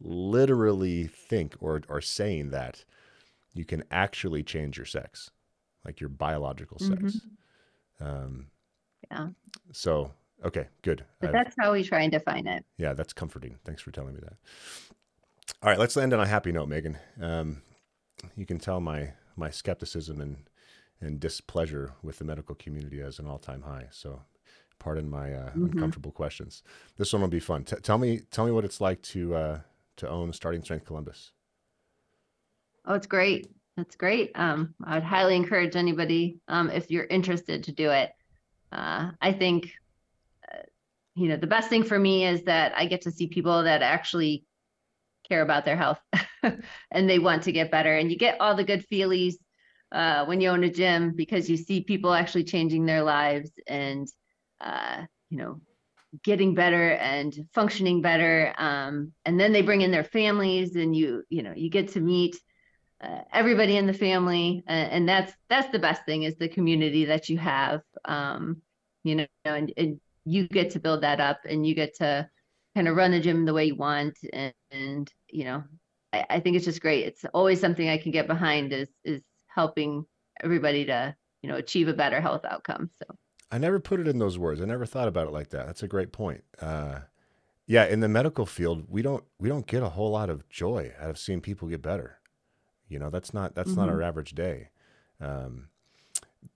literally 0.00 1.06
think 1.06 1.56
or 1.60 1.82
are 1.88 2.00
saying 2.00 2.50
that 2.50 2.84
you 3.54 3.64
can 3.64 3.82
actually 3.90 4.42
change 4.42 4.76
your 4.76 4.86
sex, 4.86 5.30
like 5.84 5.98
your 5.98 6.10
biological 6.10 6.78
sex. 6.78 7.22
Um, 8.00 8.50
Yeah. 9.10 9.28
So 9.72 10.12
okay, 10.44 10.68
good. 10.82 11.04
But 11.20 11.28
I've- 11.30 11.38
that's 11.38 11.56
how 11.58 11.72
we 11.72 11.82
try 11.84 12.02
and 12.02 12.12
define 12.12 12.46
it. 12.46 12.64
yeah, 12.76 12.92
that's 12.94 13.12
comforting. 13.12 13.58
Thanks 13.64 13.82
for 13.82 13.90
telling 13.90 14.14
me 14.14 14.20
that. 14.20 14.36
All 15.62 15.70
right, 15.70 15.78
let's 15.78 15.96
end 15.96 16.12
on 16.12 16.20
a 16.20 16.26
happy 16.26 16.52
note, 16.52 16.68
Megan. 16.68 16.98
Um, 17.20 17.62
you 18.36 18.46
can 18.46 18.58
tell 18.58 18.80
my 18.80 19.12
my 19.36 19.50
skepticism 19.50 20.20
and 20.20 20.48
and 21.00 21.20
displeasure 21.20 21.94
with 22.02 22.18
the 22.18 22.24
medical 22.24 22.54
community 22.56 23.00
as 23.00 23.18
an 23.18 23.26
all 23.26 23.38
time 23.38 23.62
high. 23.62 23.86
So, 23.90 24.22
pardon 24.80 25.08
my 25.08 25.32
uh, 25.32 25.50
Mhm. 25.52 25.72
uncomfortable 25.72 26.10
questions. 26.12 26.62
This 26.96 27.12
one 27.12 27.22
will 27.22 27.28
be 27.28 27.40
fun. 27.40 27.64
T- 27.64 27.76
tell 27.76 27.98
me 27.98 28.20
tell 28.30 28.44
me 28.46 28.50
what 28.52 28.64
it's 28.64 28.80
like 28.80 29.00
to 29.02 29.34
uh, 29.34 29.60
to 29.96 30.08
own 30.08 30.32
Starting 30.32 30.62
Strength 30.62 30.84
Columbus. 30.86 31.32
Oh, 32.84 32.94
it's 32.94 33.06
great. 33.06 33.50
It's 33.78 33.94
great. 33.94 34.32
Um, 34.34 34.74
I 34.82 34.94
would 34.94 35.04
highly 35.04 35.36
encourage 35.36 35.76
anybody, 35.76 36.40
um, 36.48 36.68
if 36.68 36.90
you're 36.90 37.04
interested 37.04 37.64
to 37.64 37.72
do 37.72 37.90
it. 37.90 38.10
Uh, 38.72 39.12
I 39.20 39.32
think, 39.32 39.70
uh, 40.52 40.62
you 41.14 41.28
know, 41.28 41.36
the 41.36 41.46
best 41.46 41.68
thing 41.68 41.84
for 41.84 41.98
me 41.98 42.26
is 42.26 42.42
that 42.44 42.72
I 42.76 42.86
get 42.86 43.02
to 43.02 43.12
see 43.12 43.28
people 43.28 43.62
that 43.62 43.82
actually 43.82 44.44
care 45.28 45.42
about 45.42 45.64
their 45.64 45.76
health 45.76 46.00
and 46.42 47.08
they 47.08 47.20
want 47.20 47.44
to 47.44 47.52
get 47.52 47.70
better. 47.70 47.96
And 47.96 48.10
you 48.10 48.18
get 48.18 48.40
all 48.40 48.56
the 48.56 48.64
good 48.64 48.84
feelies 48.90 49.34
uh, 49.92 50.24
when 50.24 50.40
you 50.40 50.48
own 50.48 50.64
a 50.64 50.70
gym 50.70 51.14
because 51.14 51.48
you 51.48 51.56
see 51.56 51.82
people 51.82 52.12
actually 52.12 52.44
changing 52.44 52.84
their 52.84 53.02
lives 53.04 53.52
and, 53.68 54.08
uh, 54.60 55.04
you 55.30 55.38
know, 55.38 55.60
getting 56.24 56.54
better 56.54 56.92
and 56.94 57.46
functioning 57.54 58.02
better. 58.02 58.52
Um, 58.58 59.12
and 59.24 59.38
then 59.38 59.52
they 59.52 59.62
bring 59.62 59.82
in 59.82 59.92
their 59.92 60.04
families 60.04 60.74
and 60.74 60.96
you, 60.96 61.22
you 61.28 61.44
know, 61.44 61.52
you 61.54 61.70
get 61.70 61.88
to 61.92 62.00
meet 62.00 62.36
uh, 63.02 63.20
everybody 63.32 63.76
in 63.76 63.86
the 63.86 63.92
family 63.92 64.64
uh, 64.68 64.72
and 64.72 65.08
that's 65.08 65.32
that's 65.48 65.70
the 65.70 65.78
best 65.78 66.04
thing 66.04 66.24
is 66.24 66.36
the 66.36 66.48
community 66.48 67.04
that 67.04 67.28
you 67.28 67.38
have 67.38 67.82
um 68.04 68.60
you 69.04 69.14
know 69.14 69.26
and, 69.44 69.72
and 69.76 70.00
you 70.24 70.48
get 70.48 70.70
to 70.70 70.80
build 70.80 71.02
that 71.02 71.20
up 71.20 71.38
and 71.48 71.66
you 71.66 71.74
get 71.74 71.94
to 71.94 72.28
kind 72.74 72.88
of 72.88 72.96
run 72.96 73.12
the 73.12 73.20
gym 73.20 73.44
the 73.44 73.54
way 73.54 73.66
you 73.66 73.76
want 73.76 74.18
and, 74.32 74.52
and 74.70 75.12
you 75.28 75.44
know 75.44 75.62
I, 76.12 76.26
I 76.30 76.40
think 76.40 76.56
it's 76.56 76.64
just 76.64 76.80
great 76.80 77.06
it's 77.06 77.24
always 77.32 77.60
something 77.60 77.88
i 77.88 77.98
can 77.98 78.12
get 78.12 78.26
behind 78.26 78.72
is 78.72 78.88
is 79.04 79.22
helping 79.46 80.04
everybody 80.42 80.84
to 80.86 81.14
you 81.42 81.48
know 81.48 81.56
achieve 81.56 81.88
a 81.88 81.94
better 81.94 82.20
health 82.20 82.44
outcome 82.44 82.90
so 82.98 83.16
I 83.50 83.58
never 83.58 83.80
put 83.80 84.00
it 84.00 84.08
in 84.08 84.18
those 84.18 84.38
words. 84.38 84.60
I 84.60 84.66
never 84.66 84.84
thought 84.84 85.08
about 85.08 85.26
it 85.26 85.32
like 85.32 85.50
that. 85.50 85.66
That's 85.66 85.82
a 85.82 85.88
great 85.88 86.12
point. 86.12 86.44
Uh, 86.60 87.00
yeah, 87.66 87.86
in 87.86 88.00
the 88.00 88.08
medical 88.08 88.46
field, 88.46 88.84
we 88.88 89.02
don't 89.02 89.24
we 89.38 89.48
don't 89.48 89.66
get 89.66 89.82
a 89.82 89.90
whole 89.90 90.10
lot 90.10 90.30
of 90.30 90.48
joy 90.48 90.92
out 91.00 91.10
of 91.10 91.18
seeing 91.18 91.40
people 91.40 91.68
get 91.68 91.82
better. 91.82 92.17
You 92.88 92.98
know, 92.98 93.10
that's 93.10 93.34
not 93.34 93.54
that's 93.54 93.76
not 93.76 93.88
Mhm. 93.88 93.92
our 93.92 94.02
average 94.02 94.34
day. 94.34 94.70
Um, 95.20 95.68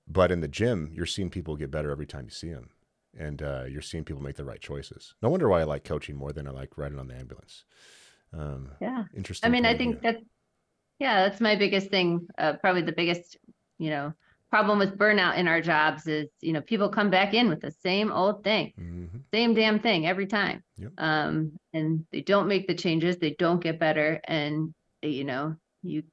but 0.07 0.31
in 0.31 0.41
the 0.41 0.49
gym, 0.49 0.91
you're 0.93 1.07
seeing 1.07 1.31
people 1.31 1.57
get 1.57 1.71
better 1.71 1.91
every 1.91 2.07
time 2.07 2.25
you 2.25 2.31
see 2.31 2.53
them, 2.53 2.71
and 3.17 3.43
uh, 3.43 3.65
you're 3.69 3.83
seeing 3.83 4.05
people 4.05 4.23
make 4.23 4.37
the 4.37 4.45
right 4.45 4.61
choices. 4.61 5.15
No 5.23 5.29
wonder 5.31 5.49
why 5.49 5.61
I 5.61 5.65
like 5.65 5.85
coaching 5.85 6.17
more 6.17 6.33
than 6.33 6.47
I 6.47 6.51
like 6.51 6.79
riding 6.79 6.99
on 6.99 7.09
the 7.09 7.15
ambulance. 7.17 7.65
Um, 8.33 8.73
yeah 8.81 9.05
interesting. 9.15 9.49
I 9.49 9.53
mean, 9.53 9.67
I 9.67 9.77
think 9.77 10.03
that, 10.03 10.17
yeah, 10.99 11.29
that's 11.29 11.41
my 11.41 11.57
biggest 11.57 11.91
thing. 11.91 12.27
Uh, 12.39 12.55
probably 12.55 12.83
the 12.83 12.93
biggest, 12.93 13.37
you 13.79 13.91
know, 13.91 14.13
problem 14.51 14.79
with 14.79 14.99
burnout 14.99 15.37
in 15.37 15.49
our 15.49 15.61
jobs 15.61 16.07
is, 16.07 16.29
you 16.41 16.53
know, 16.53 16.61
people 16.61 16.89
come 16.89 17.11
back 17.11 17.35
in 17.35 17.49
with 17.49 17.61
the 17.61 17.71
same 17.71 18.13
old 18.13 18.45
thing, 18.45 18.73
Mhm. 18.77 19.25
same 19.33 19.55
damn 19.55 19.81
thing 19.81 20.07
every 20.07 20.27
time. 20.27 20.63
Yep. 20.79 20.93
Um, 20.99 21.53
and 21.73 22.07
they 22.13 22.21
don't 22.21 22.49
make 22.49 22.67
the 22.67 22.75
changes, 22.75 23.19
they 23.19 23.35
don't 23.39 23.63
get 23.63 23.81
better, 23.81 24.21
and 24.25 24.75
you 25.03 25.25
know, 25.25 25.57
you 25.83 26.05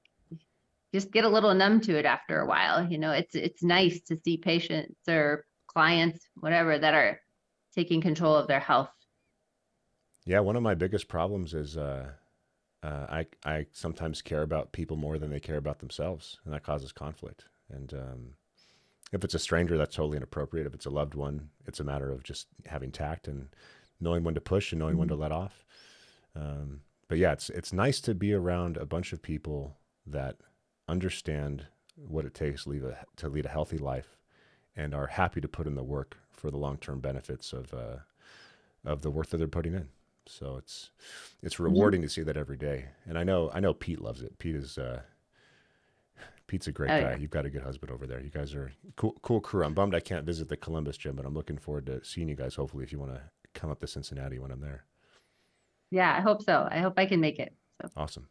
just 0.94 1.12
get 1.12 1.26
a 1.26 1.30
little 1.30 1.54
numb 1.54 1.82
to 1.82 1.98
it 1.98 2.06
after 2.06 2.40
a 2.40 2.48
while. 2.48 2.90
You 2.90 2.98
know, 2.98 3.12
it's 3.12 3.36
it's 3.36 3.64
nice 3.64 4.02
to 4.04 4.20
see 4.24 4.38
patients 4.38 5.08
or 5.08 5.46
clients, 5.68 6.28
whatever, 6.36 6.78
that 6.78 6.94
are 6.94 7.20
taking 7.76 8.02
control 8.02 8.36
of 8.36 8.48
their 8.48 8.60
health. 8.60 8.90
Yeah, 10.26 10.40
one 10.40 10.56
of 10.56 10.64
my 10.64 10.76
biggest 10.76 11.08
problems 11.08 11.54
is 11.54 11.78
uh, 11.78 12.12
uh, 12.84 13.06
I 13.10 13.26
I 13.46 13.66
sometimes 13.72 14.22
care 14.22 14.42
about 14.42 14.72
people 14.72 14.98
more 14.98 15.18
than 15.18 15.30
they 15.30 15.40
care 15.40 15.58
about 15.58 15.80
themselves, 15.80 16.40
and 16.46 16.54
that 16.54 16.64
causes 16.64 16.92
conflict. 16.92 17.46
And 17.70 17.94
um, 17.94 18.34
if 19.12 19.24
it's 19.24 19.34
a 19.34 19.40
stranger, 19.40 19.78
that's 19.78 19.96
totally 19.96 20.18
inappropriate. 20.18 20.68
If 20.68 20.74
it's 20.74 20.86
a 20.86 20.92
loved 20.92 21.14
one, 21.14 21.50
it's 21.68 21.80
a 21.80 21.84
matter 21.84 22.12
of 22.12 22.24
just 22.24 22.48
having 22.66 22.92
tact 22.92 23.28
and 23.28 23.50
knowing 24.00 24.24
when 24.24 24.36
to 24.36 24.42
push 24.42 24.72
and 24.72 24.80
knowing 24.80 24.98
when 24.98 25.08
to 25.10 25.16
let 25.16 25.32
off. 25.32 25.66
Um, 26.36 26.82
but 27.08 27.18
yeah, 27.18 27.34
it's 27.34 27.50
it's 27.50 27.74
nice 27.74 28.00
to 28.02 28.14
be 28.14 28.34
around 28.34 28.78
a 28.78 28.86
bunch 28.86 29.14
of 29.14 29.22
people 29.22 29.78
that 30.06 30.38
understand 30.90 31.68
what 31.96 32.26
it 32.26 32.34
takes 32.34 32.64
to 32.64 32.70
lead 32.70 32.84
a, 32.84 32.98
to 33.18 33.30
lead 33.30 33.46
a 33.46 33.50
healthy 33.50 33.78
life 33.78 34.18
and 34.76 34.94
are 34.94 35.08
happy 35.08 35.42
to 35.42 35.48
put 35.48 35.68
in 35.68 35.76
the 35.76 35.84
work 35.84 36.18
for 36.32 36.50
the 36.52 36.58
long 36.58 36.78
term 36.78 37.00
benefits 37.00 37.54
of 37.54 37.74
uh, 37.74 37.98
of 38.86 39.02
the 39.02 39.12
work 39.12 39.28
that 39.28 39.38
they're 39.38 39.48
putting 39.48 39.74
in. 39.74 39.90
So 40.26 40.58
it's 40.58 40.92
it's 41.42 41.60
rewarding 41.60 42.02
to 42.04 42.10
see 42.10 42.22
that 42.24 42.38
every 42.38 42.58
day. 42.58 42.86
And 43.08 43.18
I 43.18 43.24
know 43.24 43.50
I 43.54 43.60
know 43.60 43.74
Pete 43.74 44.02
loves 44.02 44.22
it. 44.22 44.38
Pete 44.40 44.56
is 44.56 44.78
uh, 44.78 45.02
Pete's 46.48 46.68
a 46.68 46.72
great 46.72 46.92
Oh, 46.92 47.02
guy. 47.02 47.12
yeah. 47.12 47.18
You've 47.18 47.30
got 47.32 47.46
a 47.46 47.50
good 47.50 47.64
husband 47.64 47.92
over 47.92 48.08
there. 48.08 48.22
You 48.22 48.30
guys 48.30 48.54
are 48.56 48.72
cool 48.96 49.16
cool 49.22 49.42
crew. 49.42 49.64
I'm 49.64 49.74
bummed 49.74 49.96
I 49.96 50.00
can't 50.00 50.26
visit 50.26 50.50
the 50.50 50.58
Columbus 50.58 50.98
gym, 50.98 51.16
but 51.16 51.26
I'm 51.26 51.34
looking 51.34 51.58
forward 51.58 51.86
to 51.88 52.04
seeing 52.04 52.30
you 52.30 52.36
guys. 52.36 52.56
Hopefully, 52.56 52.84
if 52.84 52.92
you 52.92 53.00
want 53.00 53.14
to 53.14 53.22
come 53.54 53.70
up 53.72 53.80
to 53.82 53.88
Cincinnati 53.88 54.40
when 54.40 54.52
I'm 54.52 54.62
there. 54.62 54.86
Yeah, 55.92 56.16
I 56.16 56.22
hope 56.22 56.44
so. 56.44 56.68
I 56.70 56.80
hope 56.80 56.94
I 56.98 57.08
can 57.08 57.20
make 57.20 57.40
it. 57.40 57.54
So. 57.82 57.90
Awesome. 57.98 58.28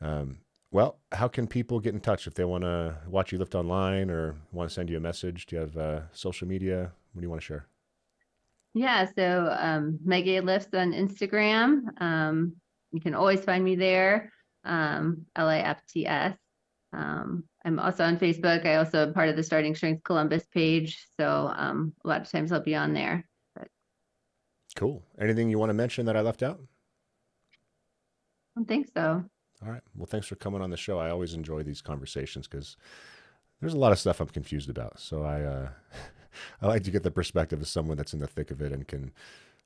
Um, 0.00 0.38
well, 0.70 0.98
how 1.12 1.28
can 1.28 1.46
people 1.46 1.80
get 1.80 1.94
in 1.94 2.00
touch 2.00 2.26
if 2.26 2.34
they 2.34 2.44
want 2.44 2.64
to 2.64 2.96
watch 3.06 3.32
you 3.32 3.38
lift 3.38 3.54
online 3.54 4.10
or 4.10 4.36
want 4.52 4.68
to 4.68 4.74
send 4.74 4.90
you 4.90 4.96
a 4.96 5.00
message? 5.00 5.46
Do 5.46 5.56
you 5.56 5.60
have 5.60 5.76
uh, 5.76 6.00
social 6.12 6.46
media? 6.46 6.92
What 7.12 7.20
do 7.20 7.24
you 7.24 7.30
want 7.30 7.40
to 7.40 7.46
share? 7.46 7.66
Yeah, 8.74 9.06
so 9.16 9.56
um, 9.58 9.98
Maggie 10.04 10.40
Lifts 10.40 10.74
on 10.74 10.92
Instagram. 10.92 12.00
Um, 12.00 12.56
you 12.92 13.00
can 13.00 13.14
always 13.14 13.42
find 13.42 13.64
me 13.64 13.76
there, 13.76 14.30
um, 14.64 15.24
L-I-F-T-S. 15.36 16.36
Um, 16.92 17.44
I'm 17.64 17.78
also 17.78 18.04
on 18.04 18.18
Facebook. 18.18 18.66
I 18.66 18.76
also 18.76 19.06
am 19.06 19.14
part 19.14 19.28
of 19.30 19.36
the 19.36 19.42
Starting 19.42 19.74
Strength 19.74 20.04
Columbus 20.04 20.46
page. 20.52 20.98
So 21.18 21.52
um, 21.54 21.94
a 22.04 22.08
lot 22.08 22.20
of 22.20 22.30
times 22.30 22.52
I'll 22.52 22.60
be 22.62 22.74
on 22.74 22.92
there. 22.92 23.26
Cool. 24.76 25.02
Anything 25.18 25.48
you 25.48 25.58
want 25.58 25.70
to 25.70 25.74
mention 25.74 26.06
that 26.06 26.16
I 26.16 26.20
left 26.20 26.42
out? 26.42 26.60
I 27.52 28.60
don't 28.60 28.68
think 28.68 28.88
so. 28.94 29.24
All 29.64 29.72
right. 29.72 29.82
Well, 29.96 30.06
thanks 30.06 30.26
for 30.26 30.36
coming 30.36 30.62
on 30.62 30.70
the 30.70 30.76
show. 30.76 30.98
I 30.98 31.10
always 31.10 31.34
enjoy 31.34 31.62
these 31.62 31.82
conversations 31.82 32.46
because 32.46 32.76
there's 33.60 33.74
a 33.74 33.78
lot 33.78 33.92
of 33.92 33.98
stuff 33.98 34.20
I'm 34.20 34.28
confused 34.28 34.70
about. 34.70 35.00
So 35.00 35.22
I 35.24 35.42
uh, 35.42 35.68
I 36.62 36.66
like 36.66 36.84
to 36.84 36.90
get 36.90 37.02
the 37.02 37.10
perspective 37.10 37.60
of 37.60 37.68
someone 37.68 37.96
that's 37.96 38.14
in 38.14 38.20
the 38.20 38.26
thick 38.26 38.50
of 38.50 38.62
it 38.62 38.72
and 38.72 38.86
can 38.86 39.12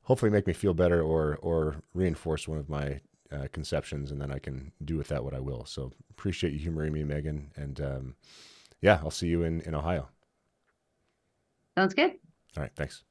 hopefully 0.05 0.31
make 0.31 0.47
me 0.47 0.53
feel 0.53 0.75
better 0.75 1.03
or 1.03 1.39
or 1.43 1.77
reinforce 1.95 2.49
one 2.49 2.59
of 2.59 2.69
my 2.69 3.01
uh, 3.31 3.49
conceptions, 3.53 4.11
and 4.11 4.21
then 4.21 4.31
I 4.33 4.39
can 4.39 4.73
do 4.85 4.97
with 4.97 5.09
that 5.09 5.25
what 5.25 5.35
I 5.35 5.41
will. 5.41 5.65
So 5.67 5.93
appreciate 6.11 6.53
you 6.53 6.59
humoring 6.59 6.93
me, 6.93 7.05
Megan, 7.05 7.51
and 7.57 7.81
um, 7.81 8.15
yeah, 8.81 8.99
I'll 9.03 9.11
see 9.11 9.29
you 9.29 9.43
in 9.43 9.61
in 9.63 9.75
Ohio. 9.75 10.09
Sounds 11.77 11.95
good. 11.95 12.13
All 12.57 12.63
right, 12.63 12.73
thanks. 12.77 13.03